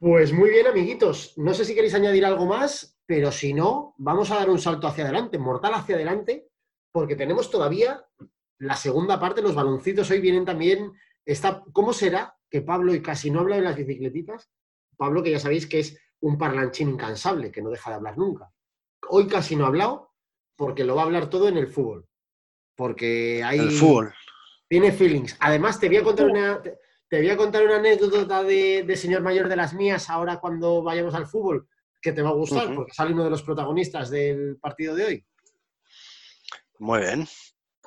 [0.00, 1.36] Pues muy bien, amiguitos.
[1.36, 4.86] No sé si queréis añadir algo más, pero si no, vamos a dar un salto
[4.86, 6.46] hacia adelante, mortal hacia adelante,
[6.92, 8.04] porque tenemos todavía
[8.58, 9.42] la segunda parte.
[9.42, 10.92] Los baloncitos hoy vienen también.
[11.24, 14.50] Está, ¿Cómo será que Pablo y casi no habla de las bicicletitas?
[14.96, 18.50] Pablo, que ya sabéis que es un parlanchín incansable, que no deja de hablar nunca.
[19.08, 20.12] Hoy casi no ha hablado
[20.56, 22.06] porque lo va a hablar todo en el fútbol.
[22.74, 24.12] Porque hay El fútbol.
[24.68, 25.36] tiene feelings.
[25.40, 26.78] Además, te voy a contar una, te,
[27.08, 30.82] te voy a contar una anécdota de, de señor mayor de las mías ahora cuando
[30.82, 31.68] vayamos al fútbol,
[32.00, 35.26] que te va a gustar, porque sale uno de los protagonistas del partido de hoy.
[36.78, 37.26] Muy bien.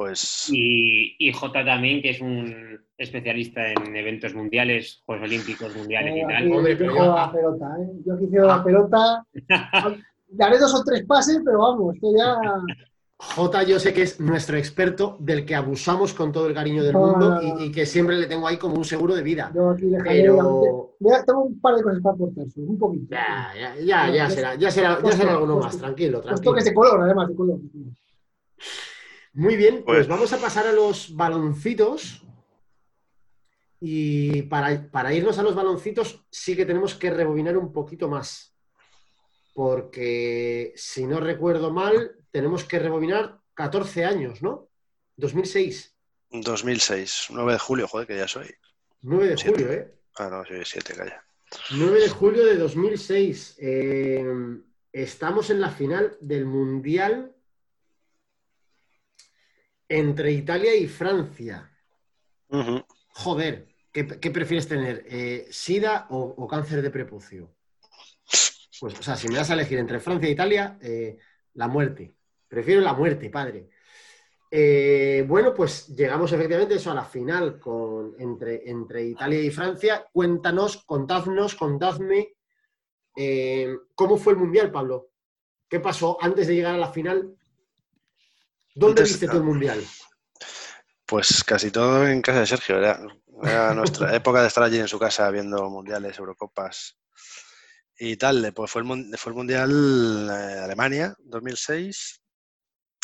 [0.05, 6.15] Pues Y, y J también, que es un especialista en eventos mundiales, Juegos Olímpicos mundiales
[6.15, 6.51] y Eh, tal.
[6.51, 7.87] Hombre, yo pero yo- la pelota, ¿eh?
[8.03, 8.57] Yo aquí juego a Ah.
[8.57, 9.25] la pelota.
[10.27, 12.35] Daré dos o tres pases, pero vamos, esto ya.
[13.19, 16.93] Jota, yo sé que es nuestro experto del que abusamos con todo el cariño del
[16.93, 17.59] No, mundo no, no.
[17.61, 19.51] y, y que siempre le tengo ahí como un seguro de vida.
[19.53, 19.85] Yo aquí.
[20.03, 23.05] Pero Mira, tengo un par de cosas para aportar, un poquito.
[23.11, 25.81] ya, ya, ya, ya será, ya será, ya Pues será to- alguno pues más, to-
[25.81, 26.51] tranquilo, Los tranquilo.
[26.51, 27.59] toques de color, además, de color.
[29.33, 32.25] Muy bien, pues Pues- vamos a pasar a los baloncitos.
[33.79, 38.53] Y para, para irnos a los baloncitos, sí que tenemos que rebobinar un poquito más.
[39.53, 44.69] Porque si no recuerdo mal, tenemos que rebobinar 14 años, ¿no?
[45.17, 45.95] 2006,
[46.31, 48.47] 2006, 9 de julio, joder, que ya soy.
[49.01, 49.51] 9 de Siete.
[49.63, 49.93] julio, ¿eh?
[50.15, 51.23] Ah, no, soy 7, calla.
[51.71, 53.55] 9 de julio de 2006.
[53.59, 54.25] Eh,
[54.93, 57.35] estamos en la final del Mundial
[59.91, 61.69] entre Italia y Francia.
[63.09, 65.05] Joder, ¿qué, qué prefieres tener?
[65.05, 67.53] Eh, ¿Sida o, o cáncer de prepucio?
[68.79, 71.17] Pues, o sea, si me das a elegir entre Francia e Italia, eh,
[71.55, 72.15] la muerte.
[72.47, 73.69] Prefiero la muerte, padre.
[74.49, 80.07] Eh, bueno, pues llegamos efectivamente eso a la final con, entre, entre Italia y Francia.
[80.11, 82.35] Cuéntanos, contadnos, contadme
[83.93, 85.09] cómo fue el Mundial, Pablo.
[85.67, 87.35] ¿Qué pasó antes de llegar a la final?
[88.73, 89.85] ¿Dónde viste tú el Mundial?
[91.05, 92.77] Pues casi todo en casa de Sergio.
[92.77, 92.99] Era,
[93.43, 96.97] era nuestra época de estar allí en su casa viendo mundiales, Eurocopas
[97.97, 98.53] y tal.
[98.53, 102.21] Pues fue el, mun- fue el Mundial eh, Alemania 2006.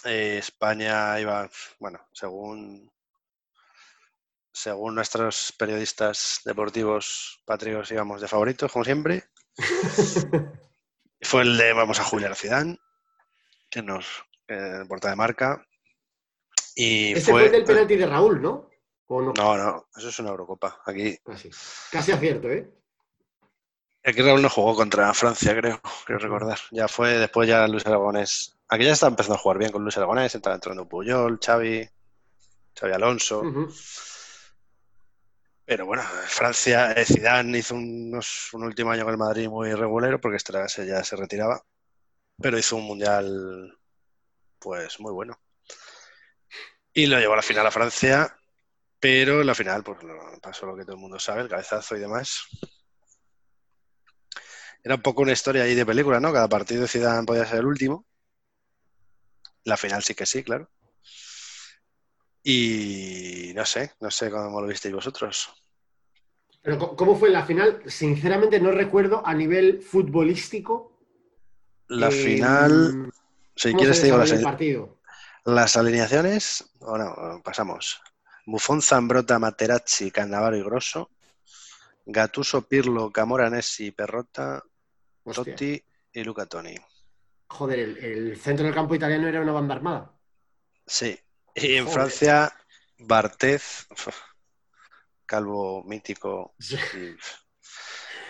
[0.05, 1.49] Eh, España iba,
[1.79, 2.89] bueno, según,
[4.53, 9.25] según nuestros periodistas deportivos patrios íbamos de favoritos, como siempre.
[11.21, 12.77] Fue el de vamos a Julián Zidane,
[13.71, 14.05] que nos
[14.47, 15.65] eh, porta de marca.
[16.75, 18.69] Y Este fue, el del penalti de Raúl, ¿no?
[19.07, 19.33] ¿O no?
[19.35, 20.81] No, no, eso es una Eurocopa.
[20.85, 21.49] Aquí Casi.
[21.91, 22.69] Casi acierto, ¿eh?
[24.03, 26.59] Aquí Raúl no jugó contra Francia, creo, creo recordar.
[26.71, 28.57] Ya fue después ya Luis Aragonés.
[28.69, 31.89] Aquí ya está empezando a jugar bien con Luis Aragonés, estaba entrando Puyol, Xavi,
[32.79, 33.43] Xavi Alonso.
[35.65, 40.19] Pero bueno, Francia, eh, Zidane hizo unos- un último año con el Madrid muy regulero
[40.21, 41.61] porque se- ya se retiraba.
[42.41, 43.77] Pero hizo un mundial,
[44.59, 45.39] pues muy bueno.
[46.93, 48.35] Y lo llevó a la final a Francia,
[48.99, 51.95] pero en la final, pues lo- pasó lo que todo el mundo sabe, el cabezazo
[51.95, 52.43] y demás.
[54.83, 56.33] Era un poco una historia ahí de película, ¿no?
[56.33, 58.05] Cada partido de Zidane podía ser el último.
[59.65, 60.69] La final sí que sí, claro.
[62.43, 65.49] Y no sé, no sé cómo lo visteis vosotros.
[66.61, 67.81] Pero ¿cómo fue la final?
[67.85, 70.97] Sinceramente no recuerdo a nivel futbolístico.
[71.89, 73.11] La eh, final,
[73.57, 74.99] si ¿cómo quieres te digo las, partido?
[75.75, 78.01] alineaciones, o no, pasamos.
[78.45, 81.09] Buffon, Zambrota, Materazzi, Cannavaro y Grosso.
[82.05, 84.63] Gatuso, Pirlo, Camoranesi, Perrotta,
[85.23, 85.43] Hostia.
[85.43, 86.75] Totti y Luca Toni.
[87.47, 90.13] Joder, el, el centro del campo italiano era una banda armada.
[90.85, 91.19] Sí.
[91.55, 91.93] Y en Joder.
[91.93, 92.53] Francia,
[92.99, 93.87] Barthez,
[95.25, 96.55] Calvo mítico.
[96.59, 96.75] y,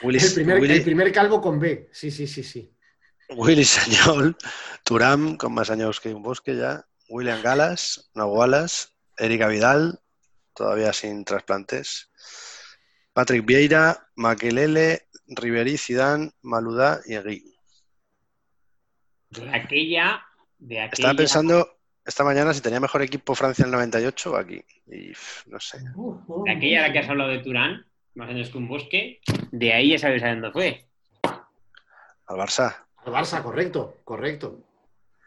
[0.01, 1.89] El primer, el primer calvo con B.
[1.91, 2.76] Sí, sí, sí, sí.
[3.29, 4.37] Willy Sañol,
[4.83, 8.87] Turam, con más años que un bosque ya, William Galas, no Wallace,
[9.17, 9.99] Erika Vidal,
[10.53, 12.09] todavía sin trasplantes,
[13.13, 17.53] Patrick Vieira, Maquelele, Ribery, Zidane, Maludá y Egui.
[19.29, 20.23] De aquella,
[20.57, 20.93] de aquella.
[20.93, 24.63] Estaba pensando esta mañana si tenía mejor equipo Francia en el 98 o aquí.
[24.85, 25.11] Y
[25.47, 25.79] no sé.
[26.45, 27.85] De aquella a la que has hablado de Turán,
[28.15, 29.19] más años que un bosque,
[29.51, 30.87] de ahí ya sabes a dónde fue.
[31.23, 32.86] Al Barça.
[33.07, 34.59] Al Barça, correcto, correcto.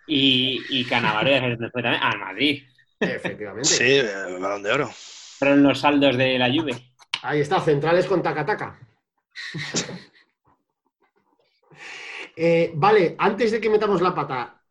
[0.07, 2.63] Y, y dónde fue también, al Madrid.
[3.01, 3.69] Efectivamente.
[3.69, 4.91] Sí, el balón de oro.
[4.93, 6.75] Fueron los saldos de la Juve.
[7.23, 8.79] Ahí está, centrales con taca-taca.
[12.43, 14.63] Eh, vale, antes de que metamos la pata,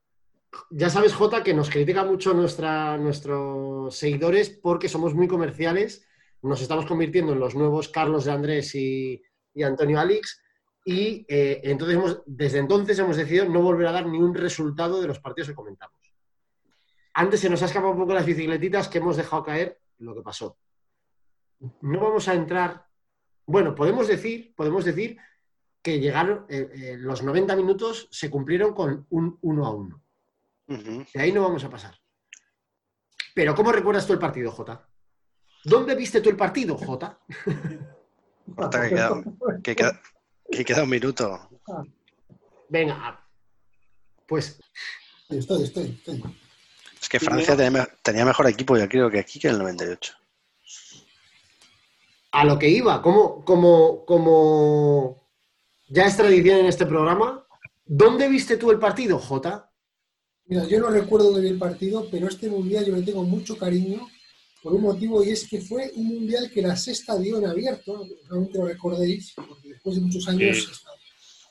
[0.72, 6.08] ya sabes, Jota, que nos critica mucho nuestra, nuestros seguidores porque somos muy comerciales,
[6.42, 9.22] nos estamos convirtiendo en los nuevos Carlos de Andrés y,
[9.54, 10.42] y Antonio Alix,
[10.86, 15.02] y eh, entonces hemos- desde entonces hemos decidido no volver a dar ni un resultado
[15.02, 15.98] de los partidos que comentamos.
[17.14, 20.22] Antes se nos ha escapado un poco las bicicletitas que hemos dejado caer lo que
[20.22, 20.58] pasó.
[21.82, 22.86] No vamos a entrar.
[23.46, 25.18] Bueno, podemos decir, podemos decir
[25.82, 30.04] que llegaron eh, eh, los 90 minutos se cumplieron con un 1 a 1.
[30.68, 31.06] Ujú.
[31.14, 31.96] De ahí no vamos a pasar.
[33.36, 34.88] Pero ¿cómo recuerdas tú el partido, Jota?
[35.66, 37.20] ¿Dónde viste tú el partido, Jota?
[38.56, 39.24] Falta que queda,
[39.64, 40.02] que queda-
[40.52, 41.50] que queda un minuto.
[42.70, 43.26] Venga,
[44.28, 44.60] pues
[45.30, 46.24] Estoy, estoy, estoy.
[47.00, 49.60] Es que Francia tenía, me- tenía mejor equipo, yo creo que aquí que en el
[49.60, 50.14] 98.
[52.32, 55.28] a lo que iba, como, como, como
[55.88, 57.44] ya es tradición en este programa,
[57.86, 59.72] ¿dónde viste tú el partido, Jota?
[60.46, 63.58] Mira, yo no recuerdo dónde vi el partido, pero este mundial yo le tengo mucho
[63.58, 64.08] cariño
[64.62, 68.06] por un motivo y es que fue un mundial que la sexta dio en abierto,
[68.30, 70.86] realmente lo recordéis, porque después de muchos años Sí.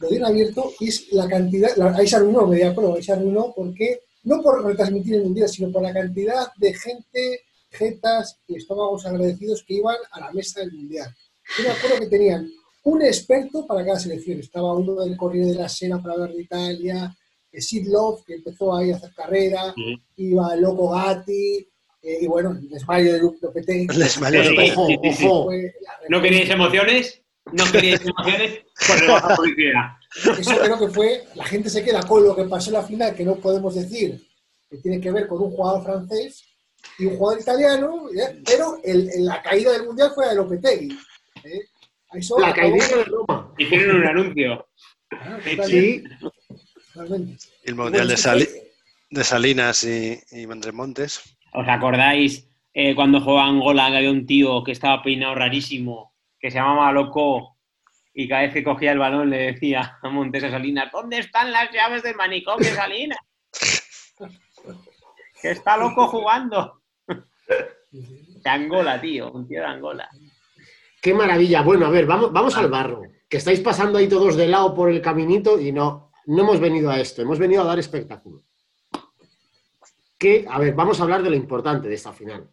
[0.01, 2.94] lo dio en abierto y es la cantidad, la- ahí se arruinó, me di acuerdo,
[2.94, 7.40] ahí se arruinó porque, no por retransmitir el mundial, sino por la cantidad de gente,
[7.70, 11.14] jetas y estómagos agradecidos que iban a la mesa del mundial.
[11.56, 12.51] Yo me acuerdo que tenían
[12.85, 16.43] un experto para cada selección, estaba uno del Corriere de la Sena para hablar de
[16.43, 17.16] Italia,
[17.52, 19.97] eh, Sid Love, que empezó ahí a hacer carrera, Sí.
[20.16, 21.66] iba Loco Gatti,
[22.09, 23.86] eh, y bueno, el desmayo de Luke Lopetegui.
[23.90, 25.12] El desmayo de Sí, Lopetegui.
[25.12, 25.24] Sí, sí.
[25.24, 27.22] la ¿No queríais emociones?
[27.52, 28.60] ¿No queríais emociones?
[28.86, 29.82] Pues le baja publicidad.
[30.39, 33.14] Eso creo que fue, la gente se queda con lo que pasó en la final,
[33.14, 34.20] que no podemos decir
[34.70, 36.44] que tiene que ver con un jugador francés
[36.98, 38.40] y un jugador italiano, ¿eh?
[38.44, 40.98] pero el- el- la caída del mundial fue de Lopetegui.
[41.44, 41.60] ¿eh?
[42.14, 43.52] Eso La caidilla de Roma.
[43.59, 44.66] Hicieron un anuncio.
[45.10, 46.05] Ah, Sí,
[46.93, 47.44] totalmente.
[47.64, 48.48] El Mundial Bueno, de, Sali-
[49.10, 51.20] de Salinas y, y Montes.
[51.52, 56.58] ¿Os acordáis eh, cuando jugaba Angola había un tío que estaba peinado rarísimo, que se
[56.58, 57.56] llamaba Loco,
[58.14, 61.70] y cada vez que cogía el balón le decía a Montesa Salinas, ¿dónde están las
[61.72, 63.18] llaves del manicomio Salinas?
[65.42, 66.82] que está loco jugando.
[67.90, 70.08] De Angola, tío, un tío de Angola.
[71.00, 71.62] qué maravilla.
[71.62, 73.02] Bueno, a ver, vamos, vamos al barro.
[73.28, 76.90] Que estáis pasando ahí todos de lado por el caminito y no, no hemos venido
[76.90, 78.42] a esto, hemos venido a dar espectáculo.
[80.19, 82.51] Que, a ver, vamos a hablar de lo importante de esta final.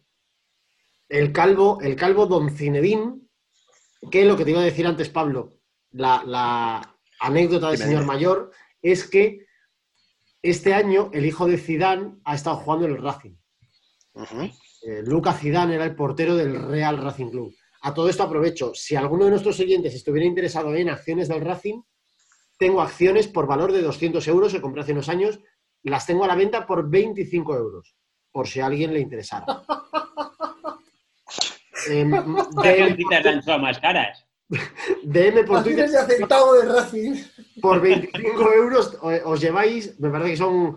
[1.08, 3.20] El calvo, el calvo Don Zinedine,
[4.10, 5.58] que lo que te iba a decir antes, Pablo,
[5.90, 8.52] la, la anécdota del señor mayor,
[8.82, 9.46] es que
[10.42, 13.36] este año el hijo de Zidane ha estado jugando en el Racing.
[14.14, 14.42] Ujú.
[14.82, 17.54] Eh, Lucas Zidane era el portero del Real Racing Club.
[17.82, 18.72] a todo esto aprovecho.
[18.74, 21.82] Si alguno de nuestros oyentes estuviera interesado en acciones del Racing,
[22.58, 25.38] tengo acciones por valor de 200 euros que compré hace unos años.
[25.90, 27.94] Las tengo a la venta por 25 euros,
[28.32, 29.46] por si a alguien le interesara.
[31.88, 32.10] Em,
[32.62, 34.26] ¿Qué DM, anchoa más caras?
[35.04, 37.14] DM por Twitter Acciones de aceptado de Racing.
[37.60, 40.76] por 25 euros os lleváis, me parece que son...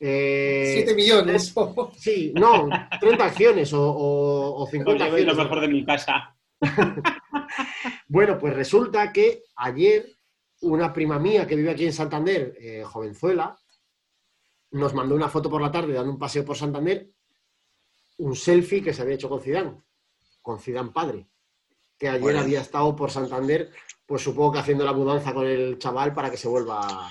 [0.00, 1.54] eh, 7 millones.
[1.96, 2.68] Sí, no,
[3.00, 5.50] 30 acciones o, o- o Os 50 llevéis lo acciones.
[5.50, 6.36] mejor de mi casa.
[8.08, 10.06] Bueno, pues resulta que ayer
[10.62, 13.56] una prima mía que vive aquí en Santander, eh, jovenzuela,
[14.70, 17.08] nos mandó una foto por la tarde dando un paseo por Santander,
[18.18, 19.80] un selfie que se había hecho con Zidane,
[20.42, 21.26] con Zidane padre,
[21.98, 22.40] que ayer Bueno.
[22.40, 23.70] había estado por Santander,
[24.06, 27.10] pues supongo que haciendo la mudanza con el chaval para que se vuelva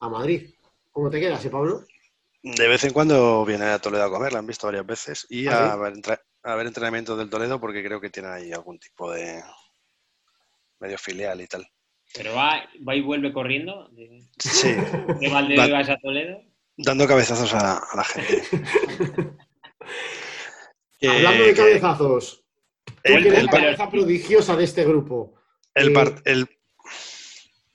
[0.00, 0.54] a, Madrid.
[0.90, 1.84] ¿Cómo te quedas, eh, Pablo?
[2.42, 5.48] De vez en cuando viene a Toledo a comer, la han visto varias veces, y
[5.48, 5.80] ¿Ah, a, sí?
[5.80, 9.42] ver, entra- a ver entrenamientos del Toledo porque creo que tiene ahí algún tipo de
[10.78, 11.66] medio filial y tal.
[12.14, 13.88] Pero va, va y vuelve corriendo.
[13.88, 16.40] De, Sí, de Valdebebas a Toledo.
[16.76, 18.42] Dando cabezazos a, a la gente.
[20.98, 22.44] Que- Hablando de que cabezazos,
[22.86, 25.34] tú el- el la cabeza prodigiosa de este grupo.
[25.74, 26.48] El, Eh, par- el,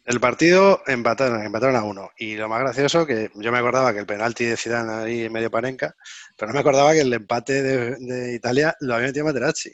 [0.06, 2.10] el partido empataron, empataron a uno.
[2.18, 5.52] Y lo más gracioso, que yo me acordaba que el penalti de Zidane ahí medio
[5.52, 5.95] panenca,
[6.36, 9.72] pero no me acordaba que el empate de, de Italia lo había metido Materazzi.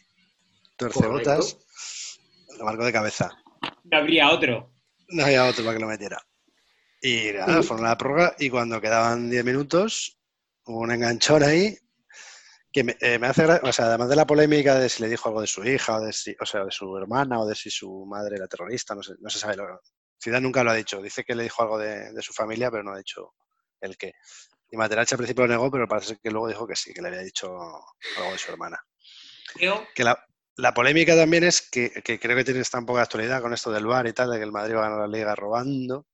[0.76, 1.58] Torcebotas,
[2.60, 3.32] lo marcó de cabeza.
[3.86, 4.74] No habría otro.
[5.08, 6.18] No había otro para que lo metiera.
[7.02, 10.18] Y nada, fueron a la prórroga y cuando quedaban 10 minutos,
[10.66, 11.78] hubo un enganchón ahí
[12.72, 15.30] que me, eh, me hace o sea, además de la polémica de si le dijo
[15.30, 17.70] algo de su hija o de si, o sea, de su hermana o de si
[17.70, 19.56] su madre era terrorista, no, sé, no se sabe.
[19.56, 19.82] Lo,
[20.22, 21.02] Zidane nunca lo ha dicho.
[21.02, 23.34] Dice que le dijo algo de, de su familia, pero no ha dicho
[23.82, 24.14] el qué.
[24.70, 27.08] Y Materazzi al principio lo negó, pero parece que luego dijo que sí, que le
[27.08, 27.48] había dicho
[28.18, 28.80] algo de su hermana.
[29.54, 30.26] Creo Que la,
[30.58, 33.54] la polémica también es que, que creo que tiene esta un poco de actualidad con
[33.54, 36.06] esto del VAR y tal, de que el Madrid va a ganar la liga robando.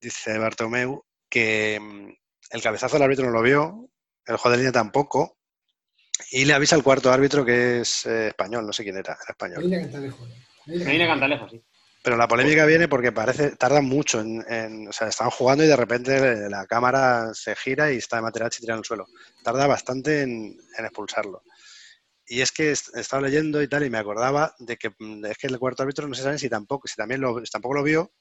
[0.00, 2.08] Dice Bartomeu que mm,
[2.50, 3.88] el cabezazo del árbitro no lo vio,
[4.26, 5.38] el juego de línea tampoco,
[6.30, 9.30] y le avisa al cuarto árbitro que es eh, español, no sé quién era, era
[9.30, 9.64] español.
[9.64, 10.26] Medina Cantalejo.
[10.66, 11.62] Medina Medina Cantalejo, sí.
[12.02, 15.66] Pero la polémica viene porque parece, tardan mucho en, en- o sea, están jugando y
[15.66, 19.06] de repente la cámara se gira y está Materazzi tirado en el suelo.
[19.42, 21.42] Tarda bastante en, en expulsarlo.
[22.24, 25.36] Y es que est- estaba leyendo y tal y me acordaba de que mm, es
[25.38, 27.82] que el cuarto árbitro no se sabe si tampoco, si también lo, si tampoco lo
[27.82, 28.12] vio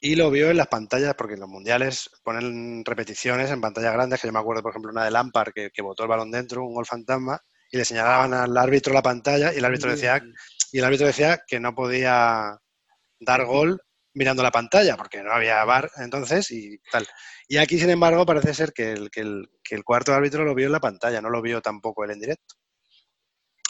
[0.00, 4.20] y lo vio en las pantallas porque en los mundiales ponen repeticiones en pantallas grandes
[4.20, 6.64] que yo me acuerdo por ejemplo una de Lampard que, que botó el balón dentro,
[6.64, 7.40] un gol fantasma
[7.70, 10.22] y le señalaban al árbitro la pantalla y el árbitro decía
[10.72, 12.58] y el árbitro decía que no podía
[13.20, 13.80] dar gol
[14.16, 17.06] mirando la pantalla, porque no había VAR entonces y tal.
[17.48, 20.54] Y aquí, sin embargo, parece ser que el, que el, que el cuarto árbitro lo
[20.54, 22.54] vio en la pantalla, no lo vio tampoco él en directo.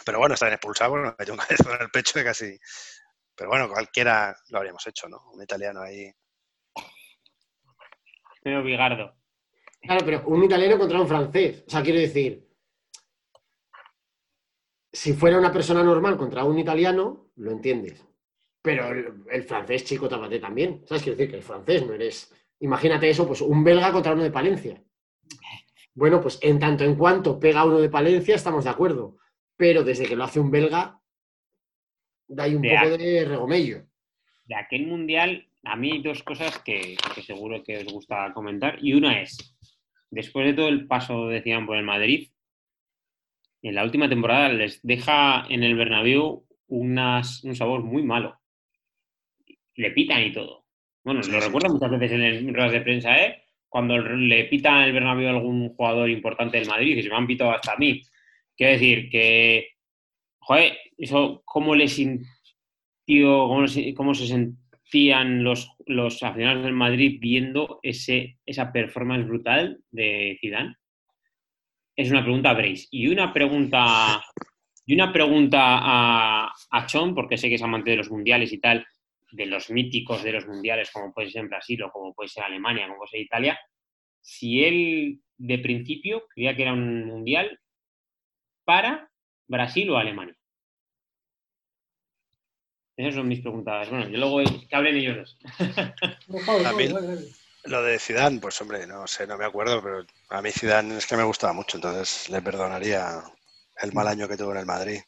[0.04, 2.58] Pero bueno, está bien expulsado, bueno, metió un cabezazo en el pecho de casi...
[3.36, 5.30] Pero bueno, cualquiera lo habríamos hecho, ¿no?
[5.32, 6.10] Un italiano ahí.
[8.42, 9.14] Pero Bigardo.
[9.80, 11.64] Claro, pero un italiano contra un francés.
[11.66, 12.48] O sea, quiero decir,
[14.92, 18.04] si fuera una persona normal contra un italiano, lo entiendes.
[18.62, 20.84] Pero el, el francés, chico, tápate también.
[20.86, 21.02] ¿Sabes?
[21.02, 22.32] Quiero decir que el francés no eres.
[22.60, 24.82] Imagínate eso, pues un belga contra uno de Palencia.
[25.94, 29.18] Bueno, pues en tanto en cuanto pega uno de Palencia, estamos de acuerdo.
[29.56, 31.00] Pero desde que lo hace un belga,
[32.28, 33.82] da ahí un De poco de regomello.
[34.44, 38.78] De aquel mundial, a mí hay dos cosas que, que seguro que os gusta comentar.
[38.80, 39.56] Y una es,
[40.10, 42.28] después de todo el paso de Zidane por el Madrid,
[43.62, 48.38] en la última temporada les deja en el Bernabéu unas- un sabor muy malo.
[49.74, 50.64] Le pitan y todo.
[51.04, 51.46] Bueno, Sí, lo sí.
[51.46, 53.42] recuerdo muchas veces en ruedas de prensa, ¿eh?
[53.68, 57.16] Cuando le pitan en el Bernabéu a algún jugador importante del Madrid, y se me
[57.16, 58.02] han pitado hasta a mí.
[58.56, 59.75] Quiero decir que,
[60.46, 60.78] joder,
[61.44, 62.26] ¿cómo le sintió,
[63.48, 63.66] cómo,
[64.14, 70.76] se- sentían los, los aficionados del Madrid viendo esa performance brutal de Zidane?
[71.96, 72.86] Es una pregunta a Brace.
[72.90, 74.22] Y una pregunta,
[74.86, 78.58] y una pregunta a, a Chon, porque sé que es amante de los mundiales y
[78.58, 78.86] tal,
[79.32, 82.86] de los míticos de los mundiales, como puede ser Brasil o como puede ser Alemania,
[82.86, 83.58] como puede ser Italia,
[84.20, 87.58] si él de principio creía que era un mundial
[88.64, 89.10] para
[89.48, 90.35] Brasil o Alemania.
[92.96, 93.88] Esas son mis preguntas.
[93.90, 95.38] Bueno, yo luego que hablen ellos dos.
[96.66, 96.88] A mí-.
[97.64, 101.06] Lo de Zidane, pues hombre, no sé, no me acuerdo, pero a mí Zidane es
[101.06, 103.22] que me gustaba mucho, entonces le perdonaría
[103.82, 105.00] el mal año que tuvo en el Madrid.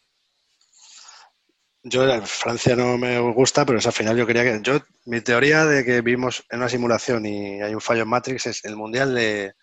[1.85, 4.61] Yo, Francia no me gusta, pero esa final yo quería que...
[4.63, 8.47] Yo, mi teoría de que vimos en una simulación y hay un fallo en Matrix
[8.47, 9.55] es el Mundial de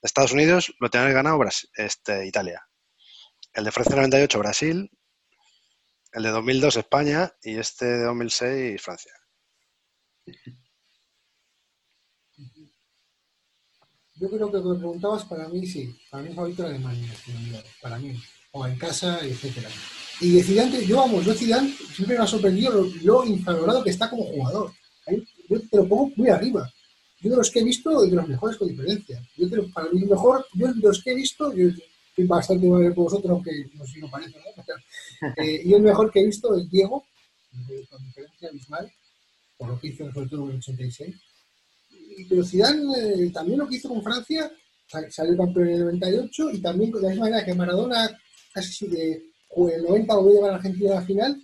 [0.00, 2.66] Estados Unidos lo tiene ganado Bras- este, Italia.
[3.52, 4.90] El de Francia 98 Brasil
[6.12, 9.12] El de 2002 España y este de 2006 Francia.
[14.16, 15.98] Yo creo que lo que preguntabas, para mí sí.
[16.10, 17.12] Para mí es favorito Alemania,
[17.80, 18.14] para mí.
[18.52, 19.70] O en casa, etcétera.
[20.20, 22.72] Y de yo vamos, yo Zidane siempre me ha sorprendido
[23.02, 24.70] lo, lo que está como jugador.
[25.48, 26.70] Yo te lo pongo muy arriba.
[27.20, 29.20] Yo de los que he visto, de los mejores con diferencia.
[29.36, 31.70] Yo te lo, para mí, mejor, yo de los que he visto, yo
[32.12, 35.32] estoy bastante mal con vosotros, aunque no sé si lo parece, ¿no?
[35.42, 37.04] eh, y el mejor que he visto es Diego,
[37.90, 38.92] con diferencia abismal,
[39.56, 41.16] por lo que hizo sobre todo en el 86
[42.28, 44.50] pero Zidane eh, también lo que hizo con Francia,
[45.08, 48.10] salió campeón en el 98 y también de la misma manera que Maradona
[48.52, 49.22] casi de
[49.54, 51.42] el 90 volvió a llevar a Argentina a la final,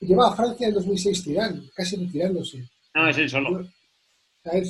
[0.00, 2.68] lleva a Francia en 2006 Zidane, casi retirándose.
[2.94, 3.66] No, es el solo.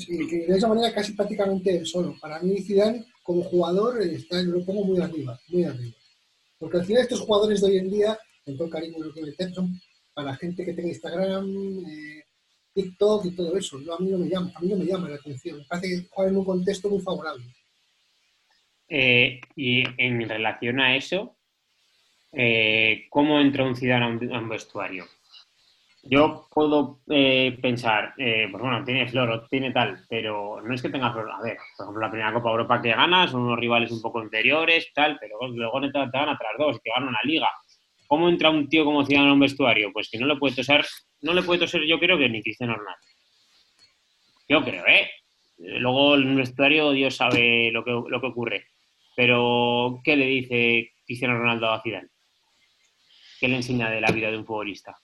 [0.09, 2.17] Y que de esa manera casi prácticamente el solo.
[2.21, 5.97] Para mí Zidane como jugador está, lo pongo muy arriba, muy arriba.
[6.59, 9.53] Porque al final estos jugadores de hoy en día, con todo cariño lo que meter,
[9.53, 9.81] son
[10.13, 11.49] para gente que tenga Instagram,
[11.89, 12.25] eh,
[12.75, 13.79] TikTok y todo eso.
[13.79, 15.59] a mí no me llama, a mí no me llama la atención.
[15.59, 17.47] Me parece que juega en un contexto muy favorable.
[18.89, 21.35] Eh, y en relación a eso,
[22.33, 25.07] eh, ¿cómo entra un ciudadano a un, vestuario?
[26.07, 31.13] Yo puedo eh, pensar, pues bueno, tiene flor tiene tal, pero no es que tenga
[31.13, 31.31] flor.
[31.31, 34.23] A ver, por ejemplo, la primera Copa Europa que gana son unos rivales un poco
[34.23, 37.49] inferiores, tal, pero luego te, gana tras dos, que gana una liga.
[38.07, 39.93] ¿Cómo entra un tío como ciudadano a un vestuario?
[39.93, 40.85] Pues que no le puede toser
[41.25, 43.01] no le puede toser yo creo que ni Cristiano Ronaldo.
[44.47, 45.11] Yo creo, ¿eh?
[45.57, 48.67] Luego el vestuario Dios sabe lo que, lo que ocurre.
[49.17, 52.09] Pero, ¿qué le dice Cristiano Ronaldo a Zidane?
[53.41, 54.95] ¿Qué le enseña de la vida de un futbolista?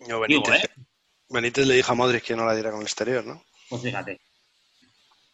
[0.00, 0.70] No, Benítez, ¿eh?
[1.28, 3.42] Benítez le dijo a Modric que no la diera con el exterior, ¿no?
[3.68, 4.20] Pues fíjate.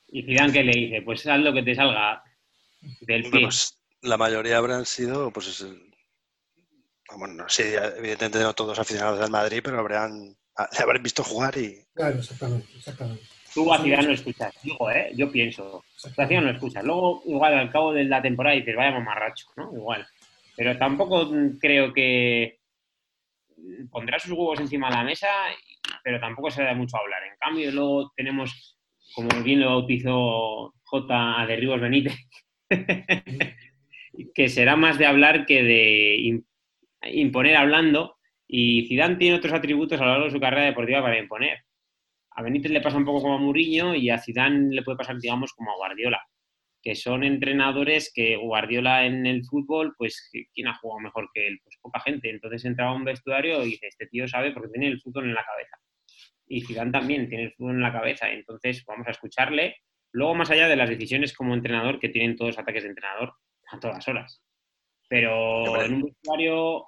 [0.09, 1.03] ¿Y Zidane qué le dice?
[1.03, 2.23] Pues haz lo que te salga
[3.01, 3.43] del pie.
[3.43, 5.65] Pues la mayoría habrán sido, pues,
[7.17, 11.23] bueno, no sé, evidentemente no todos aficionados del Madrid, pero habrían, ah, le habrán visto
[11.23, 11.85] jugar y...
[11.95, 13.25] Claro, exactamente, exactamente.
[13.53, 15.11] Tú a Zidane no escuchas, digo, ¿eh?
[15.17, 15.85] Yo pienso.
[16.01, 16.85] Tú a Zidane no escuchas.
[16.85, 19.73] Luego, igual, al cabo de la temporada dices, vaya mamarracho, ¿no?
[19.75, 20.07] Igual.
[20.57, 21.31] Pero tampoco
[21.61, 22.60] creo que
[23.91, 25.29] pondrá sus huevos encima de la mesa,
[26.03, 27.23] pero tampoco se da mucho a hablar.
[27.25, 28.79] En cambio, luego tenemos,
[29.15, 31.47] como bien lo bautizó J.
[31.47, 32.17] Derribos Benítez,
[34.35, 36.43] que será más de hablar que de
[37.03, 38.17] imponer hablando
[38.47, 41.59] y Zidane tiene otros atributos a lo largo de su carrera deportiva para imponer.
[42.33, 45.19] A Benítez le pasa un poco como a Mourinho y a Zidane le puede pasar,
[45.19, 46.21] digamos, como a Guardiola,
[46.83, 51.61] que son entrenadores que Guardiola en el fútbol, pues, ¿quién ha jugado mejor que él?
[51.63, 52.31] Pues poca gente.
[52.31, 55.35] Entonces entraba a un vestuario y dice, este tío sabe porque tiene el fútbol en
[55.35, 55.77] la cabeza.
[56.47, 58.31] Y Zidane también tiene el fútbol en la cabeza.
[58.31, 59.77] Entonces vamos a escucharle.
[60.13, 63.35] Luego, más allá de las decisiones como entrenador, que tienen todos ataques de entrenador
[63.71, 64.43] a todas horas.
[65.09, 66.87] Pero en un vestuario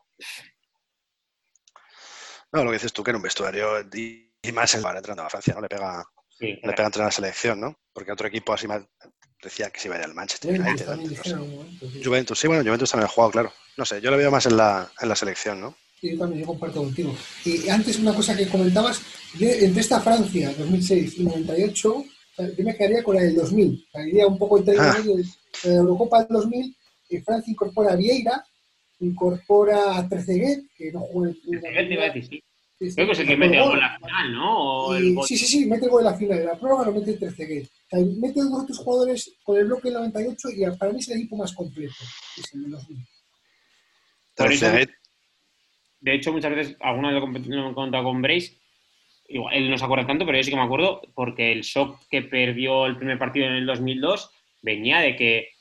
[2.52, 5.54] no, lo que dices tú, que en un vestuario, y, más el entrando a Francia,
[5.54, 5.62] ¿no?
[5.62, 6.04] Le pega,
[6.38, 7.80] le pega entrar a la selección, ¿no?
[7.92, 8.84] Porque otro equipo así más
[9.42, 10.86] decía que se iba a ir al Manchester United.
[12.04, 13.52] Juventus, sí, bueno, Juventus también ha jugado, claro.
[13.76, 15.74] No sé, yo lo veo más en la, en la selección, ¿no?
[16.00, 17.14] Sí, yo también, yo comparto contigo.
[17.44, 19.02] Y antes una cosa que comentabas,
[19.38, 22.04] entre esta Francia 2006 y 98,
[22.56, 23.86] yo me quedaría con la del 2000.
[24.06, 24.98] Iría un poco entre ah.
[25.64, 26.76] la Eurocopa del 2000,
[27.10, 28.44] y Francia incorpora a Vieira,
[29.00, 32.42] incorpora a Trezeguet, que no juega el Trezeguet iba a decir, sí.
[32.94, 35.24] Creo que es el que mete el gol en la final, ¿no?
[35.24, 36.38] sí, sí, sí, mete el gol en la final.
[36.38, 37.64] En la prueba lo mete Trezeguet.
[37.64, 41.08] O sea, mete dos otros jugadores con el bloque del 98 y para mí es
[41.08, 41.94] el equipo más completo.
[42.36, 42.86] Es el de los.
[46.00, 48.58] De hecho, muchas veces, alguna vez lo he contado con Brace,
[49.28, 52.00] igual, él no se acuerda tanto, pero yo sí que me acuerdo, porque el shock
[52.10, 54.30] que perdió el primer partido en el 2002
[54.62, 55.51] venía de que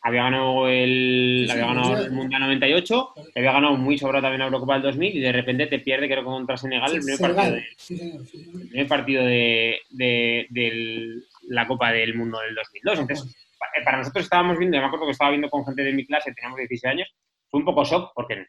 [0.00, 4.74] había ganado el, había ganado el Mundial 98, había ganado muy sobrado también la Eurocopa
[4.74, 7.58] del 2000 y de repente te pierde, creo que contra Senegal, el primer partido, de,
[7.58, 12.98] el primer partido de, de, la Copa del Mundo del 2002.
[13.00, 13.36] Entonces,
[13.84, 16.32] para nosotros estábamos viendo, yo me acuerdo que estaba viendo con gente de mi clase,
[16.32, 17.08] teníamos 16 años,
[17.50, 18.46] fue un poco shock porque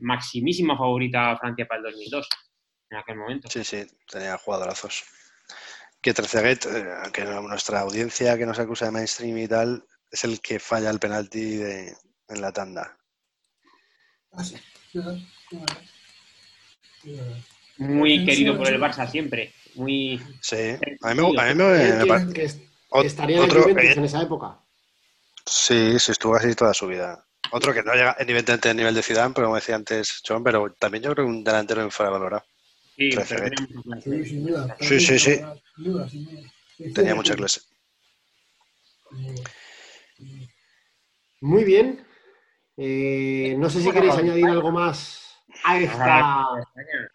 [0.00, 2.28] maximísima favorita Francia para el 2002
[2.90, 3.48] en aquel momento.
[3.48, 5.04] Sí, sí, tenía jugadorazos.
[6.00, 10.40] Que Trezeguet, eh, que nuestra audiencia que nos acusa de mainstream y tal, es el
[10.40, 11.94] que falla el penalti de,
[12.28, 12.96] en la tanda.
[14.32, 14.44] Ah.
[17.78, 19.52] Muy querido por el Barça siempre.
[19.74, 20.20] Muy...
[20.40, 22.68] Sí, a mí me, a mí me, parece.
[23.04, 24.58] Estaría otro, en esa época.
[25.46, 27.24] Sí, sí, estuvo así toda su vida.
[27.52, 30.72] Otro que no llega evidentemente al nivel de Zidane, pero como decía antes John, pero
[30.72, 32.44] también yo creo que un delantero infravalorado.
[32.96, 33.12] Sí,
[34.80, 35.40] sí, sí, sí.
[36.94, 37.62] Tenía mucha clase.
[41.40, 42.04] Muy bien.
[42.76, 47.10] Eh, no sé si queréis añadir algo más Ahí Vamos a hablar España.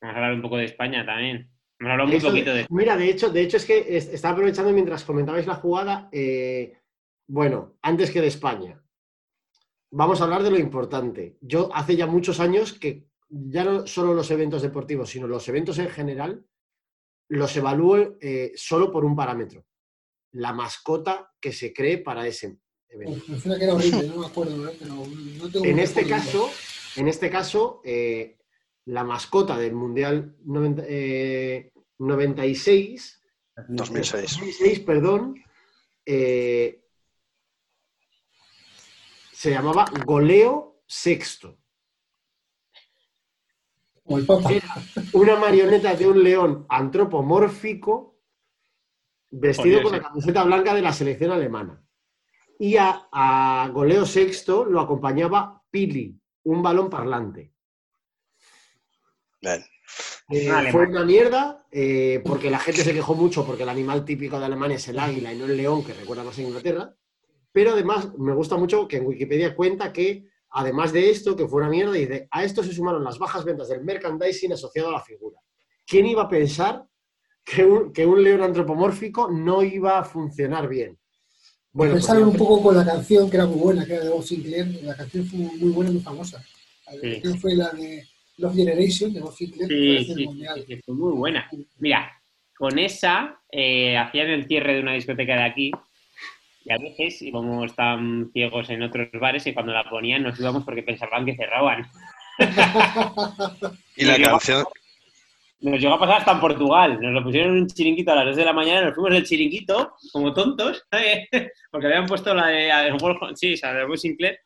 [0.00, 1.50] Vamos a hablar un poco de España también.
[1.80, 4.72] Hablado muy Eso- poquito de Mira, de hecho, de hecho es que es- estaba aprovechando
[4.72, 6.08] mientras comentabais la jugada.
[6.12, 6.76] eh,
[7.26, 8.82] bueno, antes que de España.
[9.92, 11.36] Vamos a hablar de lo importante.
[11.40, 15.78] Yo hace ya muchos años que ya no solo los eventos deportivos, sino los eventos
[15.78, 16.44] en general,
[17.28, 19.64] los evalúo eh, solo por un parámetro.
[20.32, 22.56] La mascota que se cree para ese.
[22.92, 24.76] Uf, Me suena que era horrible, no me acuerdo, ¿eh?
[24.78, 26.50] pero no tengo En este caso,
[26.96, 28.38] en este caso, eh,
[28.86, 33.20] la mascota del Mundial 90, eh, 96
[33.68, 34.38] 2006.
[34.38, 35.42] 2006, perdón,
[36.04, 36.84] eh,
[39.32, 41.58] se llamaba Goleo Sexto.
[44.04, 44.74] Era
[45.12, 48.18] una marioneta de un león antropomórfico
[49.30, 49.98] vestido con sí.
[49.98, 51.80] la camiseta blanca de la selección alemana.
[52.60, 56.14] Y a, a Goleo Sexto lo acompañaba Pili,
[56.44, 57.54] un balón parlante.
[59.40, 59.64] Bien.
[60.28, 64.38] Eh, fue una mierda eh, porque la gente se quejó mucho porque el animal típico
[64.38, 66.94] de Alemania es el águila y no el león, que recuerda más a Inglaterra.
[67.50, 71.62] Pero además me gusta mucho que en Wikipedia cuenta que, además de esto, que fue
[71.62, 75.00] una mierda, dice, a esto se sumaron las bajas ventas del merchandising asociado a la
[75.00, 75.40] figura.
[75.86, 76.84] ¿Quién iba a pensar
[77.42, 80.99] que un, que un león antropomórfico no iba a funcionar bien?
[81.72, 84.04] Bueno, pues Pensaron ya- un poco con la canción, que era muy buena, que era
[84.04, 84.66] de Bob Sinclair.
[84.82, 86.44] La canción fue muy buena y muy famosa.
[86.86, 87.12] La Sí.
[87.12, 88.04] canción fue la de
[88.38, 90.64] Love Generation, de Bob Sinclair, que fue Sí, sí, el sí, mundial.
[90.66, 91.48] sí, fue muy buena.
[91.78, 92.10] Mira,
[92.56, 95.70] con esa eh, hacían el cierre de una discoteca de aquí
[96.64, 100.64] y a veces íbamos tan ciegos en otros bares y cuando la ponían nos íbamos
[100.64, 101.86] porque pensaban que cerraban.
[103.96, 104.64] Y la canción,
[105.62, 106.98] Nos llegó a pasar hasta en Portugal.
[107.00, 109.24] Nos lo pusieron en un chiringuito a las 2 de la mañana, nos fuimos del
[109.26, 111.28] chiringuito como tontos, ¿sabes?
[111.70, 112.98] porque habían puesto la de, la
[113.34, 114.38] sí, o sea, de Sinclair.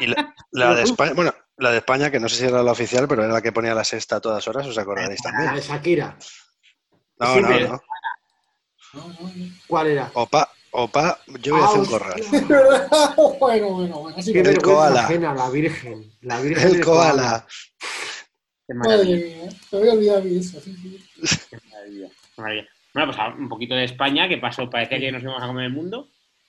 [0.00, 2.72] y la, la de España, bueno, la de España, que no sé si era la
[2.72, 5.54] oficial, pero era la que ponía la sexta a todas horas, os acordaréis La también.
[5.56, 6.16] de Shakira.
[7.18, 7.58] No, no, no.
[7.58, 9.44] No, no, no.
[9.66, 10.10] ¿Cuál era?
[10.14, 11.98] Opa, opa, yo voy a Ah, hacer un hostia.
[11.98, 12.22] corral.
[13.40, 14.16] bueno, bueno, bueno.
[14.18, 15.08] Así que, El koala.
[15.34, 16.12] la Virgen.
[16.20, 17.46] La Virgen El koala.
[18.66, 19.16] Qué madre maravilla.
[19.36, 20.60] mía, me había olvidado eso.
[20.60, 21.38] Sí, sí.
[21.50, 22.68] qué maravilla, qué maravilla.
[22.94, 25.72] Bueno, pues un poquito de España, que pasó, parecía que nos íbamos a comer el
[25.72, 26.08] mundo.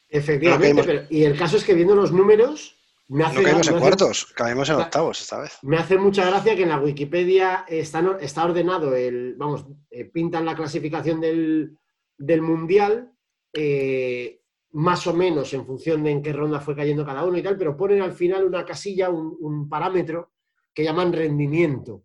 [0.09, 2.75] Efectivamente, pero, y el caso es que viendo los números,
[3.07, 4.85] me hace, No caímos en me hace- cuartos, caímos en Claro.
[4.87, 5.57] octavos esta vez.
[5.63, 10.05] me hace mucha gracia que en la Wikipedia está, no- está ordenado el, vamos, eh,
[10.05, 11.77] pintan la clasificación del,
[12.17, 13.11] del mundial,
[13.53, 14.41] eh,
[14.71, 17.57] más o menos en función de en qué ronda fue cayendo cada uno y tal,
[17.57, 20.32] pero ponen al final una casilla, un, un parámetro
[20.73, 22.03] que llaman rendimiento,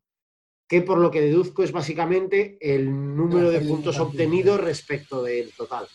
[0.69, 5.89] que por lo que deduzco es básicamente el número de puntos obtenidos respecto del total.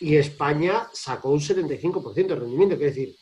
[0.00, 3.16] Y España sacó un 75% de rendimiento, quiere decir,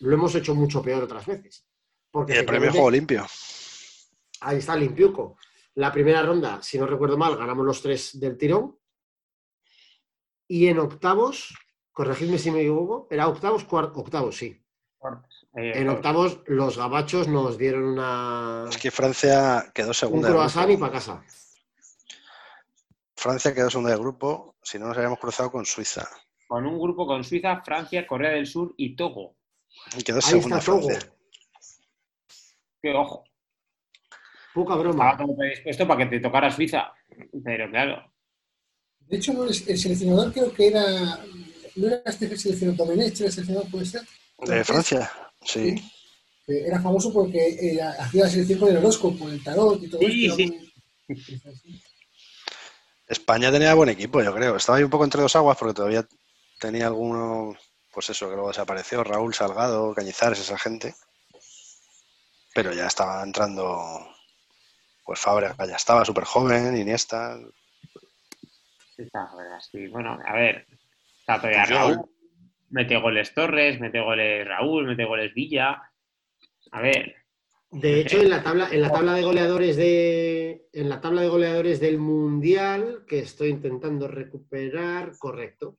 [0.00, 1.66] lo hemos hecho mucho peor otras veces.
[2.10, 3.26] Porque Y el premio juego limpio.
[4.40, 5.36] Ahí está Limpiuco.
[5.74, 8.78] La primera ronda, si no recuerdo mal, ganamos los tres del tirón.
[10.46, 11.54] Y en octavos,
[11.92, 14.60] corregidme si me equivoco, era octavos, cuar- octavos, sí.
[15.56, 20.70] En octavos los gabachos nos dieron una, Es que Francia quedó un segunda de croissant
[20.70, 21.22] y para casa.
[23.16, 26.08] Francia quedó segunda de grupo, si no nos habíamos cruzado con Suiza.
[26.48, 29.36] con un grupo con Suiza, Francia, Corea del Sur y Togo.
[29.96, 30.88] Y quedó Ahí segunda está Togo.
[30.88, 31.12] Francia.
[32.82, 33.24] Que ojo,
[34.52, 35.16] Poca estaba broma.
[35.16, 36.92] todo predispuesto para que te tocara Suiza.
[37.44, 38.12] Pero claro,
[39.00, 40.82] De hecho, no, el el seleccionador creo que era.
[41.76, 44.02] No era este seleccionador, Domenech, el seleccionador, puede ser.
[44.38, 45.10] ¿De Francia?
[45.44, 45.68] Sí.
[46.46, 50.00] Eh, Era famoso porque eh, hacía la selección con el horóscopo, el tarot y todo
[50.00, 50.36] Sí, esto.
[50.36, 50.46] sí.
[50.46, 51.82] muy-
[53.06, 54.56] España tenía buen equipo, yo creo.
[54.56, 56.06] Estaba ahí un poco entre dos aguas porque todavía
[56.58, 57.54] tenía alguno,
[57.92, 60.94] pues eso, que luego desapareció, Raúl Salgado, Cañizares, esa gente.
[62.54, 64.06] Pero ya estaba entrando,
[65.04, 67.38] pues Fábregas ya estaba súper joven, Iniesta.
[68.96, 70.66] está, a ver, así, bueno, a ver,
[71.20, 72.10] está todavía yo- Raúl,
[72.74, 75.80] mete goles Torres, mete goles Raúl, mete goles Villa.
[76.72, 77.14] A ver,
[77.70, 80.66] De hecho, en la tabla, en la tabla de goleadores de.
[80.72, 85.78] En la tabla de goleadores del Mundial, que estoy intentando recuperar, correcto.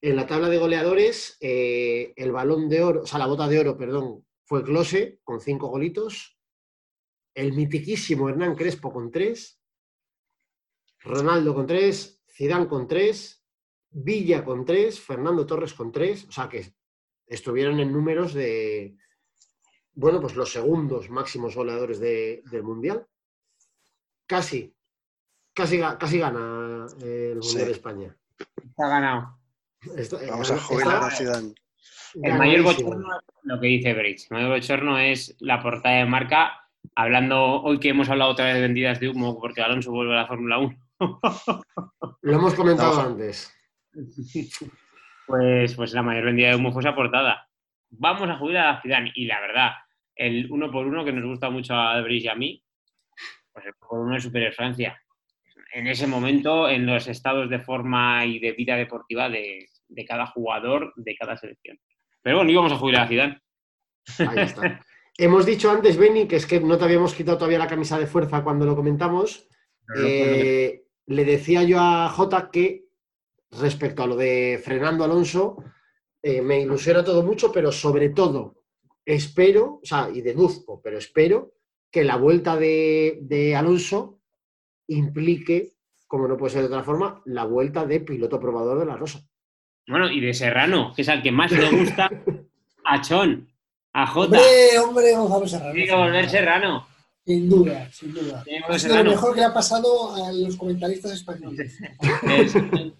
[0.00, 3.58] En la tabla de goleadores, eh, el balón de oro, o sea, la bota de
[3.58, 6.38] oro, perdón, fue Close con cinco golitos.
[7.34, 9.60] El mitiquísimo Hernán Crespo con tres.
[11.00, 12.22] Ronaldo con tres.
[12.30, 13.43] Zidane con tres.
[13.94, 15.00] Villa con tres.
[15.00, 16.26] Fernando Torres con tres.
[16.28, 16.74] O sea que
[17.26, 18.96] estuvieron en números de,
[19.92, 23.06] bueno, pues los segundos máximos goleadores de- del Mundial.
[24.26, 24.74] Casi,
[25.52, 27.64] casi, casi gana eh, el Mundial Sí.
[27.66, 28.16] de España.
[28.64, 29.38] está ganado.
[29.96, 31.54] Está- Vamos a está jubilar a Zidane.
[32.22, 34.26] El mayor bochorno es lo que dice Bridge.
[34.30, 38.54] El mayor bochorno es la portada de marca hablando, hoy que hemos hablado otra vez
[38.54, 40.78] de vendidas de humo, porque Alonso vuelve a la Fórmula 1,
[42.22, 43.52] Lo hemos comentado antes.
[45.26, 47.48] pues, pues la mayor vendida de humo fue esa portada.
[47.90, 49.12] Vamos a jubilar a Zidane.
[49.14, 49.72] Y la verdad,
[50.14, 52.62] el uno por uno que nos gusta mucho a Debris y a mí,
[53.52, 55.00] pues el uno por uno es Superior Francia.
[55.72, 60.26] En ese momento, en los estados de forma y de vida deportiva de, de cada
[60.26, 61.78] jugador, de cada selección.
[62.22, 63.40] Pero bueno, íbamos a jubilar a Zidane.
[64.18, 64.80] Ahí está.
[65.16, 68.06] Hemos dicho antes, Benny, que es que no te habíamos quitado todavía la camisa de
[68.06, 69.48] fuerza cuando lo comentamos.
[69.96, 72.83] Eh, le decía yo a Jota que
[73.58, 75.56] respecto a lo de Fernando Alonso,
[76.22, 78.62] eh, me ilusiona todo mucho, pero sobre todo
[79.04, 81.52] espero, o sea, y deduzco, pero espero
[81.90, 84.20] que la vuelta de, de Alonso
[84.88, 85.72] implique,
[86.06, 89.20] como no puede ser de otra forma, la vuelta de piloto probador de la Rosa.
[89.86, 92.10] Bueno, y de Serrano, que es al que más le gusta
[92.84, 93.48] a Chon,
[93.92, 94.38] a Jota.
[94.38, 95.72] Hombre, hombre, Gonzalo Serrano.
[95.72, 96.86] Tiene que volver Serrano.
[97.26, 98.44] Sin duda, sin duda.
[98.78, 101.78] Sido lo mejor que le ha pasado a los comentaristas españoles.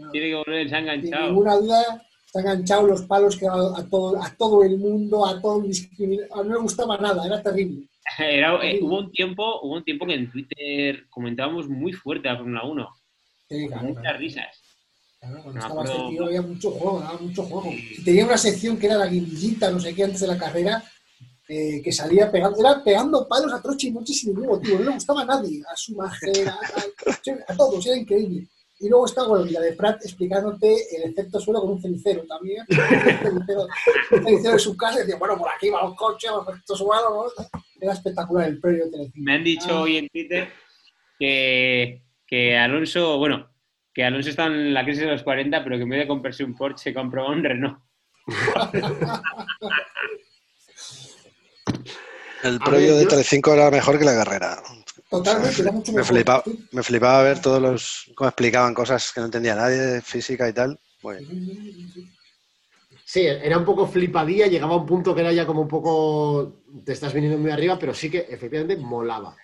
[0.00, 0.12] Enganchado.
[0.12, 1.26] Tiene que volver, se ha Sin enganchado.
[1.28, 5.26] ninguna duda, se han enganchado los palos que a, a todo, a todo el mundo,
[5.26, 6.28] a todo el.
[6.32, 7.86] A no me gustaba nada, era terrible.
[8.18, 12.36] Era- eh, hubo, un tiempo, hubo un tiempo que en Twitter comentábamos muy fuerte a
[12.36, 12.88] Fórmula 1.
[13.48, 14.18] Sí, claro, muchas claro.
[14.18, 14.46] risas.
[15.20, 17.70] Claro, cuando estaba acuerdo- este tío había mucho juego, daba mucho juego.
[17.72, 20.82] Y tenía una sección que era la guindillita, no sé qué, antes de la carrera,
[21.48, 24.78] eh, que salía pegando, era pegando palos a troche y noche sin ningún motivo.
[24.78, 26.52] No le gustaba a nadie, a su mujer, a,
[27.48, 28.46] a- a todos, era increíble.
[28.82, 32.64] Y luego está, bueno, la de Prat explicándote el efecto suelo con un cenicero también.
[32.70, 32.76] Un
[33.18, 33.66] cenicero,
[34.12, 36.48] un cenicero de su casa y decía, bueno, por aquí va un coche, va un
[36.48, 37.24] efecto suelo, ¿no?
[37.78, 39.18] Era espectacular el premio de Telecinco.
[39.24, 39.80] Me han dicho Ah.
[39.82, 40.48] hoy en Twitter
[41.18, 43.50] que, que Alonso, bueno,
[43.92, 46.42] que Alonso está en la crisis de los 40, pero que en vez de comprarse
[46.44, 47.78] un Porsche, compró un Renault.
[52.42, 54.56] El ver, de yo- Telecinco era mejor que la carrera.
[55.10, 56.64] Totalmente, era mucho Me flipaba, Sí.
[56.72, 58.12] me flipaba ver todos los.
[58.14, 60.78] cómo explicaban cosas que no entendía nadie de física y tal.
[61.02, 62.12] Muy bien.
[63.04, 66.62] Sí, era un poco flipadilla, llegaba a un punto que era ya como un poco.
[66.84, 69.36] Te estás viniendo muy arriba, pero sí que efectivamente molaba.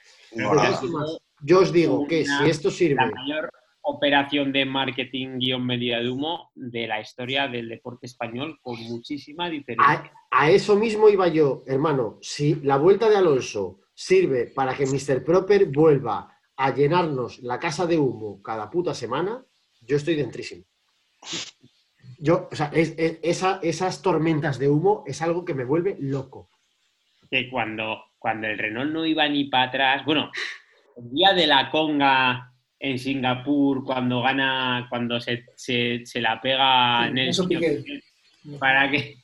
[1.42, 3.06] Yo os digo que si esto La sirve.
[3.12, 3.50] mayor
[3.82, 9.48] operación de marketing guion medida de humo de la historia del deporte español con muchísima
[9.48, 10.12] diferencia.
[10.30, 12.18] A, a eso mismo iba yo, hermano.
[12.20, 15.24] Si la vuelta de Alonso sirve para que Mr.
[15.24, 19.42] Proper vuelva a llenarnos la casa de humo cada puta semana,
[19.80, 20.64] yo estoy dentrísimo.
[22.18, 25.96] Yo, o sea, es- es- esa- esas tormentas de humo es algo que me vuelve
[25.98, 26.50] loco.
[27.28, 30.30] que cuando, cuando el Renault no iba ni para atrás, bueno,
[30.96, 37.02] el día de la conga en Singapur, cuando gana, cuando se, se, se la pega
[37.02, 37.82] Sí, en el eso Piqué.
[38.60, 39.16] para que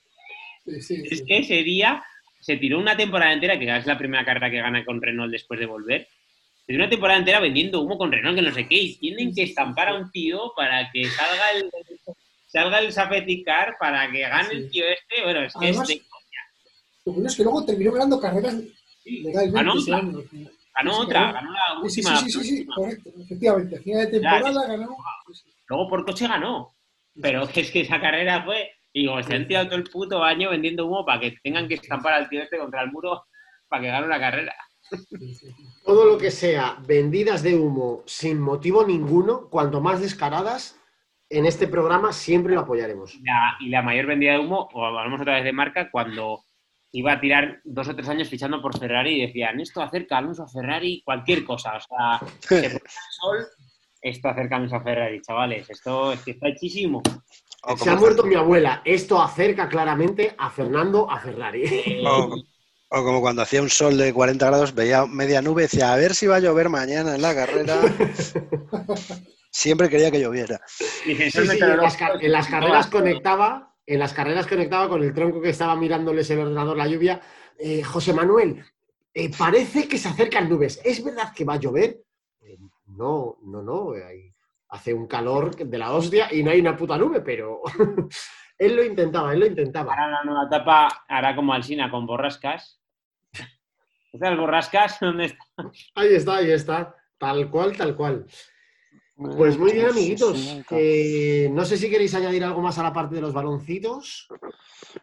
[0.66, 2.02] Sí, sí, es que ese día
[2.42, 5.58] se tiró una temporada entera, que es la primera carrera que gana con Renault después
[5.60, 6.08] de volver.
[6.66, 9.34] Se tiró una temporada entera vendiendo humo con Renault, que no sé qué, y tienen
[9.34, 11.70] que estampar a un tío para que salga el
[12.46, 15.22] salga el safety car para que gane el tío este.
[15.22, 16.04] Bueno, es que Además, es de-
[17.06, 18.54] Lo curioso es que luego terminó ganando carreras
[19.02, 19.56] sí, legalmente.
[19.58, 20.08] ganó ese otra,
[20.74, 21.32] ganó otra, ganó.
[21.34, 22.16] ganó la sí, última.
[22.18, 23.76] sí, sí, sí, correcto, efectivamente.
[23.76, 24.96] A final de temporada ganó.
[25.68, 26.74] Luego por coche ganó.
[27.20, 28.70] Pero es que esa carrera fue.
[28.94, 32.12] Digo, se han tirado todo el puto año vendiendo humo para que tengan que estampar
[32.14, 33.24] al tío este contra el muro
[33.68, 34.54] para que gane una carrera.
[35.84, 40.78] Todo lo que sea vendidas de humo sin motivo ninguno, cuanto más descaradas,
[41.30, 43.18] en este programa siempre lo apoyaremos.
[43.22, 46.44] La- y la mayor vendida de humo, o hablamos otra vez de marca, cuando
[46.92, 50.18] iba a tirar dos o tres años fichando por Ferrari y decían, esto acerca a
[50.18, 51.76] Alonso a Ferrari, cualquier cosa.
[51.76, 52.80] O sea, se pone el
[53.18, 53.46] sol,
[54.02, 55.70] esto acerca a Alonso a Ferrari, chavales.
[55.70, 57.02] Esto es que está hechísimo.
[57.64, 58.82] O Se ha muerto mi abuela.
[58.84, 61.64] Esto acerca claramente a Fernando a Ferrari.
[62.06, 62.34] o-
[62.94, 65.96] o como cuando hacía un sol de 40 grados, veía media nube y decía, a
[65.96, 67.80] ver si va a llover mañana en la carrera.
[69.50, 70.60] Siempre quería que lloviera.
[71.06, 72.86] Dicen, Sí, "Son sí, en las, en carreras todas".
[72.88, 77.20] conectaba, en las carreras conectaba con el tronco que estaba mirándoles el ordenador la lluvia.
[77.58, 78.64] Eh, José Manuel,
[79.14, 80.80] eh, parece que se acercan nubes.
[80.84, 82.02] ¿Es verdad que va a llover?
[82.42, 83.92] Eh, no, no, no.
[83.92, 84.31] hay-
[84.72, 87.60] hace un calor de la hostia y no hay una puta nube, pero
[88.58, 89.92] él lo intentaba, él lo intentaba.
[89.92, 92.80] Ahora la nueva etapa hará como Alsina con borrascas.
[94.12, 94.98] ¿Estás borrascas?
[95.00, 95.44] ¿Dónde está?
[95.94, 96.94] Ahí está, ahí está.
[97.18, 98.26] Tal cual, tal cual.
[99.14, 100.56] Pues muy bien, amiguitos.
[100.70, 104.26] Eh, no sé si queréis añadir algo más a la parte de los baloncitos,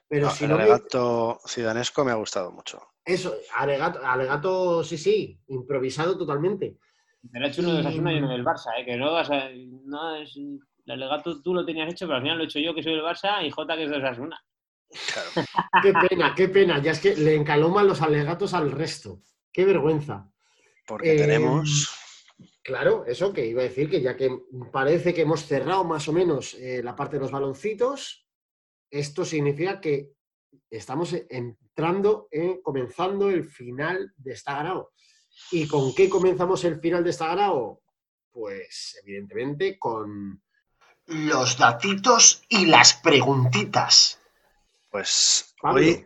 [0.08, 2.82] pero No, si el no, me- alegato cidanesco me ha gustado mucho.
[3.06, 6.78] Eso, alegato, alegato, sí, sí, improvisado totalmente.
[7.24, 8.86] Me lo ha hecho uno de Osasuna y uno del Barça, ¿eh?
[8.86, 9.50] que no vas a...
[9.86, 10.36] No es...
[10.38, 12.94] El alegato tú lo tenías hecho, pero al final lo he hecho yo, que soy
[12.94, 14.42] del Barça, y Jota, que es de Osasuna.
[15.14, 15.30] Claro.
[15.84, 16.82] Qué pena, qué pena.
[16.82, 19.22] Ya es que le encaloman los alegatos al resto.
[19.52, 20.32] Qué vergüenza.
[20.88, 21.96] Porque Eh, tenemos.
[22.64, 24.30] Claro, eso que iba a decir que ya que
[24.72, 28.28] parece que hemos cerrado más o menos eh, la parte de los baloncitos,
[28.92, 30.12] esto significa que
[30.70, 34.92] estamos entrando, en, comenzando el final de Está Ganado.
[35.52, 37.82] ¿Y con qué comenzamos el final de Está Ganado?
[38.32, 40.42] Pues evidentemente con
[41.08, 44.20] los datitos y las preguntitas.
[44.90, 46.06] Pues Pablo, hoy.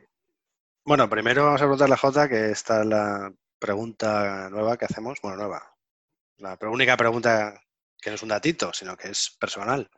[0.85, 5.19] Bueno, primero vamos a preguntarle a Jota, que esta es la pregunta nueva que hacemos.
[5.21, 5.75] Bueno, nueva.
[6.37, 7.61] La única pregunta
[8.01, 9.89] que no es un datito, sino que es personal.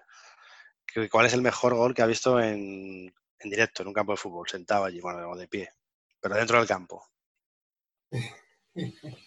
[1.11, 4.17] ¿Cuál es el mejor gol que ha visto en, en directo, en un campo de
[4.17, 5.69] fútbol, sentado allí, bueno, de pie,
[6.19, 7.03] pero dentro del campo?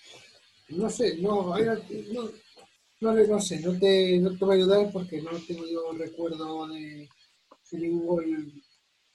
[0.71, 2.31] No sé, no, no,
[3.01, 6.67] no, no sé, no te, no te voy a ayudar porque no tengo yo recuerdo
[6.69, 7.09] de,
[7.71, 8.63] de ningún.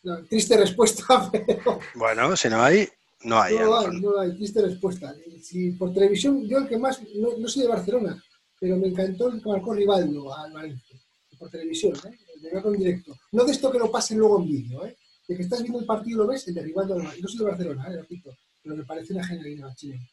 [0.03, 2.87] No, triste respuesta, pero Bueno, si no hay,
[3.23, 3.55] no hay.
[3.55, 5.13] no hay, no hay, triste respuesta.
[5.41, 8.23] Si por televisión, yo el que más, no, no soy de Barcelona,
[8.59, 10.99] pero me encantó el que marcó Rivaldo al Valencia,
[11.37, 12.17] por televisión, ¿eh?
[12.41, 13.13] de verlo en directo.
[13.31, 14.97] No de esto que lo pasen luego en vídeo, ¿eh?
[15.27, 17.21] de que estás viendo el partido y lo ves, el de Rivaldo al Valencia.
[17.21, 17.97] No soy de Barcelona, ¿eh?
[17.97, 20.07] repito, pero me parece una genialidad chilena.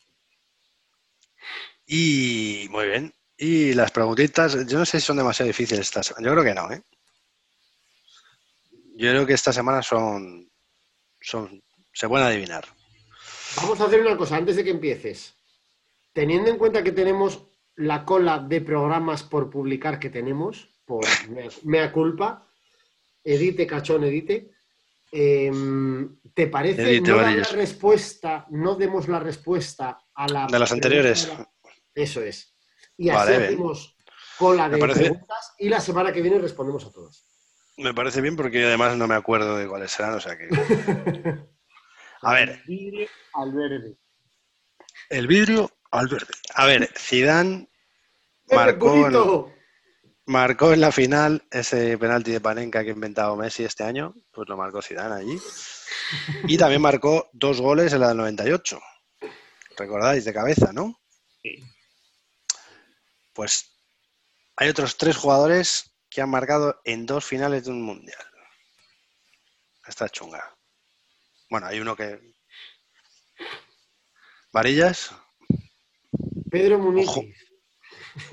[1.86, 3.14] Y muy bien.
[3.36, 6.26] Y las preguntitas, yo no sé si son demasiado difíciles esta semana.
[6.26, 6.82] Yo creo que no, ¿eh?
[8.96, 10.50] Yo creo que esta semana son,
[11.20, 11.62] son,
[11.92, 12.66] se pueden adivinar.
[13.56, 15.34] Vamos a hacer una cosa antes de que empieces.
[16.12, 17.44] Teniendo en cuenta que tenemos
[17.76, 22.46] la cola de programas por publicar que tenemos, por mea, mea culpa,
[23.24, 24.50] edite, cachón, edite,
[25.10, 30.46] em, ¿te parece Edite, no la respuesta, no demos la respuesta a la...
[30.46, 31.30] De las anteriores.
[31.94, 32.54] Eso es.
[32.96, 33.96] Y así Vale, hacemos
[34.38, 37.26] cola de parece- preguntas y la semana que viene respondemos a todas.
[37.76, 40.48] Me parece bien porque además no me acuerdo de cuáles serán, o sea que...
[42.22, 43.96] A ver, Vidrio al verde.
[45.08, 46.34] el vidrio al verde.
[46.54, 47.70] A ver, Zidane
[48.46, 49.50] ¡Pepe marcó!
[50.30, 54.48] Marcó en la final ese penalti de Panenka que ha inventado Messi este año, pues
[54.48, 55.36] lo marcó Zidane allí.
[56.46, 58.80] Y también marcó dos goles en la del 98.
[59.76, 61.00] ¿Recordáis de cabeza, no?
[61.42, 61.64] Sí.
[63.32, 63.76] Pues
[64.56, 68.24] hay otros tres jugadores que han marcado en dos finales de un mundial.
[69.86, 70.56] Esta es chunga.
[71.48, 72.20] Bueno, hay uno que.
[74.52, 75.12] ¿Varillas?
[76.50, 77.08] Pedro Muniz.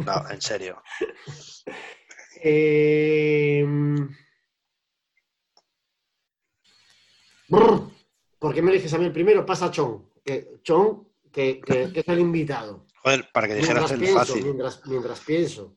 [0.06, 0.82] No, en serio.
[2.40, 3.66] Eh...
[7.50, 7.90] brr,
[8.38, 9.44] ¿Por qué me eliges a mí el primero?
[9.46, 10.12] Pasa Chon.
[10.24, 12.86] Que, Chon, que, que- que es el invitado.
[13.02, 14.44] Joder, para que dijeras Mientras el pienso, fácil.
[14.44, 15.76] mientras, mientras pienso.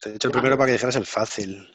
[0.00, 1.68] Te he dicho el primero para que dijeras el fácil.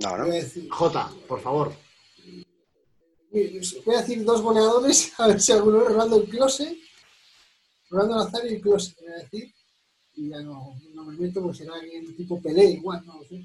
[0.00, 0.26] No, ¿no?
[0.70, 1.72] Jota, por favor.
[3.30, 6.78] Voy a decir dos goleadores, a ver si alguno es Ronaldo y Close.
[7.92, 9.54] Ronaldo Nazario y Close, voy a decir.
[10.14, 13.44] Y ya no, no me meto, pues será alguien tipo Pelé, igual, no lo sé.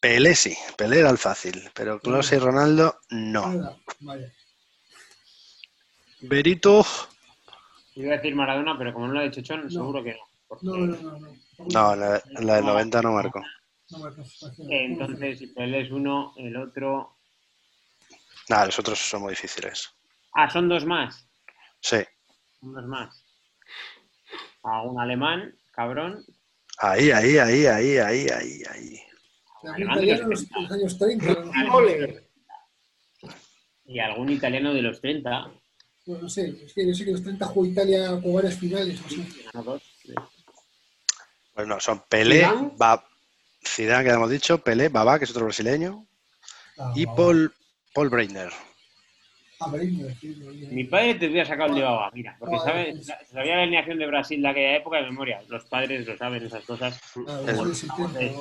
[0.00, 3.46] Pelé sí, Pelé era el fácil, pero Klose y Ronaldo no.
[3.52, 4.32] Nada, vaya.
[6.20, 6.84] Berito,
[7.94, 10.20] Iba a decir Maradona, pero como no lo ha dicho Chon, seguro que no.
[10.46, 11.18] porque- No, no, no.
[11.58, 13.40] No, no, la, la del 90 no marcó.
[13.40, 14.08] no.
[14.70, 17.16] Eh, Entonces, si Pelé es uno, el otro.
[18.48, 19.88] Nada, los otros son muy difíciles.
[20.34, 21.26] Ah, son dos más.
[21.80, 21.98] Sí,
[22.60, 23.24] Son dos más.
[24.62, 26.24] A un alemán, cabrón.
[26.78, 29.00] ahí, ahí, ahí, ahí, ahí, ahí, ahí.
[29.78, 31.74] Italiano en los, años 30, ¿no?
[31.74, 32.28] Ole.
[33.86, 35.50] Y algún italiano de los 30.
[36.06, 38.56] No, no sé, es que yo sé que en los 30 jugó Italia con varias
[38.58, 39.26] finales, no sé.
[39.64, 39.82] dos.
[41.54, 42.70] Pues no, son Pelé, Zidane.
[42.76, 43.04] Ba-
[43.66, 46.06] Zidane, que hemos dicho, Pelé, Babá, que es otro brasileño,
[46.80, 47.52] Ah, y Paul,
[47.92, 48.50] Paul Breitner.
[48.50, 48.54] va.
[48.54, 48.68] Ah, Breitner, sí, Breitner.
[50.70, 54.06] Mi padre te hubiera sacado el de Baba, mira, porque sabe, sabía la alineación de
[54.06, 55.42] Brasil de aquella época de memoria.
[55.48, 57.00] Los padres lo saben, esas cosas.
[57.26, 57.42] Ah,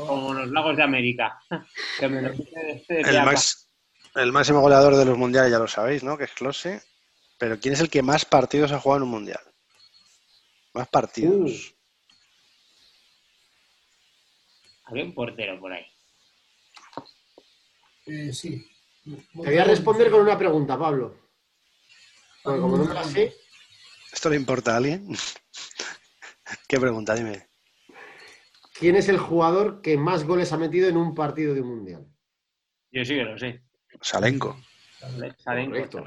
[0.07, 1.39] Como, los lagos de América.
[1.99, 3.67] Este El, max-
[4.15, 6.17] el máximo goleador de los mundiales, ya lo sabéis, ¿no?
[6.17, 6.81] Que es Klose.
[7.39, 9.39] Pero ¿quién es el que más partidos ha jugado en un mundial?
[10.73, 11.73] Más partidos.
[14.85, 15.85] Había un portero por ahí.
[18.05, 18.65] Eh, sí.
[19.07, 21.15] Te voy a responder con una pregunta, Pablo.
[22.43, 23.33] Porque como no me la sé,
[24.11, 25.07] ¿Esto le importa a alguien?
[26.67, 27.13] ¿Qué pregunta?
[27.15, 27.47] Dime.
[28.79, 32.05] ¿quién es el jugador que más goles ha metido en un partido de un mundial?
[32.91, 33.61] Yo sí que lo sé.
[34.01, 34.57] Salenko.
[35.37, 36.05] Salenko, Correcto.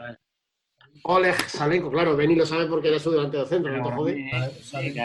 [1.02, 4.31] Oleg Salenko, claro, Beni lo sabe porque era su delantero centro, no te jode.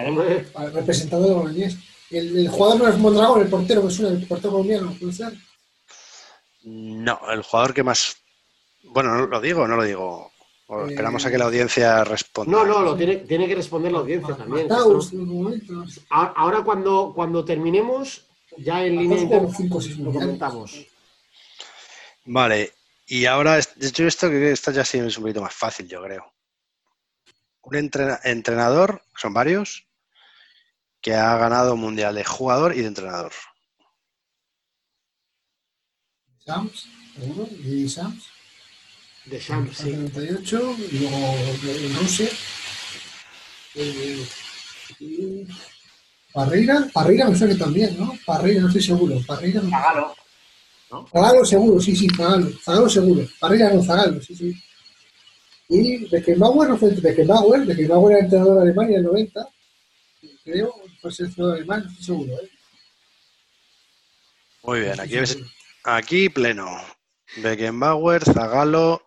[0.08, 1.76] Hombre, Vale, representando de.
[2.12, 5.34] El, el jugador no es Mondragón, el portero, me suena, el portero colombiano, puede ser.
[6.66, 8.18] No, el jugador que más.
[8.84, 10.32] Bueno, ¿no ¿lo digo o no lo digo?
[10.68, 12.52] O Eh, esperamos a que la audiencia responda.
[12.52, 14.68] No, no, lo tiene, tiene que responder la audiencia también.
[14.68, 15.12] Mataos
[16.10, 18.26] Ahora cuando, cuando terminemos,
[18.58, 19.50] ya en línea interna
[20.00, 20.86] lo comentamos.
[22.26, 22.74] Vale,
[23.06, 26.34] y ahora, hecho, esto que esta ya sí es un poquito más fácil, yo creo.
[27.62, 29.86] Un entrena- entrenador, son varios,
[31.00, 33.32] que ha ganado mundial de jugador y de entrenador.
[36.46, 36.86] Sams,
[37.18, 38.24] seguro, y Sams,
[39.26, 39.92] De Champs, sí.
[39.94, 41.18] 98, y luego
[41.64, 42.30] en Rusia.
[43.74, 44.26] Eh,
[45.00, 45.48] y
[46.32, 48.14] Parreira, Parreira me suena que también, ¿no?
[48.26, 49.16] Parreira, no estoy seguro.
[49.16, 49.26] No.
[49.26, 50.16] Págalo.
[51.12, 52.52] Zagalo seguro, sí, sí, Zagalo.
[52.64, 53.28] Zagalo seguro.
[53.40, 54.54] Parreira no, Zagalo, sí, sí.
[55.70, 59.50] Y Beckenbauer no fue Beckenbauer, Beckenbauer era entrenador de Alemania en el 90.
[60.44, 62.50] Creo, fue seleccionador alemán, no estoy seguro, ¿eh?
[64.62, 65.38] Muy bien, No aquí, ves-.
[65.86, 66.70] Aquí pleno.
[67.38, 69.06] Beckenbauer, Zagalo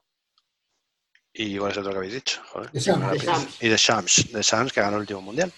[1.32, 2.42] y ¿cuál es el otro que habéis dicho?
[2.50, 3.40] Joder, De Shams, ahora de pienso.
[3.40, 3.62] Shams.
[3.62, 5.52] Y de Shams, de Shams que ganó el último mundial.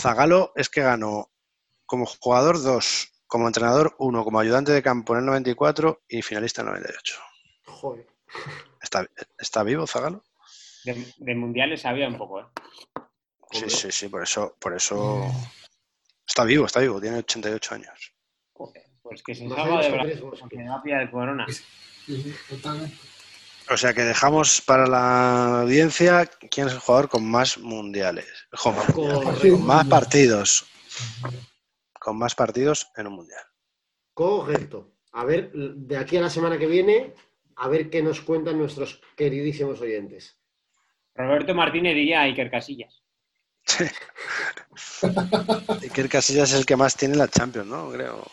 [0.00, 1.32] Zagalo es que ganó
[1.84, 6.62] como jugador dos, como entrenador uno, como ayudante de campo en el 94 y finalista
[6.62, 7.14] en el 98.
[7.66, 8.06] Joder.
[8.80, 9.06] ¿Está,
[9.38, 10.22] está vivo Zagalo?
[10.84, 12.46] De, de mundiales había un poco, ¿eh?
[13.50, 15.24] Sí, sí, sí, por eso, por eso
[16.26, 18.12] está vivo, está vivo, tiene 88 años.
[18.52, 21.46] Joder, Pues que se salga de porque me va a pillar el corona.
[21.46, 21.62] Sí,
[22.06, 22.96] sí, totalmente.
[23.70, 28.26] O sea que dejamos para la audiencia quién es el jugador con más mundiales,
[28.62, 30.66] con más, con partidos,
[32.00, 33.42] con más partidos en un mundial.
[34.14, 34.94] Correcto.
[35.12, 37.12] A ver, de aquí a la semana que viene,
[37.56, 40.38] a ver qué nos cuentan nuestros queridísimos oyentes.
[41.14, 43.02] Roberto Martínez diría a Iker Casillas.
[45.82, 47.90] Iker Casillas es el que más tiene la Champions, ¿no?
[47.90, 48.24] Creo.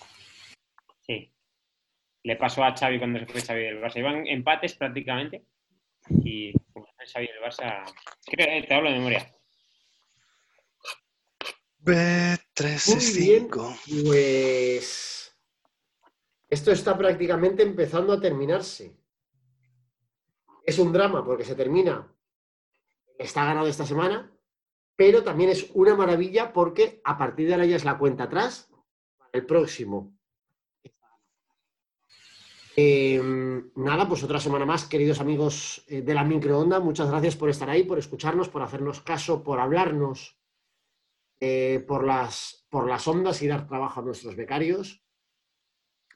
[2.24, 4.00] Le pasó a Xavi cuando se fue Xavi del Barça.
[4.00, 5.46] Iban empates prácticamente.
[6.24, 7.84] Y como fue Xavi del Barça.
[8.26, 9.36] Creo, eh, te hablo de memoria.
[11.84, 14.06] B365.
[14.06, 15.22] Pues
[16.52, 18.94] esto está prácticamente empezando a terminarse.
[20.66, 22.14] Es un drama porque se termina.
[23.18, 24.30] Está ganado esta semana,
[24.98, 28.70] pero también es una maravilla porque a partir de ahora ya es la cuenta atrás
[29.18, 30.14] para el próximo.
[32.76, 33.22] Eh,
[33.76, 36.80] nada, pues otra semana más, queridos amigos eh, de la microonda.
[36.80, 40.38] Muchas gracias por estar ahí, por escucharnos, por hacernos caso, por hablarnos
[41.40, 45.04] eh, por, las, por las ondas y dar trabajo a nuestros becarios.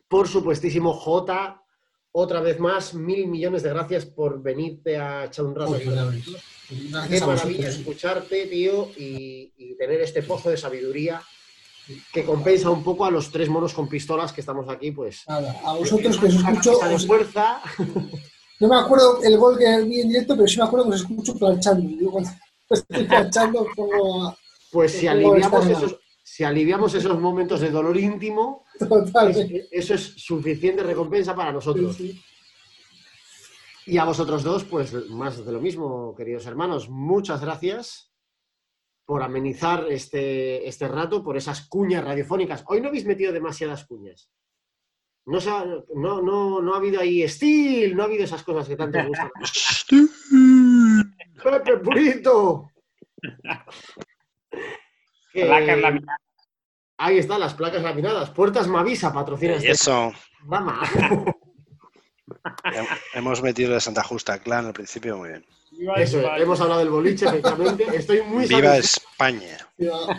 [0.08, 1.62] Por supuestísimo, J,
[2.12, 5.78] otra vez más, mil millones de gracias por venirte a echar un rato.
[5.78, 5.86] Qué
[6.90, 11.22] Gracias a maravilla escucharte, tío, y, y tener este pozo de sabiduría
[12.12, 15.24] que compensa un poco a los tres monos con pistolas que estamos aquí, pues.
[15.28, 17.62] Nada, a vosotros que os escucho, os- fuerza.
[18.60, 21.02] no me acuerdo el gol que vi en directo, pero sí me acuerdo que os
[21.02, 21.90] escucho planchando.
[21.90, 22.30] Yo cuando
[22.70, 24.38] estoy planchando pongo a...
[24.72, 28.66] Pues si aliviamos, esos, si aliviamos esos momentos de dolor íntimo,
[29.72, 31.96] eso es suficiente recompensa para nosotros.
[31.96, 32.22] Sí, sí.
[33.88, 36.90] Y a vosotros dos, pues más de lo mismo, queridos hermanos.
[36.90, 38.10] Muchas gracias
[39.06, 42.64] por amenizar este, este rato, por esas cuñas radiofónicas.
[42.68, 44.30] Hoy no habéis metido demasiadas cuñas.
[45.28, 45.66] No, ha,
[45.96, 49.08] no, no, no ha habido ahí estilo, no ha habido esas cosas que tanto os
[49.08, 49.32] gustan.
[51.44, 52.70] ¡Pepe Purito!
[55.34, 56.20] Placas laminadas.
[56.98, 58.30] Ahí están las placas laminadas.
[58.30, 60.14] Puertas Mavisa patrocina Y este eso,
[62.64, 65.46] hem- hemos metido de Santa Justa Clan al principio, muy bien.
[65.98, 67.86] Eso, es, hemos hablado del boliche, efectivamente.
[67.94, 69.08] Estoy muy Viva satisfecho.
[69.12, 69.58] España.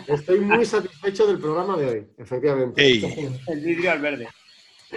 [0.07, 2.81] Estoy muy satisfecho del programa de hoy, efectivamente.
[2.81, 3.29] ¡Ey!
[3.47, 4.27] El vidrio al verde.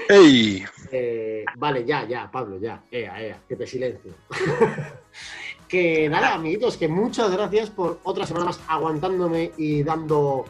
[0.08, 0.64] ¡Ey!
[0.92, 2.84] Eh, vale, ya, ya, Pablo, ya.
[2.90, 4.14] Ea, ea, que te silencio.
[5.68, 10.44] que nada, amiguitos, que muchas gracias por otra semana más aguantándome y dando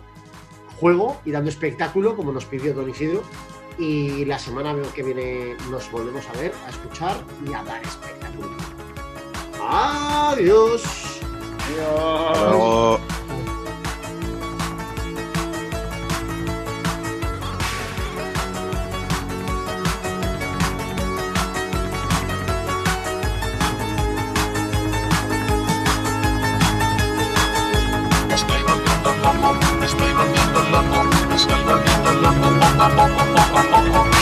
[0.78, 3.22] juego y dando espectáculo, como nos pidió Don Isidro.
[3.78, 7.16] Y la semana que viene nos volvemos a ver, a escuchar
[7.48, 8.59] y a dar espectáculo.
[9.68, 10.82] Adiós.
[31.32, 32.00] Estoy volviendo.